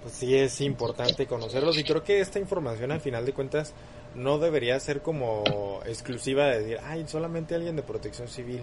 Pues 0.02 0.14
sí 0.14 0.36
es 0.36 0.60
importante 0.60 1.26
conocerlos 1.26 1.78
y 1.78 1.84
creo 1.84 2.04
que 2.04 2.20
esta 2.20 2.38
información 2.38 2.92
al 2.92 3.00
final 3.00 3.26
de 3.26 3.32
cuentas 3.32 3.74
no 4.14 4.38
debería 4.38 4.78
ser 4.80 5.02
como 5.02 5.80
exclusiva 5.84 6.46
de 6.46 6.60
decir, 6.60 6.78
ay, 6.84 7.04
solamente 7.08 7.54
alguien 7.54 7.76
de 7.76 7.82
protección 7.82 8.28
civil. 8.28 8.62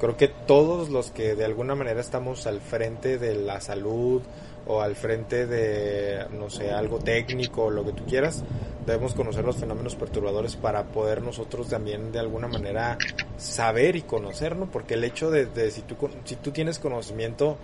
Creo 0.00 0.16
que 0.16 0.28
todos 0.28 0.88
los 0.88 1.10
que 1.10 1.34
de 1.34 1.44
alguna 1.44 1.74
manera 1.74 2.00
estamos 2.00 2.46
al 2.46 2.60
frente 2.60 3.18
de 3.18 3.34
la 3.34 3.60
salud 3.60 4.22
o 4.66 4.80
al 4.80 4.96
frente 4.96 5.46
de, 5.46 6.26
no 6.32 6.50
sé, 6.50 6.70
algo 6.70 6.98
técnico 6.98 7.64
o 7.64 7.70
lo 7.70 7.84
que 7.84 7.92
tú 7.92 8.04
quieras, 8.04 8.44
debemos 8.86 9.14
conocer 9.14 9.44
los 9.44 9.56
fenómenos 9.56 9.96
perturbadores 9.96 10.56
para 10.56 10.84
poder 10.84 11.22
nosotros 11.22 11.68
también 11.68 12.12
de 12.12 12.20
alguna 12.20 12.46
manera 12.46 12.96
saber 13.36 13.96
y 13.96 14.02
conocer, 14.02 14.56
¿no? 14.56 14.66
Porque 14.70 14.94
el 14.94 15.04
hecho 15.04 15.30
de, 15.30 15.46
de 15.46 15.70
si, 15.70 15.82
tú, 15.82 15.96
si 16.24 16.36
tú 16.36 16.52
tienes 16.52 16.78
conocimiento 16.78 17.58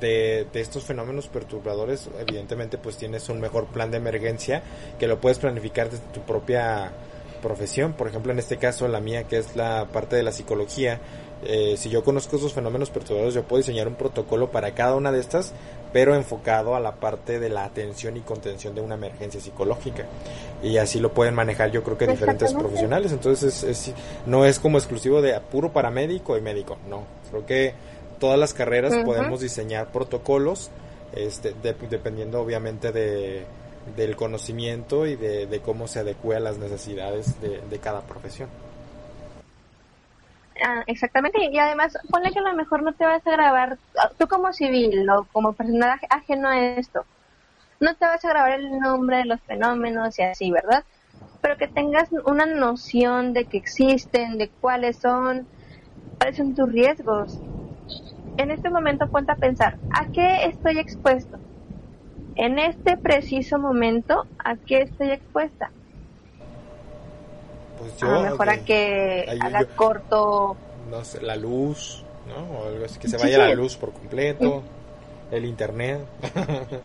de, 0.00 0.46
de, 0.52 0.60
estos 0.60 0.84
fenómenos 0.84 1.28
perturbadores, 1.28 2.08
evidentemente 2.20 2.78
pues 2.78 2.96
tienes 2.96 3.28
un 3.28 3.40
mejor 3.40 3.66
plan 3.66 3.90
de 3.90 3.96
emergencia 3.96 4.62
que 4.98 5.08
lo 5.08 5.20
puedes 5.20 5.38
planificar 5.38 5.90
desde 5.90 6.04
tu 6.12 6.20
propia 6.20 6.92
profesión, 7.40 7.94
por 7.94 8.06
ejemplo 8.06 8.32
en 8.32 8.38
este 8.38 8.58
caso 8.58 8.86
la 8.86 9.00
mía 9.00 9.24
que 9.24 9.38
es 9.38 9.56
la 9.56 9.88
parte 9.92 10.14
de 10.14 10.22
la 10.22 10.30
psicología, 10.32 11.00
eh, 11.44 11.76
si 11.76 11.88
yo 11.88 12.04
conozco 12.04 12.36
esos 12.36 12.52
fenómenos 12.52 12.90
perturbadores 12.90 13.34
yo 13.34 13.42
puedo 13.42 13.60
diseñar 13.60 13.88
un 13.88 13.94
protocolo 13.94 14.50
para 14.50 14.72
cada 14.74 14.94
una 14.94 15.12
de 15.12 15.20
estas, 15.20 15.52
pero 15.92 16.14
enfocado 16.14 16.74
a 16.74 16.80
la 16.80 16.96
parte 16.96 17.40
de 17.40 17.48
la 17.48 17.64
atención 17.64 18.16
y 18.16 18.20
contención 18.20 18.74
de 18.74 18.80
una 18.80 18.94
emergencia 18.94 19.40
psicológica. 19.40 20.06
Y 20.62 20.76
así 20.76 21.00
lo 21.00 21.12
pueden 21.12 21.34
manejar 21.34 21.70
yo 21.70 21.82
creo 21.82 21.98
que 21.98 22.06
diferentes 22.06 22.52
profesionales, 22.54 23.12
entonces 23.12 23.62
es, 23.62 23.92
no 24.26 24.44
es 24.44 24.58
como 24.58 24.78
exclusivo 24.78 25.22
de 25.22 25.38
puro 25.40 25.72
paramédico 25.72 26.36
y 26.36 26.40
médico, 26.40 26.76
no, 26.88 27.04
creo 27.30 27.46
que 27.46 27.74
todas 28.18 28.38
las 28.38 28.54
carreras 28.54 28.94
podemos 29.04 29.40
diseñar 29.40 29.90
protocolos, 29.90 30.70
este, 31.12 31.54
dependiendo 31.62 32.40
obviamente 32.40 32.92
de, 32.92 33.46
del 33.96 34.16
conocimiento 34.16 35.06
y 35.06 35.16
de, 35.16 35.60
cómo 35.64 35.88
se 35.88 36.00
adecue 36.00 36.36
a 36.36 36.40
las 36.40 36.58
necesidades 36.58 37.34
de, 37.40 37.78
cada 37.78 38.02
profesión. 38.02 38.48
Ah, 40.62 40.82
exactamente, 40.86 41.38
y 41.50 41.58
además 41.58 41.96
ponle 42.10 42.32
que 42.32 42.40
a 42.40 42.42
lo 42.42 42.54
mejor 42.54 42.82
no 42.82 42.94
te 42.94 43.04
vas 43.06 43.26
a 43.26 43.30
grabar, 43.32 43.78
tú 44.18 44.28
como 44.28 44.52
civil 44.52 45.08
o 45.10 45.26
como 45.32 45.54
personaje 45.54 46.06
ajeno 46.10 46.48
a 46.48 46.60
esto, 46.76 47.06
no 47.80 47.96
te 47.96 48.06
vas 48.06 48.24
a 48.24 48.30
grabar 48.30 48.52
el 48.52 48.78
nombre 48.80 49.18
de 49.18 49.26
los 49.26 49.42
fenómenos 49.42 50.18
y 50.18 50.22
así, 50.22 50.50
¿verdad? 50.52 50.84
Pero 51.42 51.56
que 51.58 51.68
tengas 51.68 52.10
una 52.26 52.46
noción 52.46 53.32
de 53.34 53.46
que 53.48 53.58
existen, 53.58 54.38
de 54.38 54.50
cuáles 54.60 54.98
son, 55.00 55.48
cuáles 56.18 56.36
son 56.36 56.54
tus 56.54 56.70
riesgos. 56.72 57.42
En 58.36 58.50
este 58.50 58.70
momento 58.70 59.08
ponte 59.08 59.32
a 59.32 59.36
pensar, 59.36 59.78
¿a 59.90 60.08
qué 60.10 60.44
estoy 60.46 60.78
expuesto? 60.80 61.40
en 62.34 62.58
este 62.58 62.96
preciso 62.96 63.58
momento, 63.58 64.26
¿a 64.38 64.56
qué 64.56 64.82
estoy 64.82 65.10
expuesta? 65.12 65.72
Pues 67.80 68.02
a 68.02 68.06
lo 68.06 68.20
mejor 68.20 68.50
a 68.50 68.58
que 68.58 69.38
haga 69.40 69.64
corto. 69.74 70.54
No 70.90 71.02
sé, 71.02 71.22
la 71.22 71.34
luz, 71.34 72.04
¿no? 72.28 72.58
O 72.58 72.66
algo 72.68 72.84
así, 72.84 72.98
que 72.98 73.08
se 73.08 73.16
vaya 73.16 73.38
la 73.38 73.54
luz 73.54 73.76
por 73.76 73.92
completo, 73.92 74.62
el 75.30 75.44
internet. 75.44 76.00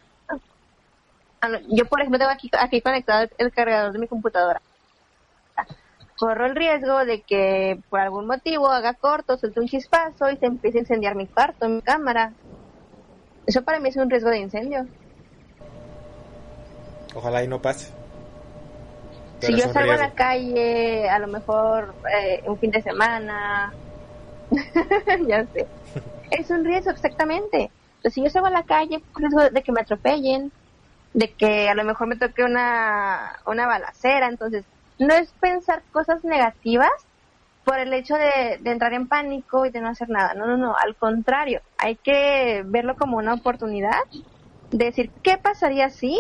Ah, 1.42 1.60
yo, 1.70 1.86
por 1.86 2.00
ejemplo, 2.00 2.18
tengo 2.18 2.32
aquí, 2.32 2.50
aquí 2.58 2.82
conectado 2.82 3.28
el 3.38 3.52
cargador 3.52 3.94
de 3.94 4.00
mi 4.00 4.08
computadora. 4.08 4.60
Corro 6.18 6.48
el 6.48 6.56
riesgo 6.56 7.06
de 7.06 7.22
que 7.22 7.80
por 7.90 8.00
algún 8.00 8.26
motivo 8.26 8.72
haga 8.72 8.96
corto, 8.96 9.38
suelte 9.38 9.60
un 9.60 9.68
chispazo 9.68 10.32
y 10.32 10.38
se 10.38 10.48
empiece 10.48 10.80
a 10.80 10.82
incendiar 10.82 11.14
mi 11.14 11.28
cuarto, 11.28 11.70
mi 11.70 11.84
cámara. 11.84 12.34
Eso 13.46 13.64
para 13.64 13.80
mí 13.80 13.90
es 13.90 13.98
un 13.98 14.10
riesgo 14.10 14.32
de 14.32 14.40
incendio. 14.40 14.88
Ojalá 17.14 17.44
y 17.44 17.48
no 17.48 17.62
pase. 17.62 17.94
Si 19.46 19.56
yo 19.56 19.72
salgo 19.72 19.94
a 19.94 19.98
la 19.98 20.12
calle, 20.12 21.10
a 21.10 21.20
lo 21.20 21.28
mejor 21.28 21.94
eh, 22.18 22.42
un 22.46 22.58
fin 22.58 22.72
de 22.72 22.82
semana, 22.82 23.74
ya 25.28 25.46
sé. 25.48 25.68
es 26.32 26.50
un 26.50 26.66
riesgo, 26.66 26.92
exactamente. 26.92 27.70
Entonces, 27.98 28.14
si 28.14 28.24
yo 28.24 28.30
salgo 28.30 28.48
a 28.48 28.52
la 28.52 28.64
calle, 28.64 29.02
riesgo 29.16 29.50
de 29.50 29.64
que 29.64 29.72
me 29.72 29.82
atropellen, 29.82 30.52
de 31.14 31.32
que 31.32 31.70
a 31.70 31.76
lo 31.76 31.84
mejor 31.84 32.08
me 32.08 32.18
toque 32.18 32.44
una, 32.44 33.40
una 33.46 33.68
balacera. 33.68 34.28
Entonces, 34.28 34.66
no 35.00 35.14
es 35.14 35.32
pensar 35.40 35.82
cosas 35.92 36.24
negativas 36.24 36.92
por 37.64 37.80
el 37.80 37.94
hecho 37.94 38.16
de, 38.16 38.60
de, 38.60 38.72
entrar 38.72 38.94
en 38.94 39.08
pánico 39.08 39.66
y 39.66 39.72
de 39.72 39.82
no 39.82 39.90
hacer 39.90 40.10
nada. 40.10 40.34
No, 40.36 40.46
no, 40.46 40.58
no. 40.58 40.76
Al 40.78 40.96
contrario, 40.96 41.62
hay 41.78 41.96
que 41.96 42.64
verlo 42.66 42.96
como 42.96 43.18
una 43.18 43.34
oportunidad 43.34 44.02
de 44.72 44.86
decir, 44.86 45.12
¿qué 45.24 45.38
pasaría 45.38 45.90
si 45.90 46.20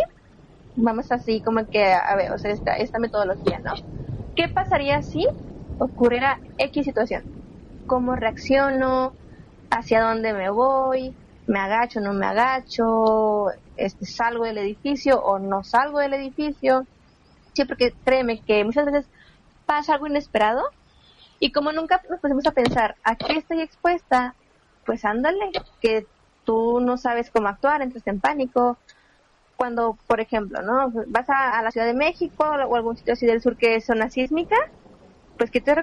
vamos 0.76 1.11
así 1.11 1.41
como 1.41 1.65
que 1.67 1.93
a 1.93 2.15
ver, 2.15 2.32
o 2.32 2.38
sea, 2.38 2.51
esta, 2.51 2.76
esta 2.76 2.99
metodología, 2.99 3.59
¿no? 3.63 3.73
¿Qué 4.36 4.47
pasaría 4.49 5.01
si 5.01 5.26
ocurriera 5.78 6.39
X 6.57 6.86
situación? 6.86 7.23
¿Cómo 7.86 8.15
reacciono? 8.15 9.15
¿Hacia 9.69 10.01
dónde 10.01 10.34
me 10.34 10.49
voy? 10.49 11.15
¿Me 11.47 11.59
agacho, 11.59 11.99
no 12.01 12.13
me 12.13 12.26
agacho? 12.26 13.47
Este, 13.76 14.05
¿Salgo 14.05 14.45
del 14.45 14.57
edificio 14.57 15.21
o 15.21 15.39
no 15.39 15.63
salgo 15.63 15.99
del 15.99 16.13
edificio? 16.13 16.88
Sí, 17.53 17.65
porque 17.65 17.93
créeme 18.03 18.41
que 18.43 18.63
muchas 18.63 18.86
veces 18.86 19.09
pasa 19.65 19.93
algo 19.93 20.07
inesperado 20.07 20.63
y 21.39 21.51
como 21.51 21.71
nunca 21.71 22.01
nos 22.09 22.19
pusimos 22.19 22.45
a 22.45 22.51
pensar, 22.51 22.97
¿a 23.03 23.15
qué 23.15 23.38
estoy 23.38 23.61
expuesta? 23.61 24.36
Pues 24.86 25.03
ándale, 25.05 25.51
que 25.82 26.07
tú 26.43 26.80
no 26.80 26.97
sabes 26.97 27.30
cómo 27.32 27.47
actuar, 27.47 27.82
entras 27.82 28.05
en 28.07 28.19
pánico, 28.19 28.80
cuando, 29.56 29.97
por 30.08 30.20
ejemplo, 30.20 30.62
¿no? 30.62 30.91
Vas 31.08 31.30
a, 31.30 31.62
la 31.62 31.72
Ciudad 31.72 31.88
de 31.88 31.93
México 31.93 32.43
o 32.43 32.76
algún 32.76 32.97
sitio 32.97 33.14
así 33.14 33.26
del 33.26 33.41
sur 33.41 33.58
que 33.58 33.76
es 33.76 33.86
zona 33.86 34.10
sísmica, 34.10 34.56
pues 35.38 35.51
¿qué 35.51 35.62
te, 35.62 35.76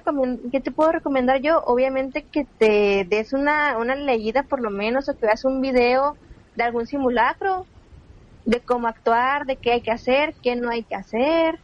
qué 0.50 0.60
te 0.60 0.70
puedo 0.70 0.92
recomendar 0.92 1.40
yo? 1.40 1.62
Obviamente 1.66 2.24
que 2.24 2.46
te 2.58 3.04
des 3.08 3.32
una, 3.32 3.76
una 3.78 3.94
leída 3.94 4.42
por 4.44 4.60
lo 4.60 4.70
menos 4.70 5.08
o 5.08 5.16
que 5.16 5.26
veas 5.26 5.44
un 5.44 5.60
video 5.60 6.16
de 6.54 6.64
algún 6.64 6.86
simulacro, 6.86 7.66
de 8.44 8.60
cómo 8.60 8.88
actuar, 8.88 9.46
de 9.46 9.56
qué 9.56 9.72
hay 9.72 9.80
que 9.82 9.90
hacer, 9.90 10.34
qué 10.42 10.56
no 10.56 10.70
hay 10.70 10.84
que 10.84 10.94
hacer. 10.94 11.58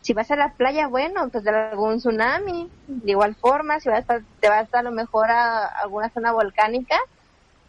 Si 0.00 0.12
vas 0.12 0.30
a 0.30 0.36
la 0.36 0.52
playa, 0.54 0.86
bueno, 0.86 1.28
pues 1.30 1.44
de 1.44 1.50
algún 1.50 1.98
tsunami. 1.98 2.70
De 2.86 3.12
igual 3.12 3.34
forma, 3.36 3.80
si 3.80 3.88
vas 3.88 4.08
a, 4.10 4.20
te 4.40 4.48
vas 4.48 4.72
a, 4.74 4.80
a 4.80 4.82
lo 4.82 4.90
mejor 4.90 5.30
a 5.30 5.66
alguna 5.66 6.10
zona 6.10 6.32
volcánica, 6.32 6.96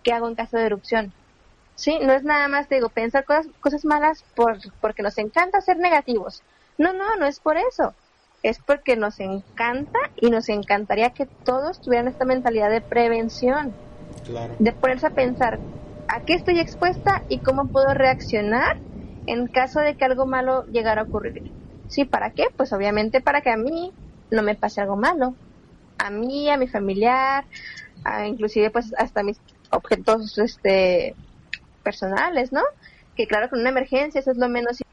¿qué 0.03 0.13
hago 0.13 0.27
en 0.27 0.35
caso 0.35 0.57
de 0.57 0.65
erupción? 0.65 1.13
Sí, 1.75 1.99
no 2.01 2.13
es 2.13 2.23
nada 2.23 2.47
más, 2.47 2.69
digo, 2.69 2.89
pensar 2.89 3.25
cosas, 3.25 3.47
cosas 3.59 3.85
malas 3.85 4.23
por, 4.33 4.57
porque 4.79 5.03
nos 5.03 5.17
encanta 5.17 5.61
ser 5.61 5.77
negativos. 5.77 6.41
No, 6.77 6.93
no, 6.93 7.15
no 7.17 7.25
es 7.25 7.39
por 7.39 7.57
eso. 7.57 7.93
Es 8.43 8.59
porque 8.59 8.95
nos 8.95 9.19
encanta 9.19 9.99
y 10.15 10.29
nos 10.29 10.49
encantaría 10.49 11.09
que 11.09 11.27
todos 11.43 11.81
tuvieran 11.81 12.07
esta 12.07 12.25
mentalidad 12.25 12.69
de 12.69 12.81
prevención. 12.81 13.75
De 14.59 14.71
ponerse 14.71 15.07
a 15.07 15.11
pensar, 15.11 15.59
¿a 16.07 16.21
qué 16.21 16.33
estoy 16.33 16.59
expuesta 16.59 17.23
y 17.27 17.39
cómo 17.39 17.67
puedo 17.67 17.93
reaccionar 17.93 18.77
en 19.25 19.47
caso 19.47 19.79
de 19.79 19.95
que 19.95 20.05
algo 20.05 20.25
malo 20.25 20.65
llegara 20.67 21.01
a 21.01 21.05
ocurrir? 21.05 21.51
Sí, 21.87 22.05
¿para 22.05 22.31
qué? 22.31 22.45
Pues 22.55 22.71
obviamente 22.73 23.21
para 23.21 23.41
que 23.41 23.51
a 23.51 23.57
mí 23.57 23.93
no 24.31 24.43
me 24.43 24.55
pase 24.55 24.81
algo 24.81 24.95
malo. 24.95 25.35
A 25.97 26.09
mí, 26.09 26.49
a 26.49 26.57
mi 26.57 26.67
familiar, 26.67 27.45
a 28.03 28.27
inclusive 28.27 28.69
pues 28.69 28.93
hasta 28.97 29.23
mis 29.23 29.39
objetos 29.71 30.37
este 30.37 31.15
personales, 31.85 32.51
¿no? 32.51 32.63
Que 33.15 33.27
claro, 33.27 33.49
con 33.49 33.61
una 33.61 33.69
emergencia 33.69 34.19
eso 34.19 34.31
es 34.31 34.37
lo 34.37 34.49
menos... 34.49 34.83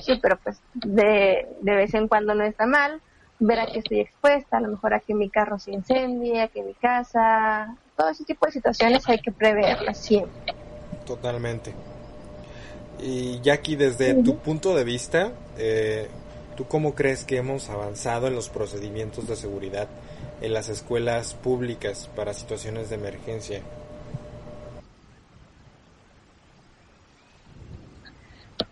Sí, 0.00 0.18
pero 0.22 0.38
pues 0.42 0.58
de, 0.72 1.46
de 1.60 1.74
vez 1.74 1.92
en 1.92 2.08
cuando 2.08 2.34
no 2.34 2.44
está 2.44 2.64
mal 2.66 3.02
ver 3.38 3.60
a 3.60 3.66
que 3.66 3.80
estoy 3.80 4.00
expuesta, 4.00 4.56
a 4.56 4.60
lo 4.60 4.68
mejor 4.68 4.94
a 4.94 5.00
que 5.00 5.14
mi 5.14 5.28
carro 5.28 5.58
se 5.58 5.72
incendie, 5.72 6.40
a 6.40 6.48
que 6.48 6.62
mi 6.62 6.74
casa, 6.74 7.76
todo 7.96 8.08
ese 8.08 8.24
tipo 8.24 8.46
de 8.46 8.52
situaciones 8.52 9.08
hay 9.08 9.18
que 9.18 9.32
preverlas 9.32 9.98
siempre. 9.98 10.54
Totalmente. 11.04 11.74
Y 13.00 13.40
Jackie, 13.40 13.76
desde 13.76 14.14
tu 14.22 14.38
punto 14.38 14.76
de 14.76 14.84
vista, 14.84 15.32
eh, 15.58 16.08
¿tú 16.56 16.66
cómo 16.66 16.94
crees 16.94 17.24
que 17.24 17.36
hemos 17.36 17.68
avanzado 17.68 18.28
en 18.28 18.34
los 18.34 18.48
procedimientos 18.48 19.26
de 19.26 19.36
seguridad 19.36 19.88
en 20.40 20.52
las 20.52 20.68
escuelas 20.68 21.34
públicas 21.34 22.08
para 22.14 22.32
situaciones 22.34 22.90
de 22.90 22.96
emergencia? 22.96 23.62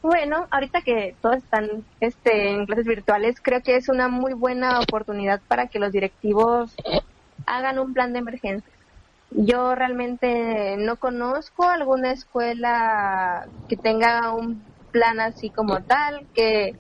Bueno, 0.02 0.46
ahorita 0.50 0.80
que 0.80 1.14
todos 1.20 1.36
están 1.36 1.84
este, 2.00 2.52
en 2.52 2.64
clases 2.64 2.86
virtuales, 2.86 3.40
creo 3.42 3.62
que 3.62 3.76
es 3.76 3.90
una 3.90 4.08
muy 4.08 4.32
buena 4.32 4.80
oportunidad 4.80 5.42
para 5.46 5.66
que 5.66 5.78
los 5.78 5.92
directivos 5.92 6.74
hagan 7.44 7.78
un 7.78 7.92
plan 7.92 8.14
de 8.14 8.20
emergencia. 8.20 8.72
Yo 9.30 9.74
realmente 9.74 10.76
no 10.78 10.96
conozco 10.96 11.64
alguna 11.64 12.12
escuela 12.12 13.46
que 13.68 13.76
tenga 13.76 14.32
un 14.32 14.62
plan 14.90 15.20
así 15.20 15.50
como 15.50 15.82
tal, 15.82 16.26
que 16.34 16.74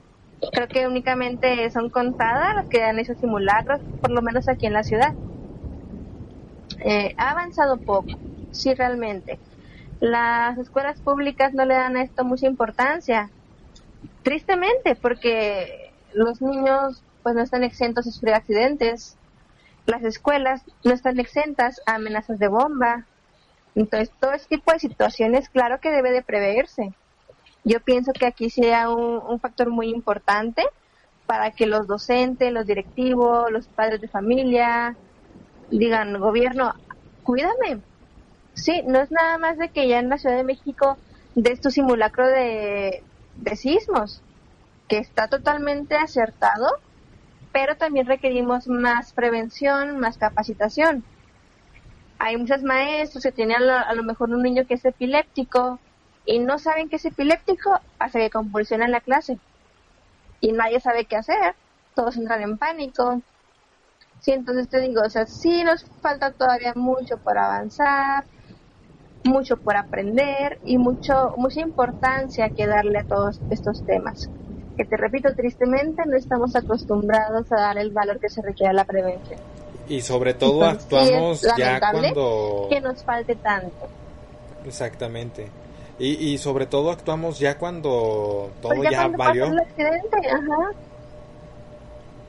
creo 0.52 0.68
que 0.68 0.86
únicamente 0.86 1.70
son 1.70 1.90
contadas 1.90 2.54
las 2.54 2.66
que 2.68 2.82
han 2.82 2.98
hecho 2.98 3.14
simulacros, 3.14 3.80
por 4.00 4.12
lo 4.12 4.22
menos 4.22 4.48
aquí 4.48 4.66
en 4.66 4.72
la 4.72 4.82
ciudad. 4.82 5.12
Eh, 6.82 7.14
ha 7.18 7.32
avanzado 7.32 7.76
poco, 7.76 8.18
sí 8.50 8.72
realmente 8.72 9.38
las 10.00 10.58
escuelas 10.58 11.00
públicas 11.00 11.52
no 11.52 11.64
le 11.64 11.74
dan 11.74 11.96
a 11.96 12.02
esto 12.02 12.24
mucha 12.24 12.46
importancia. 12.46 13.30
Tristemente, 14.22 14.96
porque 14.96 15.92
los 16.14 16.40
niños 16.40 17.02
pues 17.22 17.34
no 17.34 17.42
están 17.42 17.62
exentos 17.62 18.06
a 18.06 18.10
sufrir 18.10 18.34
accidentes, 18.34 19.16
las 19.86 20.02
escuelas 20.02 20.62
no 20.84 20.92
están 20.92 21.20
exentas 21.20 21.80
a 21.86 21.96
amenazas 21.96 22.38
de 22.38 22.48
bomba. 22.48 23.06
Entonces, 23.74 24.10
todo 24.18 24.32
este 24.32 24.56
tipo 24.56 24.72
de 24.72 24.78
situaciones, 24.78 25.48
claro 25.48 25.80
que 25.80 25.90
debe 25.90 26.10
de 26.12 26.22
preverse. 26.22 26.94
Yo 27.62 27.80
pienso 27.80 28.12
que 28.12 28.26
aquí 28.26 28.48
sería 28.48 28.88
un, 28.88 29.20
un 29.26 29.38
factor 29.38 29.68
muy 29.68 29.90
importante 29.90 30.64
para 31.26 31.50
que 31.50 31.66
los 31.66 31.86
docentes, 31.86 32.52
los 32.52 32.66
directivos, 32.66 33.50
los 33.52 33.68
padres 33.68 34.00
de 34.00 34.08
familia 34.08 34.96
digan, 35.70 36.18
gobierno, 36.18 36.74
cuídame. 37.22 37.80
Sí, 38.60 38.82
no 38.86 39.00
es 39.00 39.10
nada 39.10 39.38
más 39.38 39.56
de 39.56 39.70
que 39.70 39.88
ya 39.88 39.98
en 39.98 40.10
la 40.10 40.18
Ciudad 40.18 40.36
de 40.36 40.44
México 40.44 40.98
de 41.34 41.56
tu 41.56 41.70
simulacro 41.70 42.28
de, 42.28 43.02
de 43.36 43.56
sismos, 43.56 44.22
que 44.86 44.98
está 44.98 45.28
totalmente 45.28 45.96
acertado, 45.96 46.66
pero 47.52 47.76
también 47.76 48.06
requerimos 48.06 48.68
más 48.68 49.12
prevención, 49.12 49.98
más 49.98 50.18
capacitación. 50.18 51.04
Hay 52.18 52.36
muchos 52.36 52.62
maestros 52.62 53.22
que 53.22 53.32
tienen 53.32 53.62
a 53.62 53.94
lo, 53.94 54.02
mejor 54.02 54.28
un 54.30 54.42
niño 54.42 54.66
que 54.66 54.74
es 54.74 54.84
epiléptico 54.84 55.78
y 56.26 56.38
no 56.38 56.58
saben 56.58 56.90
que 56.90 56.96
es 56.96 57.04
epiléptico 57.06 57.80
hasta 57.98 58.18
que 58.18 58.28
convulsiona 58.28 58.84
en 58.84 58.92
la 58.92 59.00
clase. 59.00 59.38
Y 60.40 60.52
nadie 60.52 60.80
sabe 60.80 61.06
qué 61.06 61.16
hacer, 61.16 61.54
todos 61.94 62.18
entran 62.18 62.42
en 62.42 62.58
pánico. 62.58 63.22
Sí, 64.20 64.32
entonces 64.32 64.68
te 64.68 64.80
digo, 64.80 65.00
o 65.02 65.08
sea, 65.08 65.24
sí 65.24 65.64
nos 65.64 65.84
falta 66.02 66.30
todavía 66.32 66.74
mucho 66.74 67.16
por 67.16 67.38
avanzar, 67.38 68.24
mucho 69.24 69.56
por 69.56 69.76
aprender 69.76 70.58
y 70.64 70.78
mucho 70.78 71.34
mucha 71.36 71.60
importancia 71.60 72.48
que 72.50 72.66
darle 72.66 73.00
a 73.00 73.04
todos 73.04 73.40
estos 73.50 73.84
temas 73.84 74.30
que 74.80 74.86
te 74.86 74.96
repito, 74.96 75.34
tristemente 75.34 76.02
no 76.06 76.16
estamos 76.16 76.56
acostumbrados 76.56 77.52
a 77.52 77.56
dar 77.56 77.76
el 77.76 77.90
valor 77.90 78.18
que 78.18 78.30
se 78.30 78.40
requiere 78.40 78.70
a 78.70 78.72
la 78.72 78.86
prevención. 78.86 79.38
Y 79.90 80.00
sobre 80.00 80.32
todo 80.32 80.64
actuamos 80.64 81.42
ya 81.58 81.78
cuando... 81.78 82.66
Que 82.70 82.80
nos 82.80 83.04
falte 83.04 83.34
tanto. 83.34 83.88
Exactamente. 84.64 85.48
Y, 85.98 86.32
y 86.32 86.38
sobre 86.38 86.64
todo 86.64 86.90
actuamos 86.90 87.38
ya 87.38 87.58
cuando 87.58 88.50
todo 88.62 88.82
ya, 88.90 89.08
valió. 89.08 89.48
accidente, 89.48 90.16
ajá. 90.30 90.70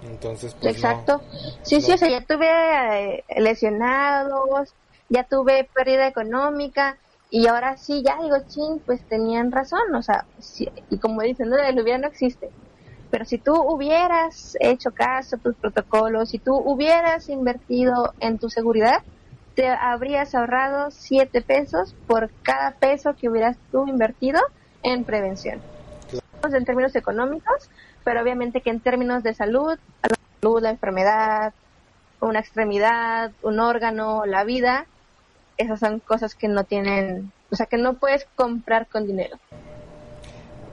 Entonces, 0.04 0.54
pues 0.60 0.76
Exacto. 0.76 1.22
sí, 1.62 1.80
sí, 1.80 1.94
o 1.94 1.98
sea, 1.98 2.10
ya 2.10 2.26
tuve 2.26 3.20
eh, 3.20 3.24
lesionados, 3.38 4.74
ya 5.12 5.26
tuve 5.26 5.70
pérdida 5.74 6.08
económica, 6.08 6.98
y 7.30 7.48
ahora 7.48 7.78
sí, 7.78 8.02
ya 8.04 8.18
digo, 8.22 8.38
ching, 8.48 8.80
pues 8.86 9.04
tenían 9.08 9.52
razón, 9.52 9.94
o 9.94 10.02
sea, 10.02 10.26
y 10.90 10.98
como 10.98 11.22
dicen, 11.22 11.50
no, 11.50 11.58
el 11.58 11.80
hubiera 11.80 12.00
no 12.00 12.08
existe. 12.08 12.50
Pero 13.10 13.26
si 13.26 13.38
tú 13.38 13.54
hubieras 13.54 14.58
hecho 14.62 14.92
caso 14.92 15.36
a 15.36 15.40
tus 15.40 15.56
protocolos, 15.56 16.30
si 16.30 16.40
tú 16.40 16.56
hubieras 16.56 17.28
invertido 17.30 18.14
en 18.22 18.40
tu 18.40 18.50
seguridad, 18.50 19.02
te 19.56 19.68
habrías 19.68 20.34
ahorrado 20.34 20.92
siete 20.92 21.42
pesos 21.42 21.94
por 22.08 22.32
cada 22.42 22.72
peso 22.72 23.16
que 23.16 23.30
hubieras 23.30 23.58
tú 23.72 23.86
invertido 23.88 24.40
en 24.82 25.04
prevención. 25.04 25.60
En 26.44 26.66
términos 26.66 26.96
económicos, 26.96 27.70
pero 28.04 28.22
obviamente 28.22 28.62
que 28.62 28.72
en 28.72 28.80
términos 28.80 29.24
de 29.24 29.34
salud, 29.34 29.78
salud, 30.42 30.62
la 30.62 30.72
enfermedad, 30.72 31.54
una 32.20 32.40
extremidad, 32.40 33.32
un 33.42 33.60
órgano, 33.60 34.26
la 34.26 34.44
vida, 34.44 34.86
esas 35.58 35.80
son 35.80 36.00
cosas 36.00 36.36
que 36.36 36.48
no 36.48 36.64
tienen, 36.64 37.32
o 37.50 37.56
sea, 37.56 37.66
que 37.66 37.78
no 37.78 37.96
puedes 37.96 38.26
comprar 38.36 38.88
con 38.88 39.08
dinero. 39.08 39.38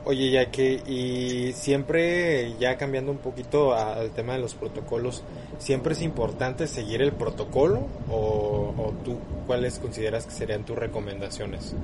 Oye, 0.04 0.30
ya 0.30 0.50
que, 0.50 0.80
y 0.86 1.52
siempre, 1.52 2.56
ya 2.58 2.78
cambiando 2.78 3.12
un 3.12 3.18
poquito 3.18 3.74
al 3.74 4.10
tema 4.12 4.32
de 4.32 4.38
los 4.38 4.54
protocolos, 4.54 5.22
¿siempre 5.58 5.92
es 5.92 6.02
importante 6.02 6.66
seguir 6.66 7.02
el 7.02 7.12
protocolo 7.12 7.86
o, 8.08 8.74
o 8.78 8.94
tú 9.04 9.18
cuáles 9.46 9.78
consideras 9.78 10.24
que 10.24 10.32
serían 10.32 10.64
tus 10.64 10.78
recomendaciones? 10.78 11.74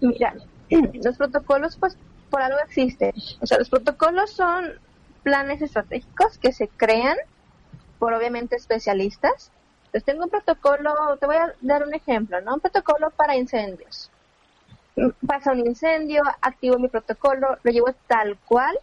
Mira, 0.00 0.34
los 0.70 1.16
protocolos 1.16 1.76
pues 1.76 1.98
por 2.30 2.42
algo 2.42 2.58
existen. 2.64 3.12
O 3.40 3.46
sea, 3.46 3.58
los 3.58 3.68
protocolos 3.68 4.30
son 4.30 4.64
planes 5.22 5.60
estratégicos 5.62 6.38
que 6.38 6.52
se 6.52 6.68
crean 6.68 7.16
por 7.98 8.12
obviamente 8.12 8.56
especialistas. 8.56 9.50
Entonces 9.86 10.04
tengo 10.04 10.24
un 10.24 10.30
protocolo, 10.30 10.92
te 11.18 11.26
voy 11.26 11.36
a 11.36 11.54
dar 11.60 11.86
un 11.86 11.94
ejemplo, 11.94 12.40
¿no? 12.40 12.54
Un 12.54 12.60
protocolo 12.60 13.10
para 13.10 13.36
incendios. 13.36 14.10
Pasa 15.26 15.52
un 15.52 15.60
incendio, 15.60 16.22
activo 16.40 16.78
mi 16.78 16.88
protocolo, 16.88 17.58
lo 17.62 17.70
llevo 17.70 17.94
tal 18.06 18.38
cual 18.46 18.78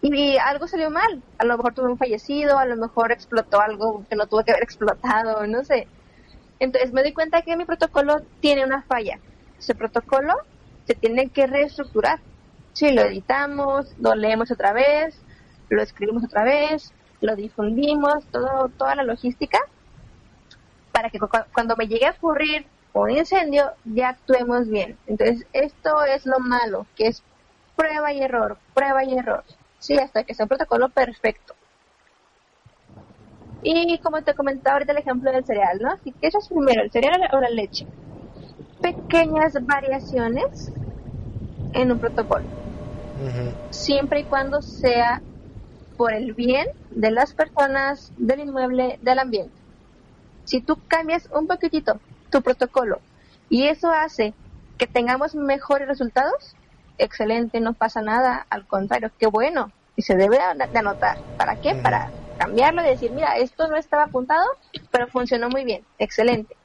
y 0.00 0.36
algo 0.36 0.68
salió 0.68 0.90
mal. 0.90 1.22
A 1.38 1.44
lo 1.44 1.56
mejor 1.56 1.74
tuve 1.74 1.90
un 1.90 1.98
fallecido, 1.98 2.58
a 2.58 2.66
lo 2.66 2.76
mejor 2.76 3.12
explotó 3.12 3.60
algo 3.60 4.04
que 4.08 4.16
no 4.16 4.26
tuvo 4.26 4.44
que 4.44 4.52
haber 4.52 4.62
explotado, 4.64 5.46
no 5.46 5.64
sé. 5.64 5.88
Entonces 6.60 6.92
me 6.92 7.02
doy 7.02 7.12
cuenta 7.12 7.42
que 7.42 7.56
mi 7.56 7.64
protocolo 7.64 8.22
tiene 8.40 8.64
una 8.64 8.82
falla. 8.82 9.18
Ese 9.58 9.74
protocolo 9.74 10.34
se 10.86 10.94
tiene 10.94 11.28
que 11.30 11.46
reestructurar. 11.46 12.20
Si 12.72 12.92
lo 12.92 13.02
editamos, 13.02 13.92
lo 13.98 14.14
leemos 14.14 14.50
otra 14.50 14.72
vez, 14.72 15.20
lo 15.68 15.82
escribimos 15.82 16.24
otra 16.24 16.44
vez, 16.44 16.92
lo 17.20 17.36
difundimos, 17.36 18.24
todo, 18.26 18.68
toda 18.76 18.94
la 18.94 19.02
logística, 19.02 19.58
para 20.92 21.10
que 21.10 21.18
cuando 21.52 21.76
me 21.76 21.86
llegue 21.86 22.06
a 22.06 22.12
ocurrir 22.12 22.66
un 22.92 23.10
incendio 23.10 23.72
ya 23.84 24.10
actuemos 24.10 24.68
bien. 24.68 24.98
Entonces, 25.06 25.46
esto 25.52 26.02
es 26.04 26.26
lo 26.26 26.38
malo, 26.40 26.86
que 26.96 27.08
es 27.08 27.22
prueba 27.76 28.12
y 28.12 28.20
error, 28.20 28.58
prueba 28.74 29.04
y 29.04 29.16
error. 29.16 29.44
Sí, 29.78 29.96
hasta 29.96 30.24
que 30.24 30.34
sea 30.34 30.44
un 30.44 30.48
protocolo 30.48 30.88
perfecto. 30.88 31.54
Y 33.62 33.98
como 33.98 34.22
te 34.22 34.34
comentaba 34.34 34.74
ahorita 34.74 34.92
el 34.92 34.98
ejemplo 34.98 35.30
del 35.32 35.44
cereal, 35.44 35.78
¿no? 35.80 35.96
Si 36.02 36.14
es 36.20 36.48
primero, 36.48 36.82
el 36.82 36.90
cereal 36.90 37.28
o 37.32 37.40
la 37.40 37.50
leche. 37.50 37.86
Pequeñas 38.80 39.54
variaciones 39.60 40.72
en 41.72 41.92
un 41.92 41.98
protocolo. 41.98 42.44
Siempre 43.70 44.20
y 44.20 44.24
cuando 44.24 44.62
sea 44.62 45.20
por 45.98 46.14
el 46.14 46.32
bien 46.32 46.68
de 46.90 47.10
las 47.10 47.34
personas, 47.34 48.12
del 48.16 48.40
inmueble, 48.40 48.98
del 49.02 49.18
ambiente. 49.18 49.52
Si 50.44 50.62
tú 50.62 50.78
cambias 50.86 51.28
un 51.32 51.46
poquitito 51.46 52.00
tu 52.30 52.40
protocolo 52.40 53.00
y 53.50 53.66
eso 53.66 53.90
hace 53.90 54.32
que 54.78 54.86
tengamos 54.86 55.34
mejores 55.34 55.88
resultados, 55.88 56.54
excelente, 56.98 57.60
no 57.60 57.74
pasa 57.74 58.00
nada, 58.00 58.46
al 58.48 58.64
contrario, 58.66 59.10
qué 59.18 59.26
bueno, 59.26 59.72
y 59.96 60.02
se 60.02 60.14
debe 60.14 60.38
de 60.38 60.78
anotar. 60.78 61.18
¿Para 61.36 61.56
qué? 61.56 61.74
Para 61.74 62.10
cambiarlo 62.38 62.82
y 62.82 62.86
decir, 62.86 63.10
mira, 63.10 63.36
esto 63.36 63.66
no 63.66 63.76
estaba 63.76 64.04
apuntado, 64.04 64.46
pero 64.92 65.08
funcionó 65.08 65.48
muy 65.50 65.64
bien, 65.64 65.84
excelente. 65.98 66.56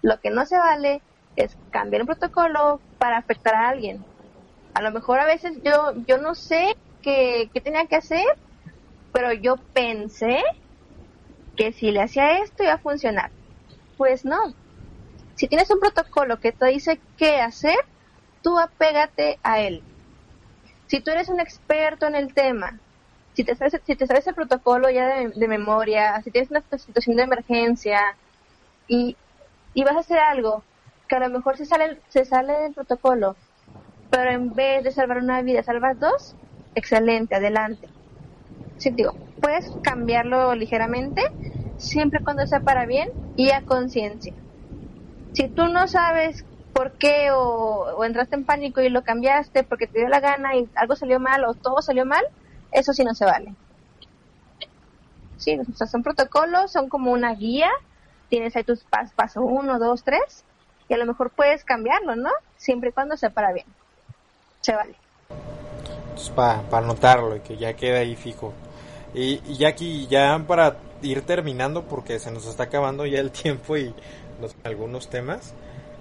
Lo 0.00 0.18
que 0.20 0.30
no 0.30 0.46
se 0.46 0.56
vale 0.56 1.02
es 1.36 1.54
cambiar 1.70 2.02
un 2.02 2.06
protocolo 2.06 2.80
para 2.96 3.18
afectar 3.18 3.54
a 3.54 3.68
alguien. 3.68 4.02
A 4.72 4.80
lo 4.80 4.90
mejor 4.90 5.20
a 5.20 5.26
veces 5.26 5.62
yo, 5.62 5.92
yo 6.06 6.16
no 6.16 6.34
sé 6.34 6.76
qué, 7.02 7.50
qué 7.52 7.60
tenía 7.60 7.84
que 7.84 7.96
hacer 7.96 8.24
pero 9.14 9.32
yo 9.32 9.56
pensé 9.72 10.42
que 11.56 11.72
si 11.72 11.92
le 11.92 12.02
hacía 12.02 12.38
esto 12.38 12.64
iba 12.64 12.72
a 12.72 12.78
funcionar. 12.78 13.30
Pues 13.96 14.24
no. 14.24 14.52
Si 15.36 15.46
tienes 15.46 15.70
un 15.70 15.78
protocolo 15.78 16.40
que 16.40 16.50
te 16.50 16.66
dice 16.66 17.00
qué 17.16 17.40
hacer, 17.40 17.76
tú 18.42 18.58
apégate 18.58 19.38
a 19.44 19.60
él. 19.60 19.84
Si 20.88 21.00
tú 21.00 21.12
eres 21.12 21.28
un 21.28 21.38
experto 21.38 22.08
en 22.08 22.16
el 22.16 22.34
tema, 22.34 22.80
si 23.34 23.44
te 23.44 23.54
sabes, 23.54 23.80
si 23.86 23.94
te 23.94 24.06
sabes 24.08 24.26
el 24.26 24.34
protocolo 24.34 24.90
ya 24.90 25.06
de, 25.28 25.48
memoria, 25.48 26.20
si 26.22 26.32
tienes 26.32 26.50
una 26.50 26.64
situación 26.76 27.16
de 27.16 27.22
emergencia 27.22 28.16
y, 28.88 29.16
y, 29.74 29.84
vas 29.84 29.94
a 29.94 30.00
hacer 30.00 30.18
algo 30.18 30.64
que 31.08 31.14
a 31.14 31.20
lo 31.20 31.30
mejor 31.30 31.56
se 31.56 31.66
sale, 31.66 32.00
se 32.08 32.24
sale 32.24 32.52
del 32.54 32.74
protocolo, 32.74 33.36
pero 34.10 34.30
en 34.32 34.54
vez 34.54 34.82
de 34.82 34.90
salvar 34.90 35.18
una 35.18 35.40
vida, 35.42 35.62
salvas 35.62 36.00
dos, 36.00 36.34
excelente, 36.74 37.36
adelante 37.36 37.93
sí, 38.76 38.90
digo, 38.90 39.14
puedes 39.40 39.70
cambiarlo 39.82 40.54
ligeramente, 40.54 41.22
siempre 41.76 42.22
cuando 42.22 42.46
sea 42.46 42.60
para 42.60 42.86
bien 42.86 43.08
y 43.36 43.50
a 43.50 43.62
conciencia. 43.62 44.34
Si 45.32 45.48
tú 45.48 45.66
no 45.68 45.88
sabes 45.88 46.44
por 46.72 46.92
qué 46.92 47.30
o, 47.32 48.04
entraste 48.04 48.36
en 48.36 48.44
pánico 48.44 48.80
y 48.80 48.88
lo 48.88 49.02
cambiaste 49.02 49.62
porque 49.62 49.86
te 49.86 50.00
dio 50.00 50.08
la 50.08 50.20
gana 50.20 50.56
y 50.56 50.68
algo 50.74 50.96
salió 50.96 51.20
mal 51.20 51.44
o 51.44 51.54
todo 51.54 51.82
salió 51.82 52.04
mal, 52.04 52.24
eso 52.72 52.92
sí 52.92 53.04
no 53.04 53.14
se 53.14 53.24
vale. 53.24 53.54
Sí, 55.36 55.58
o 55.58 55.76
sea, 55.76 55.86
son 55.86 56.02
protocolos, 56.02 56.72
son 56.72 56.88
como 56.88 57.12
una 57.12 57.34
guía, 57.34 57.70
tienes 58.28 58.56
ahí 58.56 58.64
tus 58.64 58.84
pasos, 58.84 59.12
paso 59.14 59.42
uno, 59.42 59.78
dos, 59.78 60.02
tres, 60.02 60.44
y 60.88 60.94
a 60.94 60.96
lo 60.96 61.06
mejor 61.06 61.30
puedes 61.30 61.64
cambiarlo, 61.64 62.16
¿no? 62.16 62.30
Siempre 62.56 62.90
y 62.90 62.92
cuando 62.92 63.16
sea 63.16 63.30
para 63.30 63.52
bien. 63.52 63.66
Se 64.60 64.74
vale. 64.74 64.96
Para, 66.34 66.62
para 66.62 66.84
anotarlo 66.84 67.36
y 67.36 67.40
que 67.40 67.56
ya 67.56 67.74
quede 67.74 67.98
ahí 67.98 68.16
fijo. 68.16 68.52
Y, 69.14 69.40
y 69.46 69.64
aquí, 69.64 70.06
ya 70.08 70.42
para 70.46 70.76
ir 71.02 71.22
terminando, 71.22 71.84
porque 71.84 72.18
se 72.18 72.30
nos 72.30 72.46
está 72.46 72.64
acabando 72.64 73.06
ya 73.06 73.20
el 73.20 73.30
tiempo 73.30 73.76
y 73.76 73.94
algunos 74.64 75.08
temas, 75.08 75.54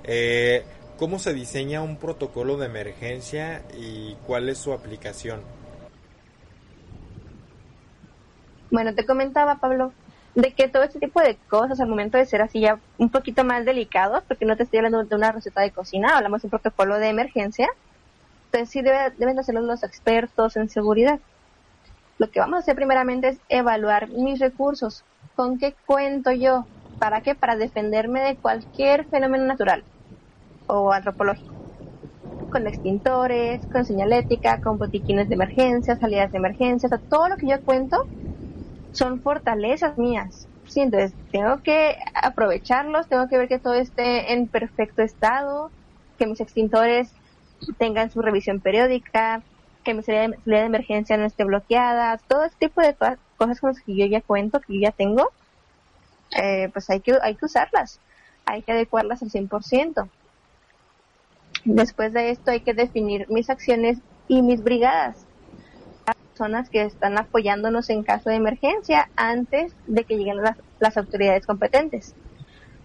eh, 0.04 0.64
¿cómo 0.98 1.20
se 1.20 1.34
diseña 1.34 1.82
un 1.82 1.98
protocolo 1.98 2.58
de 2.58 2.66
emergencia 2.66 3.64
y 3.78 4.16
cuál 4.26 4.50
es 4.50 4.58
su 4.58 4.74
aplicación? 4.74 5.42
Bueno, 8.72 8.96
te 8.96 9.06
comentaba, 9.06 9.56
Pablo, 9.60 9.94
de 10.34 10.52
que 10.54 10.68
todo 10.68 10.84
este 10.84 11.00
tipo 11.00 11.22
de 11.22 11.38
cosas 11.48 11.80
al 11.80 11.88
momento 11.88 12.18
de 12.18 12.26
ser 12.26 12.42
así 12.42 12.60
ya 12.60 12.80
un 12.98 13.10
poquito 13.10 13.44
más 13.44 13.66
delicados, 13.66 14.24
porque 14.28 14.46
no 14.46 14.58
te 14.58 14.64
estoy 14.64 14.80
hablando 14.80 15.04
de 15.04 15.16
una 15.16 15.32
receta 15.32 15.62
de 15.62 15.70
cocina, 15.70 16.18
hablamos 16.18 16.42
de 16.42 16.48
un 16.48 16.50
protocolo 16.50 16.98
de 16.98 17.10
emergencia, 17.10 17.68
Entonces 18.54 18.70
sí 18.72 18.84
deben 18.84 19.40
hacerlo 19.40 19.62
los 19.62 19.82
expertos 19.84 20.56
en 20.58 20.70
seguridad. 20.70 21.20
Lo 22.20 22.30
que 22.30 22.40
vamos 22.40 22.58
a 22.58 22.60
hacer 22.60 22.76
primeramente 22.76 23.30
es 23.30 23.42
evaluar 23.50 24.10
mis 24.10 24.40
recursos. 24.40 25.04
¿Con 25.36 25.58
qué 25.58 25.76
cuento 25.88 26.32
yo? 26.32 26.68
¿Para 27.00 27.22
qué? 27.22 27.34
Para 27.34 27.56
defenderme 27.56 28.22
de 28.22 28.38
cualquier 28.38 29.08
fenómeno 29.08 29.46
natural 29.46 29.84
o 30.68 30.92
antropológico. 30.94 31.56
Con 32.52 32.68
extintores, 32.68 33.66
con 33.66 33.86
señalética, 33.86 34.60
con 34.62 34.78
botiquines 34.78 35.30
de 35.30 35.34
emergencia, 35.34 35.96
salidas 35.96 36.32
de 36.32 36.38
emergencia, 36.38 36.90
todo 37.10 37.30
lo 37.30 37.38
que 37.38 37.48
yo 37.48 37.64
cuento 37.64 37.98
son 38.92 39.20
fortalezas 39.20 39.98
mías. 39.98 40.48
Sí, 40.68 40.82
entonces 40.82 41.16
tengo 41.32 41.64
que 41.64 41.96
aprovecharlos, 42.14 43.08
tengo 43.08 43.28
que 43.28 43.38
ver 43.40 43.48
que 43.48 43.58
todo 43.60 43.74
esté 43.74 44.34
en 44.34 44.48
perfecto 44.48 45.02
estado, 45.02 45.72
que 46.18 46.28
mis 46.28 46.40
extintores 46.40 47.12
tengan 47.78 48.12
su 48.12 48.22
revisión 48.22 48.60
periódica, 48.60 49.42
que 49.84 49.94
mi 49.94 50.04
salida 50.04 50.36
de, 50.46 50.60
emergencia 50.60 51.18
no 51.18 51.26
esté 51.26 51.44
bloqueada, 51.44 52.18
todo 52.18 52.46
este 52.46 52.68
tipo 52.68 52.82
de 52.82 52.96
cosas 52.96 53.60
con 53.60 53.70
las 53.70 53.82
que 53.82 53.96
yo 53.96 54.06
ya 54.06 54.22
cuento, 54.22 54.60
que 54.62 54.74
yo 54.74 54.80
ya 54.82 54.92
tengo, 54.92 55.32
eh, 56.36 56.70
pues 56.72 56.90
hay 56.90 57.02
que, 57.02 57.18
hay 57.22 57.36
que 57.36 57.46
usarlas, 57.46 58.00
hay 58.46 58.62
que 58.62 58.72
adecuarlas 58.72 59.22
al 59.22 59.30
100%. 59.30 60.08
Después 61.66 62.12
de 62.14 62.32
esto 62.32 62.52
hay 62.52 62.62
que 62.62 62.74
definir 62.74 63.30
mis 63.30 63.50
acciones 63.50 64.00
y 64.28 64.42
mis 64.42 64.64
brigadas. 64.64 65.26
Las 66.06 66.16
personas 66.16 66.70
que 66.70 66.82
están 66.84 67.18
apoyándonos 67.18 67.90
en 67.90 68.04
caso 68.04 68.30
de 68.30 68.36
emergencia 68.36 69.10
antes 69.16 69.74
de 69.88 70.04
que 70.04 70.18
lleguen 70.18 70.42
las, 70.42 70.58
las 70.80 70.98
autoridades 70.98 71.46
competentes. 71.46 72.16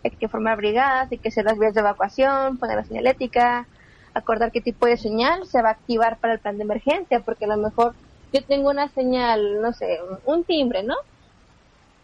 Hay 0.05 0.13
que 0.13 0.29
formar 0.29 0.59
brigadas, 0.59 1.11
hay 1.11 1.19
que 1.19 1.29
hacer 1.29 1.45
las 1.45 1.59
vías 1.59 1.75
de 1.75 1.81
evacuación, 1.81 2.59
poner 2.59 2.77
la 2.77 2.85
señalética, 2.85 3.67
acordar 4.15 4.53
qué 4.53 4.61
tipo 4.61 4.87
de 4.87 4.97
señal 4.97 5.47
se 5.47 5.63
va 5.63 5.71
a 5.71 5.73
activar 5.73 6.19
para 6.19 6.35
el 6.35 6.41
plan 6.41 6.57
de 6.57 6.65
emergencia, 6.65 7.21
porque 7.21 7.45
a 7.45 7.49
lo 7.49 7.57
mejor 7.57 7.95
yo 8.33 8.43
tengo 8.45 8.71
una 8.71 8.89
señal, 8.89 9.61
no 9.61 9.73
sé, 9.73 10.01
un 10.25 10.45
timbre, 10.45 10.83
¿no? 10.83 10.95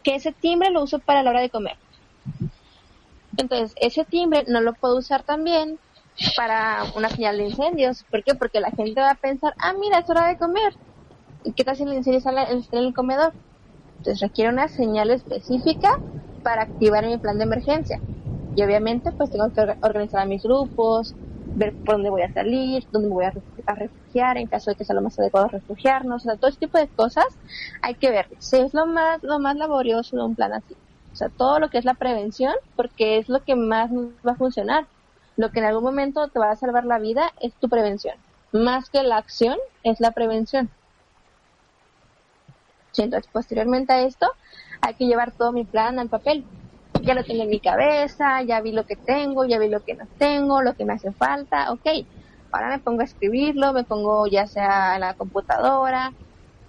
Que 0.02 0.16
ese 0.16 0.32
timbre 0.32 0.70
lo 0.70 0.82
uso 0.82 0.98
para 0.98 1.22
la 1.22 1.30
hora 1.30 1.40
de 1.40 1.50
comer. 1.50 1.76
Entonces, 3.36 3.74
ese 3.80 4.04
timbre 4.04 4.44
no 4.46 4.60
lo 4.60 4.74
puedo 4.74 4.96
usar 4.96 5.22
también 5.22 5.78
para 6.36 6.84
una 6.94 7.08
señal 7.08 7.38
de 7.38 7.44
incendios. 7.44 8.04
¿Por 8.10 8.22
qué? 8.22 8.34
Porque 8.34 8.60
la 8.60 8.70
gente 8.70 9.00
va 9.00 9.10
a 9.10 9.16
pensar, 9.16 9.54
ah, 9.58 9.72
mira, 9.72 9.98
es 9.98 10.08
hora 10.08 10.28
de 10.28 10.36
comer. 10.36 10.74
¿Y 11.42 11.52
qué 11.52 11.64
tal 11.64 11.76
si 11.76 11.82
el 11.82 11.94
incendio 11.94 12.22
en 12.26 12.64
el 12.72 12.94
comedor? 12.94 13.34
Entonces 13.98 14.20
requiere 14.20 14.50
una 14.50 14.68
señal 14.68 15.10
específica 15.10 15.88
para 16.42 16.62
activar 16.62 17.06
mi 17.06 17.18
plan 17.18 17.38
de 17.38 17.44
emergencia. 17.44 18.00
Y 18.54 18.62
obviamente 18.62 19.12
pues 19.12 19.30
tengo 19.30 19.50
que 19.50 19.76
organizar 19.82 20.20
a 20.20 20.26
mis 20.26 20.42
grupos, 20.42 21.14
ver 21.54 21.74
por 21.84 21.94
dónde 21.94 22.10
voy 22.10 22.22
a 22.22 22.32
salir, 22.32 22.84
dónde 22.90 23.08
me 23.08 23.14
voy 23.14 23.24
a, 23.24 23.32
refugiar 23.74 24.36
en 24.36 24.46
caso 24.46 24.70
de 24.70 24.76
que 24.76 24.84
sea 24.84 24.94
lo 24.94 25.02
más 25.02 25.18
adecuado 25.18 25.48
refugiarnos, 25.48 26.22
o 26.22 26.24
sea, 26.24 26.36
todo 26.36 26.50
ese 26.50 26.60
tipo 26.60 26.78
de 26.78 26.88
cosas 26.88 27.26
hay 27.82 27.94
que 27.94 28.10
ver. 28.10 28.28
Si 28.38 28.56
es 28.56 28.74
lo 28.74 28.86
más, 28.86 29.22
lo 29.22 29.38
más 29.38 29.56
laborioso 29.56 30.16
de 30.16 30.24
un 30.24 30.34
plan 30.34 30.52
así. 30.52 30.74
O 31.12 31.16
sea, 31.16 31.28
todo 31.28 31.60
lo 31.60 31.70
que 31.70 31.78
es 31.78 31.84
la 31.84 31.94
prevención, 31.94 32.54
porque 32.74 33.18
es 33.18 33.28
lo 33.28 33.44
que 33.44 33.54
más 33.54 33.90
va 33.92 34.32
a 34.32 34.36
funcionar. 34.36 34.86
Lo 35.36 35.50
que 35.50 35.60
en 35.60 35.66
algún 35.66 35.84
momento 35.84 36.28
te 36.28 36.38
va 36.38 36.50
a 36.50 36.56
salvar 36.56 36.84
la 36.84 36.98
vida 36.98 37.32
es 37.40 37.54
tu 37.54 37.68
prevención. 37.68 38.16
Más 38.52 38.90
que 38.90 39.02
la 39.02 39.16
acción, 39.16 39.56
es 39.84 40.00
la 40.00 40.10
prevención. 40.10 40.70
entonces, 42.96 43.30
posteriormente 43.32 43.92
a 43.92 44.02
esto, 44.02 44.28
hay 44.80 44.94
que 44.94 45.06
llevar 45.06 45.32
todo 45.32 45.52
mi 45.52 45.64
plan 45.64 45.98
al 45.98 46.08
papel 46.08 46.44
ya 47.04 47.14
lo 47.14 47.24
tengo 47.24 47.42
en 47.42 47.50
mi 47.50 47.60
cabeza, 47.60 48.42
ya 48.42 48.60
vi 48.60 48.72
lo 48.72 48.86
que 48.86 48.96
tengo, 48.96 49.44
ya 49.44 49.58
vi 49.58 49.68
lo 49.68 49.84
que 49.84 49.94
no 49.94 50.06
tengo, 50.18 50.62
lo 50.62 50.74
que 50.74 50.84
me 50.84 50.94
hace 50.94 51.12
falta, 51.12 51.70
ok. 51.72 51.86
Ahora 52.52 52.68
me 52.68 52.78
pongo 52.78 53.00
a 53.00 53.04
escribirlo, 53.04 53.72
me 53.72 53.84
pongo 53.84 54.26
ya 54.26 54.46
sea 54.46 54.94
en 54.94 55.00
la 55.00 55.14
computadora, 55.14 56.12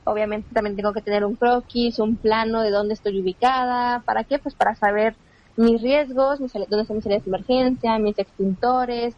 obviamente 0.03 0.49
también 0.53 0.75
tengo 0.75 0.93
que 0.93 1.01
tener 1.01 1.25
un 1.25 1.35
croquis, 1.35 1.99
un 1.99 2.15
plano 2.15 2.61
de 2.61 2.71
dónde 2.71 2.93
estoy 2.93 3.19
ubicada, 3.21 4.01
¿para 4.05 4.23
qué? 4.23 4.39
Pues 4.39 4.55
para 4.55 4.75
saber 4.75 5.15
mis 5.57 5.81
riesgos, 5.81 6.39
mis, 6.39 6.53
dónde 6.53 6.81
están 6.81 6.97
mis 6.97 7.03
salidas 7.03 7.23
de 7.23 7.29
emergencia, 7.29 7.99
mis 7.99 8.17
extintores, 8.19 9.15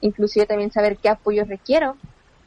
inclusive 0.00 0.46
también 0.46 0.70
saber 0.70 0.96
qué 0.98 1.08
apoyo 1.08 1.44
requiero, 1.44 1.96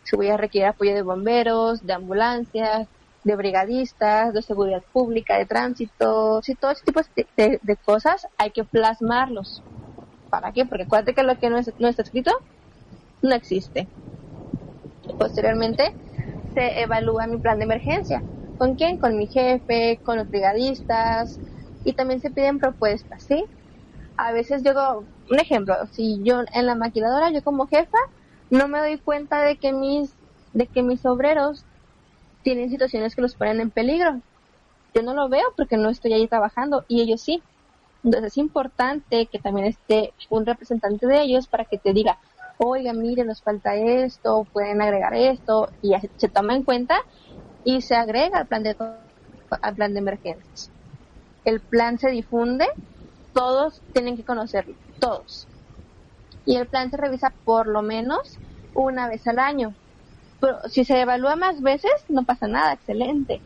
si 0.04 0.16
voy 0.16 0.28
a 0.28 0.38
requerir 0.38 0.68
apoyo 0.68 0.94
de 0.94 1.02
bomberos, 1.02 1.86
de 1.86 1.94
ambulancias, 1.94 2.88
de 3.26 3.36
brigadistas, 3.36 4.34
de 4.34 4.42
seguridad 4.44 4.84
pública, 4.94 5.38
de 5.38 5.48
tránsito, 5.48 6.42
sí, 6.44 6.54
todo 6.54 6.72
ese 6.72 6.86
tipo 6.86 7.02
de, 7.36 7.78
cosas 7.84 8.28
hay 8.38 8.52
que 8.52 8.64
plasmarlos. 8.64 9.64
¿Para 10.30 10.54
qué? 10.54 10.66
Porque 10.66 10.84
acuérdate 10.84 11.16
que 11.16 11.24
lo 11.24 11.38
que 11.38 11.50
no, 11.50 11.60
no 11.80 11.88
está 11.88 12.04
escrito 12.04 12.32
no 13.24 13.34
existe. 13.34 13.88
Posteriormente 15.18 15.96
se 16.54 16.82
evalúa 16.82 17.26
mi 17.26 17.38
plan 17.38 17.58
de 17.58 17.66
emergencia. 17.66 18.22
¿Con 18.60 18.76
quién? 18.76 18.98
Con 18.98 19.18
mi 19.18 19.26
jefe, 19.26 20.00
con 20.04 20.18
los 20.18 20.30
brigadistas 20.30 21.40
y 21.84 21.94
también 21.94 22.20
se 22.22 22.30
piden 22.30 22.60
propuestas, 22.60 23.24
¿sí? 23.24 23.44
A 24.18 24.34
veces 24.34 24.62
yo, 24.64 25.04
un 25.32 25.40
ejemplo, 25.40 25.76
si 25.92 26.22
yo 26.24 26.44
en 26.54 26.66
la 26.68 26.76
maquinadora, 26.76 27.32
yo 27.32 27.44
como 27.44 27.66
jefa, 27.66 27.98
no 28.52 28.68
me 28.68 28.78
doy 28.78 29.00
cuenta 29.00 29.42
de 29.42 29.58
que 29.58 29.74
mis, 29.74 30.14
de 30.54 30.68
que 30.68 30.84
mis 30.84 31.04
obreros 31.08 31.66
tienen 32.46 32.70
situaciones 32.70 33.16
que 33.16 33.24
los 33.24 33.34
ponen 33.34 33.60
en 33.60 33.72
peligro. 33.72 34.22
Yo 34.94 35.02
no 35.02 35.16
lo 35.16 35.28
veo 35.28 35.46
porque 35.58 35.78
no 35.78 35.90
estoy 35.90 36.14
ahí 36.14 36.28
trabajando 36.28 36.86
y 36.88 37.02
ellos 37.02 37.20
sí. 37.20 37.42
Entonces 38.04 38.34
es 38.34 38.38
importante 38.38 39.26
que 39.26 39.40
también 39.40 39.66
esté 39.66 40.14
un 40.30 40.46
representante 40.46 41.08
de 41.08 41.24
ellos 41.24 41.48
para 41.48 41.66
que 41.66 41.80
te 41.80 41.92
diga, 41.92 42.20
oiga, 42.60 42.94
mire, 42.94 43.26
nos 43.26 43.42
falta 43.42 43.76
esto, 43.76 44.46
pueden 44.54 44.80
agregar 44.80 45.16
esto, 45.16 45.70
y 45.82 45.94
se 46.18 46.30
toma 46.30 46.54
en 46.54 46.62
cuenta 46.62 47.00
y 47.64 47.82
se 47.82 47.96
agrega 47.96 48.38
al 48.38 48.46
plan 48.46 48.62
de, 48.62 48.76
al 49.50 49.76
plan 49.76 49.94
de 49.94 50.00
emergencias. 50.00 50.70
El 51.46 51.62
plan 51.62 51.98
se 51.98 52.12
difunde, 52.12 52.68
todos 53.34 53.82
tienen 53.92 54.18
que 54.18 54.24
conocerlo, 54.24 54.76
todos. 55.00 55.48
Y 56.46 56.58
el 56.58 56.68
plan 56.68 56.92
se 56.92 56.98
revisa 56.98 57.34
por 57.44 57.66
lo 57.66 57.82
menos 57.82 58.38
una 58.76 59.10
vez 59.10 59.28
al 59.28 59.40
año 59.40 59.74
si 60.70 60.86
se 60.86 61.02
evalúa 61.02 61.36
más 61.36 61.62
veces, 61.62 61.92
no 62.10 62.24
pasa 62.24 62.48
nada, 62.48 62.74
excelente. 62.74 63.42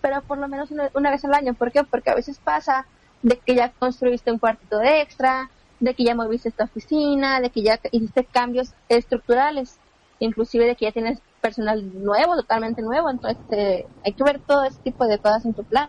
Pero 0.00 0.22
por 0.22 0.38
lo 0.38 0.48
menos 0.48 0.70
una, 0.70 1.10
vez 1.10 1.24
al 1.24 1.34
año. 1.34 1.54
¿Por 1.54 1.72
qué? 1.72 1.84
Porque 1.84 2.10
a 2.10 2.14
veces 2.14 2.38
pasa 2.38 2.86
de 3.22 3.38
que 3.38 3.54
ya 3.54 3.72
construiste 3.78 4.30
un 4.30 4.38
cuartito 4.38 4.78
de 4.78 5.00
extra, 5.00 5.50
de 5.80 5.94
que 5.94 6.04
ya 6.04 6.14
moviste 6.14 6.48
esta 6.48 6.64
oficina, 6.64 7.40
de 7.40 7.50
que 7.50 7.62
ya 7.62 7.80
hiciste 7.90 8.24
cambios 8.24 8.74
estructurales, 8.88 9.78
inclusive 10.18 10.66
de 10.66 10.76
que 10.76 10.86
ya 10.86 10.92
tienes 10.92 11.20
personal 11.40 12.02
nuevo, 12.02 12.36
totalmente 12.36 12.82
nuevo. 12.82 13.10
Entonces 13.10 13.38
eh, 13.50 13.86
hay 14.04 14.12
que 14.12 14.24
ver 14.24 14.40
todo 14.40 14.64
ese 14.64 14.78
tipo 14.82 15.06
de 15.06 15.18
cosas 15.18 15.44
en 15.44 15.54
tu 15.54 15.64
plan. 15.64 15.88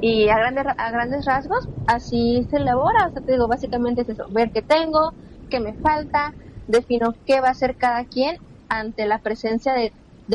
Y 0.00 0.28
a 0.28 0.38
grandes, 0.38 0.66
a 0.66 0.90
grandes 0.90 1.24
rasgos, 1.24 1.68
así 1.86 2.46
se 2.50 2.56
elabora. 2.56 3.06
O 3.08 3.12
sea, 3.12 3.22
te 3.22 3.32
digo, 3.32 3.48
básicamente 3.48 4.02
es 4.02 4.08
eso, 4.08 4.26
ver 4.30 4.50
qué 4.52 4.62
tengo, 4.62 5.12
qué 5.50 5.60
me 5.60 5.74
falta, 5.74 6.34
defino 6.68 7.14
qué 7.26 7.40
va 7.40 7.48
a 7.48 7.52
hacer 7.52 7.76
cada 7.76 8.04
quien 8.04 8.38
ante 8.68 9.06
la 9.06 9.18
presencia 9.18 9.72
de, 9.72 9.92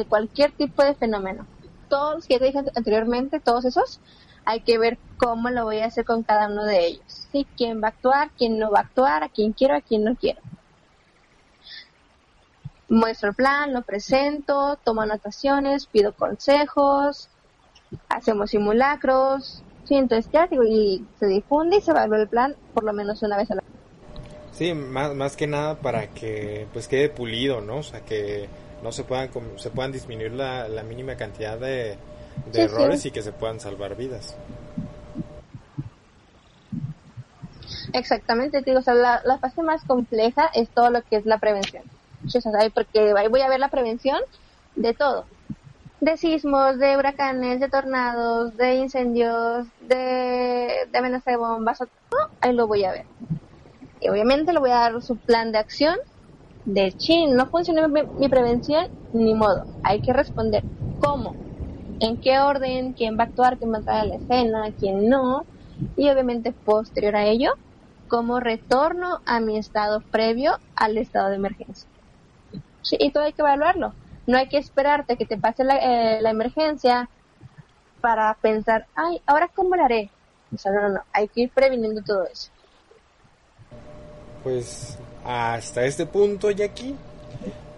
cualquier 0.09 0.51
tipo 0.51 0.83
de 0.83 0.95
fenómeno. 0.95 1.45
Todos 1.87 2.15
los 2.15 2.27
que 2.27 2.39
te 2.39 2.45
dije 2.45 2.59
anteriormente, 2.75 3.39
todos 3.39 3.63
esos, 3.63 4.01
hay 4.43 4.61
que 4.61 4.77
ver 4.79 4.97
cómo 5.17 5.49
lo 5.49 5.63
voy 5.63 5.79
a 5.79 5.85
hacer 5.85 6.03
con 6.03 6.23
cada 6.23 6.47
uno 6.47 6.65
de 6.65 6.87
ellos. 6.87 7.27
¿sí? 7.31 7.47
¿Quién 7.55 7.81
va 7.81 7.87
a 7.87 7.91
actuar? 7.91 8.31
¿Quién 8.37 8.57
no 8.57 8.71
va 8.71 8.79
a 8.79 8.81
actuar? 8.81 9.23
¿A 9.23 9.29
quién 9.29 9.53
quiero? 9.53 9.75
¿A 9.75 9.81
quién 9.81 10.03
no 10.03 10.15
quiero? 10.15 10.41
Muestro 12.89 13.29
el 13.29 13.35
plan, 13.35 13.71
lo 13.71 13.83
presento, 13.83 14.77
tomo 14.83 15.01
anotaciones, 15.01 15.85
pido 15.85 16.13
consejos, 16.13 17.29
hacemos 18.09 18.51
simulacros, 18.51 19.63
sí, 19.85 19.95
entonces 19.95 20.31
ya 20.31 20.47
y 20.51 21.05
se 21.19 21.27
difunde 21.27 21.77
y 21.77 21.81
se 21.81 21.91
evalúa 21.91 22.17
el 22.17 22.27
plan 22.27 22.55
por 22.73 22.83
lo 22.83 22.93
menos 22.93 23.23
una 23.23 23.37
vez 23.37 23.49
a 23.51 23.55
la 23.55 23.63
Sí, 24.53 24.73
más, 24.73 25.15
más 25.15 25.35
que 25.35 25.47
nada 25.47 25.75
para 25.75 26.07
que 26.07 26.67
pues 26.73 26.87
quede 26.87 27.09
pulido, 27.09 27.59
¿no? 27.61 27.77
O 27.77 27.83
sea, 27.83 28.01
que 28.01 28.47
no 28.83 28.91
se 28.91 29.03
puedan 29.03 29.29
se 29.57 29.69
puedan 29.71 29.91
disminuir 29.91 30.31
la, 30.31 30.67
la 30.67 30.83
mínima 30.83 31.15
cantidad 31.15 31.57
de, 31.57 31.97
errores 32.53 33.05
y 33.05 33.11
que 33.11 33.23
se 33.23 33.31
puedan 33.31 33.59
salvar 33.59 33.95
vidas. 33.95 34.35
Exactamente, 37.93 38.61
digo, 38.61 38.79
o 38.79 38.81
sea, 38.81 38.93
la, 38.93 39.21
la, 39.25 39.37
fase 39.39 39.61
más 39.63 39.83
compleja 39.85 40.49
es 40.53 40.69
todo 40.69 40.89
lo 40.89 41.01
que 41.01 41.15
es 41.15 41.25
la 41.25 41.37
prevención. 41.39 41.83
O 42.25 42.29
sea, 42.29 42.51
porque 42.73 43.13
ahí 43.17 43.27
voy 43.27 43.41
a 43.41 43.49
ver 43.49 43.59
la 43.59 43.69
prevención 43.69 44.19
de 44.75 44.93
todo. 44.93 45.25
De 45.99 46.17
sismos, 46.17 46.77
de 46.79 46.97
huracanes, 46.97 47.59
de 47.59 47.69
tornados, 47.69 48.55
de 48.57 48.75
incendios, 48.75 49.67
de, 49.81 50.87
de 50.91 50.97
amenaza 50.97 51.31
de 51.31 51.37
bombas, 51.37 51.79
todo, 51.79 52.29
ahí 52.41 52.53
lo 52.53 52.67
voy 52.67 52.83
a 52.83 52.91
ver 52.91 53.05
obviamente 54.09 54.53
le 54.53 54.59
voy 54.59 54.71
a 54.71 54.89
dar 54.89 55.01
su 55.01 55.17
plan 55.17 55.51
de 55.51 55.59
acción 55.59 55.95
de 56.65 56.91
chin, 56.93 57.35
no 57.35 57.47
funciona 57.47 57.87
mi, 57.87 58.29
prevención, 58.29 58.85
ni 59.11 59.33
modo, 59.33 59.65
hay 59.83 60.01
que 60.01 60.13
responder 60.13 60.63
cómo, 60.99 61.35
en 61.99 62.17
qué 62.17 62.39
orden, 62.39 62.93
quién 62.93 63.17
va 63.17 63.23
a 63.23 63.27
actuar, 63.27 63.57
quién 63.57 63.71
va 63.71 63.75
a 63.75 63.79
entrar 63.79 63.97
a 64.01 64.05
la 64.05 64.15
escena, 64.15 64.71
quién 64.79 65.09
no, 65.09 65.45
y 65.97 66.09
obviamente 66.09 66.53
posterior 66.53 67.15
a 67.15 67.25
ello, 67.25 67.51
como 68.07 68.39
retorno 68.39 69.19
a 69.25 69.39
mi 69.39 69.57
estado 69.57 70.01
previo 70.11 70.57
al 70.75 70.97
estado 70.97 71.29
de 71.29 71.35
emergencia. 71.35 71.89
Sí, 72.81 72.97
y 72.99 73.11
todo 73.11 73.23
hay 73.23 73.33
que 73.33 73.41
evaluarlo. 73.41 73.93
No 74.27 74.37
hay 74.37 74.47
que 74.47 74.57
esperarte 74.57 75.17
que 75.17 75.25
te 75.25 75.37
pase 75.37 75.63
la, 75.63 75.77
eh, 75.77 76.21
la 76.21 76.29
emergencia 76.29 77.09
para 78.01 78.33
pensar, 78.35 78.85
ay, 78.95 79.21
ahora 79.25 79.49
cómo 79.53 79.75
lo 79.75 79.83
haré. 79.83 80.11
O 80.53 80.57
sea, 80.57 80.71
no, 80.71 80.81
no, 80.81 80.89
no, 80.89 81.01
hay 81.11 81.27
que 81.27 81.41
ir 81.41 81.51
previniendo 81.51 82.01
todo 82.03 82.25
eso. 82.25 82.51
Pues 84.43 84.97
hasta 85.23 85.85
este 85.85 86.05
punto, 86.05 86.51
Jackie, 86.51 86.95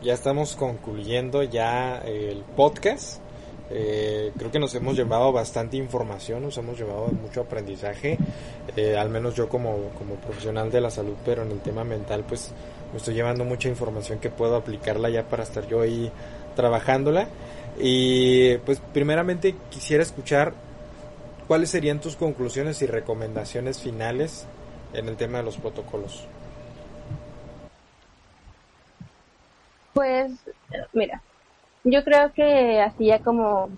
ya 0.01 0.15
estamos 0.15 0.55
concluyendo 0.55 1.43
ya 1.43 1.99
el 1.99 2.39
podcast. 2.55 3.21
Eh, 3.69 4.31
creo 4.35 4.51
que 4.51 4.57
nos 4.57 4.73
hemos 4.73 4.95
llevado 4.95 5.31
bastante 5.31 5.77
información, 5.77 6.41
nos 6.41 6.57
hemos 6.57 6.77
llevado 6.77 7.07
mucho 7.07 7.41
aprendizaje, 7.41 8.17
eh, 8.75 8.97
al 8.97 9.09
menos 9.09 9.35
yo 9.35 9.47
como, 9.47 9.89
como 9.97 10.15
profesional 10.15 10.71
de 10.71 10.81
la 10.81 10.89
salud, 10.89 11.15
pero 11.23 11.43
en 11.43 11.51
el 11.51 11.59
tema 11.59 11.83
mental 11.83 12.23
pues 12.27 12.51
me 12.91 12.97
estoy 12.97 13.13
llevando 13.13 13.43
mucha 13.43 13.69
información 13.69 14.17
que 14.19 14.31
puedo 14.31 14.55
aplicarla 14.55 15.09
ya 15.09 15.23
para 15.23 15.43
estar 15.43 15.67
yo 15.67 15.81
ahí 15.81 16.11
trabajándola. 16.55 17.27
Y 17.79 18.57
pues 18.59 18.81
primeramente 18.91 19.53
quisiera 19.69 20.01
escuchar 20.01 20.53
cuáles 21.47 21.69
serían 21.69 22.01
tus 22.01 22.15
conclusiones 22.15 22.81
y 22.81 22.87
recomendaciones 22.87 23.79
finales 23.79 24.47
en 24.93 25.09
el 25.09 25.15
tema 25.15 25.39
de 25.39 25.43
los 25.43 25.57
protocolos. 25.57 26.27
Pues, 29.95 30.33
mira, 30.91 31.23
yo 31.85 32.03
creo 32.03 32.33
que 32.33 32.81
así 32.81 33.07
ya 33.07 33.19
como 33.19 33.69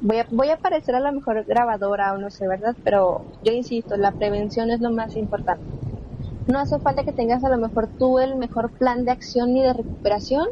voy 0.00 0.18
a, 0.18 0.26
voy 0.30 0.48
a 0.48 0.56
parecer 0.56 0.94
a 0.94 1.00
lo 1.00 1.12
mejor 1.12 1.44
grabadora 1.44 2.14
o 2.14 2.18
no 2.18 2.30
sé, 2.30 2.48
¿verdad? 2.48 2.74
Pero 2.82 3.26
yo 3.42 3.52
insisto, 3.52 3.98
la 3.98 4.12
prevención 4.12 4.70
es 4.70 4.80
lo 4.80 4.90
más 4.90 5.16
importante. 5.16 5.62
No 6.46 6.60
hace 6.60 6.80
falta 6.80 7.04
que 7.04 7.12
tengas 7.12 7.44
a 7.44 7.50
lo 7.50 7.58
mejor 7.58 7.90
tú 7.98 8.20
el 8.20 8.36
mejor 8.36 8.72
plan 8.78 9.04
de 9.04 9.12
acción 9.12 9.52
ni 9.52 9.62
de 9.62 9.74
recuperación. 9.74 10.46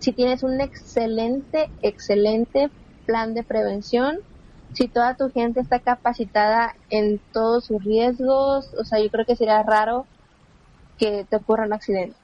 Si 0.00 0.12
tienes 0.12 0.42
un 0.42 0.60
excelente, 0.60 1.70
excelente 1.80 2.70
plan 3.06 3.34
de 3.34 3.44
prevención, 3.44 4.18
si 4.72 4.88
toda 4.88 5.14
tu 5.14 5.30
gente 5.30 5.60
está 5.60 5.78
capacitada 5.78 6.74
en 6.90 7.20
todos 7.32 7.66
sus 7.66 7.84
riesgos, 7.84 8.74
o 8.74 8.84
sea, 8.84 8.98
yo 9.00 9.10
creo 9.10 9.26
que 9.26 9.36
sería 9.36 9.62
raro 9.62 10.06
que 10.98 11.24
te 11.30 11.36
ocurra 11.36 11.66
un 11.66 11.72
accidente. 11.72 12.23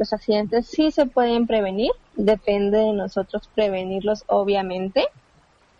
Los 0.00 0.14
accidentes 0.14 0.66
sí 0.70 0.90
se 0.92 1.04
pueden 1.04 1.46
prevenir, 1.46 1.90
depende 2.14 2.78
de 2.78 2.94
nosotros 2.94 3.50
prevenirlos, 3.54 4.24
obviamente, 4.28 5.06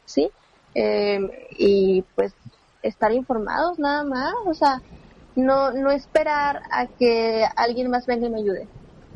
¿sí? 0.05 0.31
Eh, 0.75 1.21
y 1.59 2.03
pues 2.15 2.35
estar 2.83 3.13
informados 3.13 3.79
nada 3.79 4.05
más, 4.05 4.31
o 4.47 4.53
sea, 4.53 4.83
no, 5.35 5.73
no 5.73 5.91
esperar 5.91 6.61
a 6.71 6.87
que 6.99 7.47
alguien 7.57 7.91
más 7.91 8.05
venga 8.05 8.27
y 8.27 8.31
me 8.31 8.41
ayude. 8.41 8.69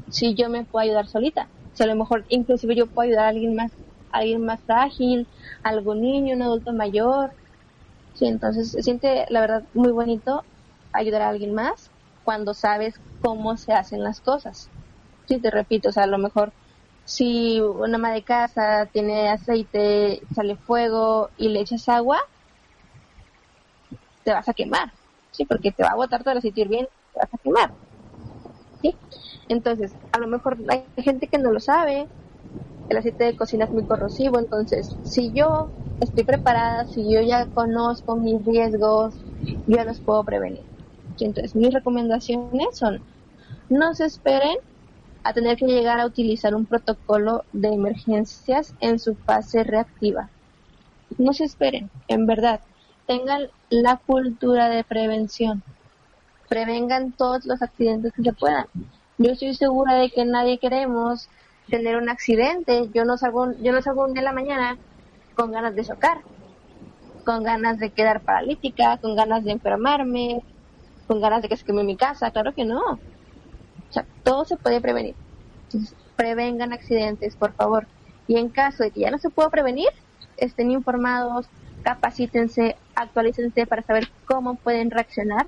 Si 0.09 0.35
yo 0.35 0.49
me 0.49 0.65
puedo 0.65 0.85
ayudar 0.85 1.07
solita, 1.07 1.51
si 1.75 1.83
a 1.83 1.87
lo 1.87 1.97
mejor 1.97 2.25
inclusive 2.31 2.75
yo 2.75 2.87
puedo 2.87 3.07
ayudar 3.09 3.27
a 3.27 3.29
alguien 3.29 3.55
más, 3.55 3.73
alguien 4.11 4.43
más 4.47 4.63
frágil, 4.65 5.29
algún 5.63 6.01
niño, 6.01 6.35
un 6.35 6.43
adulto 6.43 6.73
mayor. 6.73 7.35
Sí, 8.15 8.27
entonces 8.27 8.71
se 8.71 8.83
siente 8.83 9.27
la 9.29 9.41
verdad 9.43 9.65
muy 9.75 9.93
bonito 9.93 10.45
ayudar 10.93 11.23
a 11.23 11.29
alguien 11.29 11.53
más 11.55 11.93
cuando 12.23 12.55
sabes 12.55 12.95
cómo 13.21 13.59
se 13.59 13.73
hacen 13.75 14.03
las 14.03 14.23
cosas. 14.23 14.71
Sí, 15.27 15.41
te 15.41 15.51
repito, 15.51 15.89
o 15.89 15.93
sea, 15.93 16.05
a 16.05 16.07
lo 16.07 16.19
mejor 16.19 16.55
si 17.05 17.61
una 17.61 17.97
ama 17.97 18.13
de 18.13 18.25
casa 18.25 18.87
tiene 18.93 19.29
aceite, 19.31 20.21
sale 20.35 20.57
fuego 20.57 21.31
y 21.37 21.49
le 21.49 21.61
echas 21.61 21.89
agua, 21.89 22.19
te 24.25 24.33
vas 24.33 24.49
a 24.49 24.55
quemar, 24.55 24.93
¿sí? 25.31 25.45
Porque 25.45 25.73
te 25.73 25.83
va 25.83 25.91
a 25.91 25.97
botar 25.97 26.23
todo 26.23 26.33
el 26.33 26.39
aceite 26.39 26.65
bien, 26.67 26.87
te 27.13 27.19
vas 27.21 27.33
a 27.33 27.39
quemar, 27.39 27.75
¿sí? 28.81 28.99
Entonces, 29.49 29.97
a 30.13 30.19
lo 30.19 30.27
mejor 30.29 30.59
hay 30.69 30.89
gente 30.97 31.29
que 31.29 31.39
no 31.39 31.51
lo 31.53 31.61
sabe, 31.61 32.09
el 32.89 32.97
aceite 32.99 33.25
de 33.25 33.37
cocina 33.37 33.67
es 33.67 33.73
muy 33.73 33.85
corrosivo, 33.85 34.39
entonces, 34.41 34.99
si 35.03 35.33
yo 35.35 35.73
estoy 36.01 36.25
preparada, 36.25 36.87
si 36.87 37.11
yo 37.13 37.23
ya 37.23 37.47
conozco 37.49 38.17
mis 38.17 38.45
riesgos, 38.47 39.27
yo 39.67 39.85
los 39.85 40.01
puedo 40.03 40.25
prevenir. 40.25 40.67
Entonces, 41.19 41.55
mis 41.57 41.73
recomendaciones 41.75 42.69
son, 42.79 43.03
no 43.69 43.95
se 43.95 44.07
esperen 44.07 44.57
a 45.25 45.33
tener 45.33 45.57
que 45.57 45.67
llegar 45.67 45.99
a 45.99 46.07
utilizar 46.07 46.55
un 46.55 46.67
protocolo 46.67 47.45
de 47.53 47.69
emergencias 47.69 48.75
en 48.81 48.99
su 48.99 49.15
fase 49.15 49.65
reactiva. 49.65 50.29
No 51.17 51.33
se 51.33 51.45
esperen, 51.45 51.91
en 52.09 52.27
verdad, 52.27 52.61
tengan 53.07 53.49
la 53.71 53.97
cultura 53.97 54.69
de 54.69 54.85
prevención. 54.85 55.63
Prevengan 56.49 57.13
todos 57.13 57.47
los 57.47 57.63
accidentes 57.63 58.13
que 58.13 58.23
se 58.23 58.33
puedan. 58.35 58.67
Yo 59.17 59.31
estoy 59.31 59.55
segura 59.55 59.95
de 59.95 60.11
que 60.11 60.27
nadie 60.27 60.59
queremos 60.59 61.29
tener 61.71 61.97
un 61.97 62.11
accidente. 62.11 62.91
Yo 62.93 63.07
no 63.07 63.17
salgo, 63.17 63.53
yo 63.63 63.73
no 63.73 63.81
salgo 63.81 64.05
un 64.05 64.13
día 64.13 64.21
en 64.21 64.27
la 64.27 64.33
mañana 64.33 64.77
con 65.35 65.53
ganas 65.53 65.75
de 65.75 65.87
chocar, 65.87 66.19
con 67.25 67.43
ganas 67.43 67.79
de 67.79 67.91
quedar 67.91 68.21
paralítica, 68.21 68.99
con 68.99 69.17
ganas 69.17 69.43
de 69.43 69.53
enfermarme, 69.53 70.43
con 71.07 71.23
ganas 71.23 71.41
de 71.41 71.49
que 71.49 71.57
se 71.57 71.65
queme 71.65 71.83
mi 71.83 71.97
casa. 71.97 72.31
Claro 72.31 72.53
que 72.53 72.67
no 72.67 72.99
sea, 73.95 74.05
todo 74.25 74.45
se 74.45 74.57
puede 74.57 74.81
prevenir. 74.81 75.15
prevengan 76.17 76.73
accidentes, 76.73 77.37
por 77.37 77.53
favor. 77.53 77.87
Y 78.27 78.37
en 78.37 78.49
caso 78.49 78.83
de 78.83 78.91
que 78.91 79.01
ya 79.01 79.11
no 79.11 79.19
se 79.19 79.31
pueda 79.31 79.51
prevenir, 79.51 79.89
estén 80.37 80.71
informados, 80.71 81.47
capacítense, 81.83 82.77
actualícense 82.95 83.67
para 83.67 83.83
saber 83.83 84.09
cómo 84.27 84.57
pueden 84.57 84.91
reaccionar. 84.91 85.47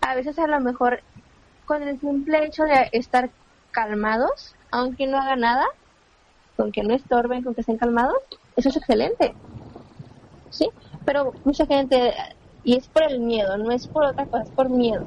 A 0.00 0.14
veces 0.14 0.38
a 0.38 0.46
lo 0.46 0.60
mejor 0.60 1.02
con 1.66 1.82
el 1.82 2.00
simple 2.00 2.44
hecho 2.44 2.64
de 2.64 2.88
estar 2.92 3.30
calmados, 3.70 4.54
aunque 4.70 5.06
no 5.06 5.18
haga 5.18 5.36
nada, 5.36 5.64
con 6.56 6.72
que 6.72 6.82
no 6.82 6.94
estorben, 6.94 7.42
con 7.42 7.54
que 7.54 7.62
estén 7.62 7.78
calmados, 7.78 8.16
eso 8.56 8.68
es 8.68 8.76
excelente. 8.76 9.34
¿Sí? 10.50 10.68
Pero 11.04 11.32
mucha 11.44 11.66
gente, 11.66 12.14
y 12.62 12.76
es 12.76 12.88
por 12.88 13.02
el 13.02 13.20
miedo, 13.20 13.56
no 13.56 13.70
es 13.72 13.86
por 13.88 14.04
otra 14.04 14.26
cosa, 14.26 14.44
es 14.44 14.50
por 14.50 14.68
miedo 14.68 15.04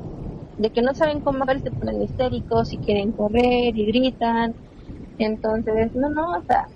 de 0.58 0.70
que 0.70 0.82
no 0.82 0.94
saben 0.94 1.20
cómo 1.22 1.46
ver, 1.46 1.62
se 1.62 1.72
ponen 1.72 2.02
histéricos 2.02 2.72
y 2.74 2.78
quieren 2.78 3.12
correr 3.12 3.78
y 3.78 3.86
gritan. 3.86 4.56
Entonces, 5.18 5.94
no, 5.96 6.10
no, 6.10 6.38
o 6.38 6.42
sea, 6.44 6.68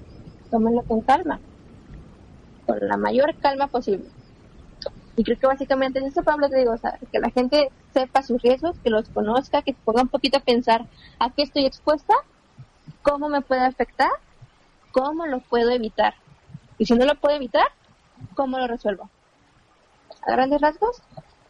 tómenlo 0.49 0.83
con 0.83 1.01
calma, 1.01 1.39
con 2.65 2.77
la 2.81 2.97
mayor 2.97 3.35
calma 3.39 3.67
posible. 3.67 4.05
Y 5.15 5.23
creo 5.23 5.37
que 5.37 5.47
básicamente 5.47 5.99
en 5.99 6.05
eso, 6.05 6.23
Pablo, 6.23 6.49
te 6.49 6.57
digo, 6.57 6.73
o 6.73 6.77
sea, 6.77 6.97
que 7.11 7.19
la 7.19 7.29
gente 7.29 7.71
sepa 7.93 8.23
sus 8.23 8.41
riesgos, 8.41 8.77
que 8.79 8.89
los 8.89 9.09
conozca, 9.09 9.61
que 9.61 9.73
se 9.73 9.79
ponga 9.83 10.01
un 10.01 10.07
poquito 10.07 10.37
a 10.37 10.41
pensar 10.41 10.85
a 11.19 11.29
qué 11.31 11.43
estoy 11.43 11.65
expuesta, 11.65 12.13
cómo 13.01 13.27
me 13.27 13.41
puede 13.41 13.65
afectar, 13.65 14.11
cómo 14.91 15.25
lo 15.25 15.39
puedo 15.41 15.71
evitar. 15.71 16.13
Y 16.77 16.85
si 16.85 16.93
no 16.93 17.05
lo 17.05 17.15
puedo 17.15 17.35
evitar, 17.35 17.67
¿cómo 18.33 18.59
lo 18.59 18.67
resuelvo? 18.67 19.09
A 20.25 20.31
grandes 20.31 20.61
rasgos, 20.61 21.01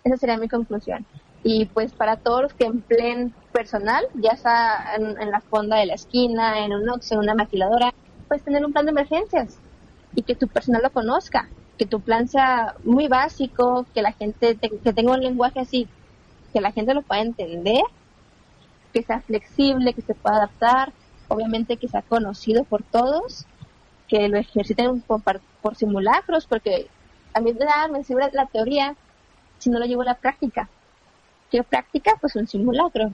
esa 0.04 0.18
sería 0.18 0.38
mi 0.38 0.48
conclusión 0.48 1.06
y 1.44 1.66
pues 1.66 1.94
para 1.94 2.18
todos 2.18 2.42
los 2.44 2.54
que 2.54 2.66
empleen 2.66 3.34
personal, 3.52 4.06
ya 4.16 4.36
sea 4.36 4.96
en, 4.96 5.32
la 5.32 5.42
fonda 5.42 5.78
de 5.78 5.86
la 5.86 5.94
esquina, 5.94 6.66
en 6.66 6.74
un 6.74 6.90
ox, 6.90 7.12
en 7.12 7.20
una 7.20 7.34
maquiladora, 7.34 7.94
pues 8.28 8.44
tener 8.44 8.66
un 8.66 8.74
plan 8.74 8.86
de 8.86 8.92
emergencias 8.92 9.58
y 10.16 10.24
que 10.24 10.36
tu 10.36 10.48
personal 10.48 10.82
lo 10.84 10.92
conozca, 10.92 11.50
que 11.78 11.86
tu 11.86 12.02
plan 12.02 12.28
sea 12.28 12.76
muy 12.84 13.08
básico, 13.08 13.86
que 13.94 14.02
la 14.02 14.12
gente 14.12 14.58
que 14.58 14.94
tenga 14.94 15.14
un 15.14 15.22
lenguaje 15.22 15.62
así, 15.62 15.88
que 16.52 16.62
la 16.62 16.72
gente 16.72 16.94
lo 16.94 17.04
pueda 17.04 17.22
entender, 17.22 17.84
que 18.92 19.04
sea 19.04 19.22
flexible, 19.22 19.94
que 19.94 20.02
se 20.02 20.16
pueda 20.16 20.38
adaptar, 20.38 20.92
obviamente 21.30 21.78
que 21.78 21.88
sea 21.88 22.02
conocido 22.02 22.66
por 22.66 22.84
todos, 22.84 23.46
que 24.08 24.28
lo 24.28 24.38
ejerciten 24.38 25.02
por, 25.02 25.22
por 25.62 25.76
simulacros, 25.76 26.48
porque 26.48 26.88
a 27.34 27.40
mí 27.40 27.54
me 27.92 28.04
sirve 28.04 28.30
la 28.34 28.48
teoría 28.48 28.96
si 29.60 29.70
no 29.70 29.80
lo 29.80 29.86
llevo 29.86 30.02
a 30.02 30.06
la 30.06 30.16
práctica 30.16 30.68
¿Qué 31.50 31.64
práctica? 31.64 32.16
Pues 32.20 32.36
un 32.36 32.48
simulacro. 32.48 33.12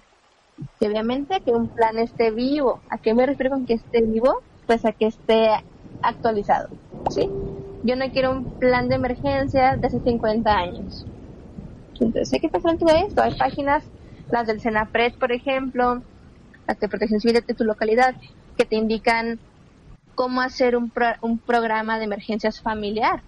Y 0.80 0.88
obviamente 0.88 1.42
que 1.42 1.52
un 1.52 1.68
plan 1.68 1.98
esté 1.98 2.32
vivo. 2.32 2.82
¿A 2.90 2.98
qué 2.98 3.14
me 3.14 3.26
refiero 3.26 3.52
con 3.52 3.66
que 3.66 3.74
esté 3.74 4.02
vivo? 4.02 4.42
Pues 4.66 4.86
a 4.86 4.92
que 4.92 5.08
esté 5.08 5.50
actualizado. 6.02 6.70
¿Sí? 7.10 7.30
Yo 7.84 7.96
no 7.96 8.10
quiero 8.12 8.32
un 8.32 8.46
plan 8.60 8.90
de 8.90 8.96
emergencia 8.96 9.78
de 9.78 9.88
hace 9.88 10.00
50 10.00 10.52
años. 10.52 11.06
Entonces 12.00 12.34
hay 12.34 12.40
que 12.40 12.50
pensar 12.50 12.74
en 12.74 12.80
todo 12.80 12.96
esto. 12.96 13.22
Hay 13.22 13.36
páginas, 13.38 13.84
las 14.30 14.48
del 14.48 14.60
Senapred, 14.60 15.14
por 15.14 15.32
ejemplo, 15.32 16.02
las 16.68 16.80
de 16.80 16.90
protección 16.90 17.20
civil 17.20 17.42
de 17.46 17.54
tu 17.54 17.64
localidad, 17.64 18.16
que 18.58 18.66
te 18.66 18.76
indican 18.76 19.40
cómo 20.16 20.42
hacer 20.42 20.76
un, 20.76 20.92
un 21.22 21.38
programa 21.38 22.00
de 22.00 22.06
emergencias 22.06 22.62
familiar. 22.62 23.22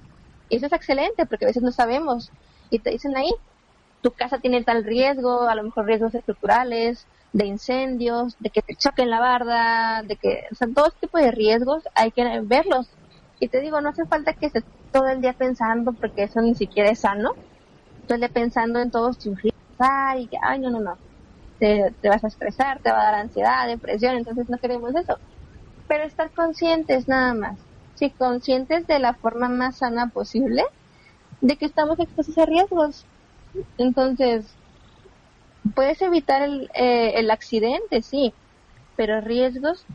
Y 0.49 0.55
eso 0.55 0.65
es 0.65 0.73
excelente 0.73 1.25
porque 1.25 1.45
a 1.45 1.49
veces 1.49 1.63
no 1.63 1.71
sabemos. 1.71 2.31
Y 2.69 2.79
te 2.79 2.89
dicen 2.89 3.15
ahí, 3.15 3.31
tu 4.01 4.11
casa 4.11 4.39
tiene 4.39 4.63
tal 4.63 4.83
riesgo, 4.83 5.47
a 5.47 5.55
lo 5.55 5.63
mejor 5.63 5.85
riesgos 5.85 6.13
estructurales, 6.15 7.05
de 7.33 7.45
incendios, 7.45 8.35
de 8.39 8.49
que 8.49 8.61
te 8.61 8.75
choquen 8.75 9.09
la 9.09 9.19
barda, 9.19 10.03
de 10.03 10.15
que, 10.15 10.43
o 10.51 10.55
sea, 10.55 10.67
todo 10.73 10.87
este 10.87 11.07
tipo 11.07 11.17
de 11.17 11.31
riesgos 11.31 11.83
hay 11.95 12.11
que 12.11 12.23
verlos. 12.41 12.89
Y 13.39 13.49
te 13.49 13.61
digo, 13.61 13.81
no 13.81 13.89
hace 13.89 14.05
falta 14.05 14.33
que 14.33 14.47
estés 14.47 14.63
todo 14.91 15.07
el 15.07 15.21
día 15.21 15.33
pensando, 15.33 15.93
porque 15.93 16.23
eso 16.23 16.41
ni 16.41 16.55
siquiera 16.55 16.89
es 16.89 16.99
sano, 16.99 17.33
todo 18.07 18.15
el 18.15 18.21
día 18.21 18.29
pensando 18.29 18.79
en 18.79 18.91
todos 18.91 19.17
tus 19.17 19.41
riesgos. 19.41 19.61
pasar 19.77 20.19
y 20.19 20.27
que, 20.27 20.37
ay, 20.41 20.59
no, 20.59 20.69
no, 20.69 20.79
no, 20.79 20.97
te, 21.59 21.93
te 22.01 22.09
vas 22.09 22.23
a 22.23 22.27
estresar, 22.27 22.79
te 22.81 22.91
va 22.91 23.01
a 23.01 23.11
dar 23.11 23.15
ansiedad, 23.15 23.67
depresión, 23.67 24.15
entonces 24.15 24.49
no 24.49 24.57
queremos 24.57 24.95
eso. 24.95 25.17
Pero 25.87 26.03
estar 26.03 26.31
conscientes 26.31 27.07
nada 27.07 27.33
más, 27.33 27.59
sí, 27.95 28.11
conscientes 28.11 28.87
de 28.87 28.99
la 28.99 29.13
forma 29.13 29.49
más 29.49 29.77
sana 29.77 30.09
posible 30.09 30.63
de 31.41 31.57
que 31.57 31.65
estamos 31.65 31.99
expuestos 31.99 32.37
a 32.37 32.45
riesgos. 32.45 33.05
Entonces, 33.77 34.57
puedes 35.75 36.01
evitar 36.01 36.41
el, 36.41 36.69
eh, 36.73 37.13
el 37.15 37.31
accidente, 37.31 38.01
sí, 38.01 38.33
pero 38.95 39.21
riesgos 39.21 39.85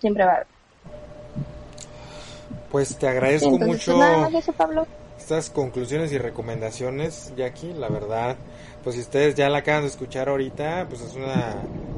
siempre 0.00 0.24
va 0.24 0.32
a 0.32 0.34
haber. 0.36 0.48
Pues 2.70 2.96
te 2.98 3.08
agradezco 3.08 3.50
Entonces, 3.50 3.68
mucho 3.68 3.96
nada 3.96 4.16
más 4.18 4.34
eso, 4.34 4.52
Pablo. 4.52 4.86
estas 5.18 5.50
conclusiones 5.50 6.12
y 6.12 6.18
recomendaciones, 6.18 7.32
Jackie. 7.36 7.72
La 7.74 7.88
verdad, 7.88 8.36
pues 8.82 8.96
si 8.96 9.02
ustedes 9.02 9.34
ya 9.34 9.48
la 9.48 9.58
acaban 9.58 9.82
de 9.82 9.88
escuchar 9.88 10.28
ahorita, 10.28 10.86
pues 10.88 11.00
es 11.00 11.14
una 11.14 11.54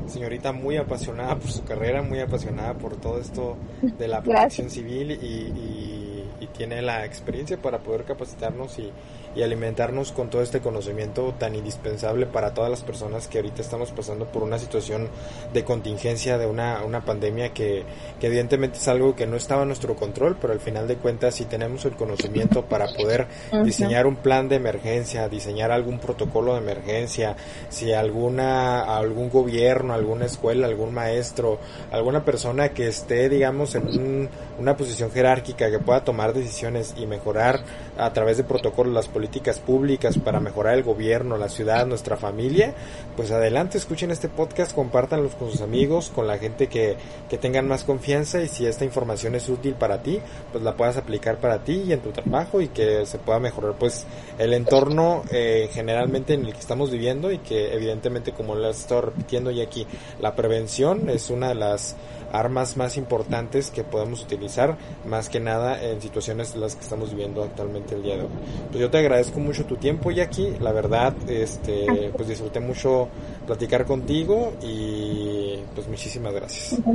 señorita 0.06 0.52
muy 0.52 0.76
apasionada 0.76 1.36
por 1.36 1.50
su 1.50 1.64
carrera, 1.64 2.02
muy 2.02 2.20
apasionada 2.20 2.74
por 2.74 2.96
todo 2.96 3.20
esto 3.20 3.56
de 3.98 4.08
la 4.08 4.22
protección 4.22 4.70
civil 4.70 5.12
y, 5.12 5.14
y- 5.16 6.24
y 6.40 6.46
tiene 6.48 6.82
la 6.82 7.04
experiencia 7.04 7.56
para 7.60 7.78
poder 7.80 8.04
capacitarnos 8.04 8.78
y, 8.78 8.92
y 9.36 9.42
alimentarnos 9.42 10.12
con 10.12 10.30
todo 10.30 10.42
este 10.42 10.60
conocimiento 10.60 11.34
tan 11.38 11.54
indispensable 11.54 12.26
para 12.26 12.54
todas 12.54 12.70
las 12.70 12.82
personas 12.82 13.28
que 13.28 13.38
ahorita 13.38 13.62
estamos 13.62 13.90
pasando 13.92 14.26
por 14.26 14.42
una 14.42 14.58
situación 14.58 15.08
de 15.52 15.64
contingencia, 15.64 16.38
de 16.38 16.46
una, 16.46 16.82
una 16.84 17.04
pandemia 17.04 17.52
que, 17.52 17.84
que 18.20 18.26
evidentemente 18.26 18.78
es 18.78 18.88
algo 18.88 19.14
que 19.14 19.26
no 19.26 19.36
estaba 19.36 19.62
en 19.62 19.68
nuestro 19.68 19.94
control, 19.96 20.36
pero 20.40 20.52
al 20.52 20.60
final 20.60 20.88
de 20.88 20.96
cuentas 20.96 21.34
si 21.36 21.44
tenemos 21.44 21.84
el 21.84 21.92
conocimiento 21.92 22.64
para 22.64 22.86
poder 22.94 23.26
diseñar 23.64 24.06
un 24.06 24.16
plan 24.16 24.48
de 24.48 24.56
emergencia, 24.56 25.28
diseñar 25.28 25.70
algún 25.70 25.98
protocolo 25.98 26.54
de 26.54 26.58
emergencia, 26.60 27.36
si 27.68 27.92
alguna 27.92 28.96
algún 28.96 29.30
gobierno, 29.30 29.94
alguna 29.94 30.24
escuela, 30.26 30.66
algún 30.66 30.92
maestro, 30.94 31.58
alguna 31.90 32.24
persona 32.24 32.70
que 32.70 32.88
esté, 32.88 33.28
digamos, 33.28 33.74
en 33.74 33.86
un- 33.88 34.28
una 34.58 34.76
posición 34.76 35.10
jerárquica 35.10 35.70
que 35.70 35.78
pueda 35.78 36.02
tomar 36.04 36.32
decisiones 36.32 36.94
y 36.96 37.06
mejorar 37.06 37.60
a 37.96 38.12
través 38.12 38.36
de 38.36 38.44
protocolos 38.44 38.92
las 38.92 39.08
políticas 39.18 39.58
públicas 39.58 40.16
para 40.16 40.38
mejorar 40.38 40.76
el 40.76 40.84
gobierno, 40.84 41.36
la 41.36 41.48
ciudad, 41.48 41.84
nuestra 41.86 42.16
familia, 42.16 42.72
pues 43.16 43.32
adelante, 43.32 43.76
escuchen 43.76 44.12
este 44.12 44.28
podcast, 44.28 44.72
compártanlos 44.72 45.34
con 45.34 45.50
sus 45.50 45.60
amigos, 45.60 46.12
con 46.14 46.28
la 46.28 46.38
gente 46.38 46.68
que, 46.68 46.94
que 47.28 47.36
tengan 47.36 47.66
más 47.66 47.82
confianza 47.82 48.40
y 48.40 48.46
si 48.46 48.64
esta 48.64 48.84
información 48.84 49.34
es 49.34 49.48
útil 49.48 49.74
para 49.74 50.04
ti, 50.04 50.20
pues 50.52 50.62
la 50.62 50.76
puedas 50.76 50.96
aplicar 50.98 51.38
para 51.38 51.64
ti 51.64 51.82
y 51.84 51.92
en 51.92 51.98
tu 51.98 52.12
trabajo 52.12 52.60
y 52.60 52.68
que 52.68 53.06
se 53.06 53.18
pueda 53.18 53.40
mejorar 53.40 53.74
pues 53.76 54.06
el 54.38 54.52
entorno 54.52 55.24
eh, 55.32 55.68
generalmente 55.72 56.34
en 56.34 56.46
el 56.46 56.52
que 56.52 56.60
estamos 56.60 56.92
viviendo 56.92 57.32
y 57.32 57.38
que 57.38 57.74
evidentemente 57.74 58.30
como 58.30 58.54
lo 58.54 58.68
he 58.68 58.70
estado 58.70 59.00
repitiendo 59.00 59.50
ya 59.50 59.64
aquí, 59.64 59.84
la 60.20 60.36
prevención 60.36 61.10
es 61.10 61.28
una 61.28 61.48
de 61.48 61.56
las 61.56 61.96
armas 62.32 62.76
más 62.76 62.96
importantes 62.96 63.70
que 63.70 63.84
podemos 63.84 64.22
utilizar 64.22 64.76
más 65.06 65.28
que 65.28 65.40
nada 65.40 65.82
en 65.82 66.00
situaciones 66.00 66.56
las 66.56 66.74
que 66.74 66.82
estamos 66.82 67.10
viviendo 67.10 67.42
actualmente 67.42 67.94
el 67.94 68.02
día 68.02 68.16
de 68.16 68.22
hoy. 68.22 68.28
Pues 68.70 68.80
yo 68.80 68.90
te 68.90 68.98
agradezco 68.98 69.40
mucho 69.40 69.64
tu 69.64 69.76
tiempo 69.76 70.10
Jackie, 70.10 70.56
la 70.60 70.72
verdad 70.72 71.14
este 71.28 72.10
pues 72.16 72.28
disfruté 72.28 72.60
mucho 72.60 73.08
platicar 73.46 73.84
contigo 73.84 74.52
y 74.62 75.58
pues 75.74 75.88
muchísimas 75.88 76.34
gracias. 76.34 76.80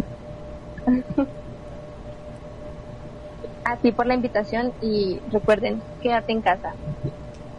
A 3.66 3.78
ti 3.78 3.94
por 3.94 4.06
la 4.06 4.14
invitación 4.14 4.74
y 4.82 5.20
recuerden, 5.32 5.82
quédate 6.02 6.34
en 6.34 6.42
casa. 6.42 6.74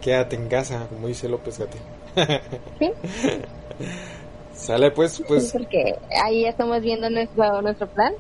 Quédate 0.03 0.37
en 0.37 0.49
casa, 0.49 0.87
como 0.91 1.09
dice 1.09 1.31
López 1.31 1.59
Gate. 1.59 1.79
¿Sí? 2.79 2.93
Sale 4.55 4.90
pues, 4.90 5.22
pues 5.26 5.52
Porque 5.52 5.96
ahí 6.22 6.46
estamos 6.46 6.80
viendo 6.80 7.11
nuestro, 7.11 7.61
nuestro 7.62 7.86
plan. 7.88 8.14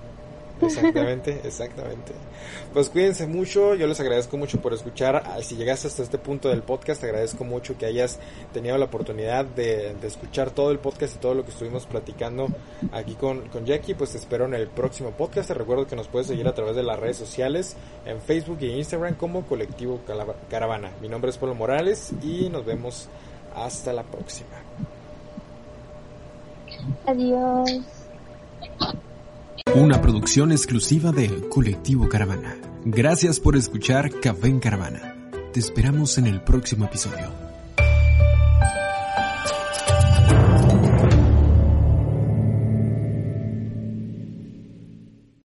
Exactamente, 0.60 1.40
exactamente. 1.44 2.12
Pues 2.72 2.88
cuídense 2.88 3.26
mucho, 3.26 3.74
yo 3.74 3.86
les 3.86 3.98
agradezco 4.00 4.36
mucho 4.36 4.60
por 4.60 4.72
escuchar. 4.72 5.22
Ah, 5.26 5.40
Si 5.42 5.56
llegaste 5.56 5.88
hasta 5.88 6.02
este 6.02 6.18
punto 6.18 6.48
del 6.48 6.62
podcast, 6.62 7.00
te 7.00 7.06
agradezco 7.06 7.44
mucho 7.44 7.76
que 7.78 7.86
hayas 7.86 8.18
tenido 8.52 8.76
la 8.78 8.86
oportunidad 8.86 9.44
de, 9.44 9.94
de 9.94 10.06
escuchar 10.06 10.50
todo 10.50 10.70
el 10.70 10.78
podcast 10.78 11.16
y 11.16 11.18
todo 11.18 11.34
lo 11.34 11.44
que 11.44 11.50
estuvimos 11.50 11.86
platicando 11.86 12.48
aquí 12.92 13.14
con, 13.14 13.48
con 13.48 13.64
Jackie. 13.64 13.94
Pues 13.94 14.10
te 14.10 14.18
espero 14.18 14.44
en 14.46 14.54
el 14.54 14.68
próximo 14.68 15.10
podcast. 15.12 15.48
Te 15.48 15.54
recuerdo 15.54 15.86
que 15.86 15.96
nos 15.96 16.08
puedes 16.08 16.28
seguir 16.28 16.46
a 16.48 16.54
través 16.54 16.76
de 16.76 16.82
las 16.82 16.98
redes 16.98 17.16
sociales, 17.16 17.76
en 18.06 18.20
Facebook 18.20 18.58
y 18.60 18.70
Instagram 18.70 19.14
como 19.14 19.46
Colectivo 19.46 20.00
Caravana. 20.50 20.90
Mi 21.00 21.08
nombre 21.08 21.30
es 21.30 21.38
Pablo 21.38 21.54
Morales 21.54 22.12
y 22.22 22.48
nos 22.48 22.64
vemos 22.64 23.08
hasta 23.54 23.92
la 23.92 24.02
próxima. 24.02 24.63
Adiós. 27.06 27.70
Una 29.74 30.00
producción 30.00 30.52
exclusiva 30.52 31.12
de 31.12 31.48
Colectivo 31.48 32.08
Caravana. 32.08 32.56
Gracias 32.84 33.40
por 33.40 33.56
escuchar 33.56 34.10
Café 34.20 34.48
en 34.48 34.60
Caravana. 34.60 35.16
Te 35.52 35.60
esperamos 35.60 36.18
en 36.18 36.26
el 36.26 36.42
próximo 36.42 36.84
episodio. 36.84 37.43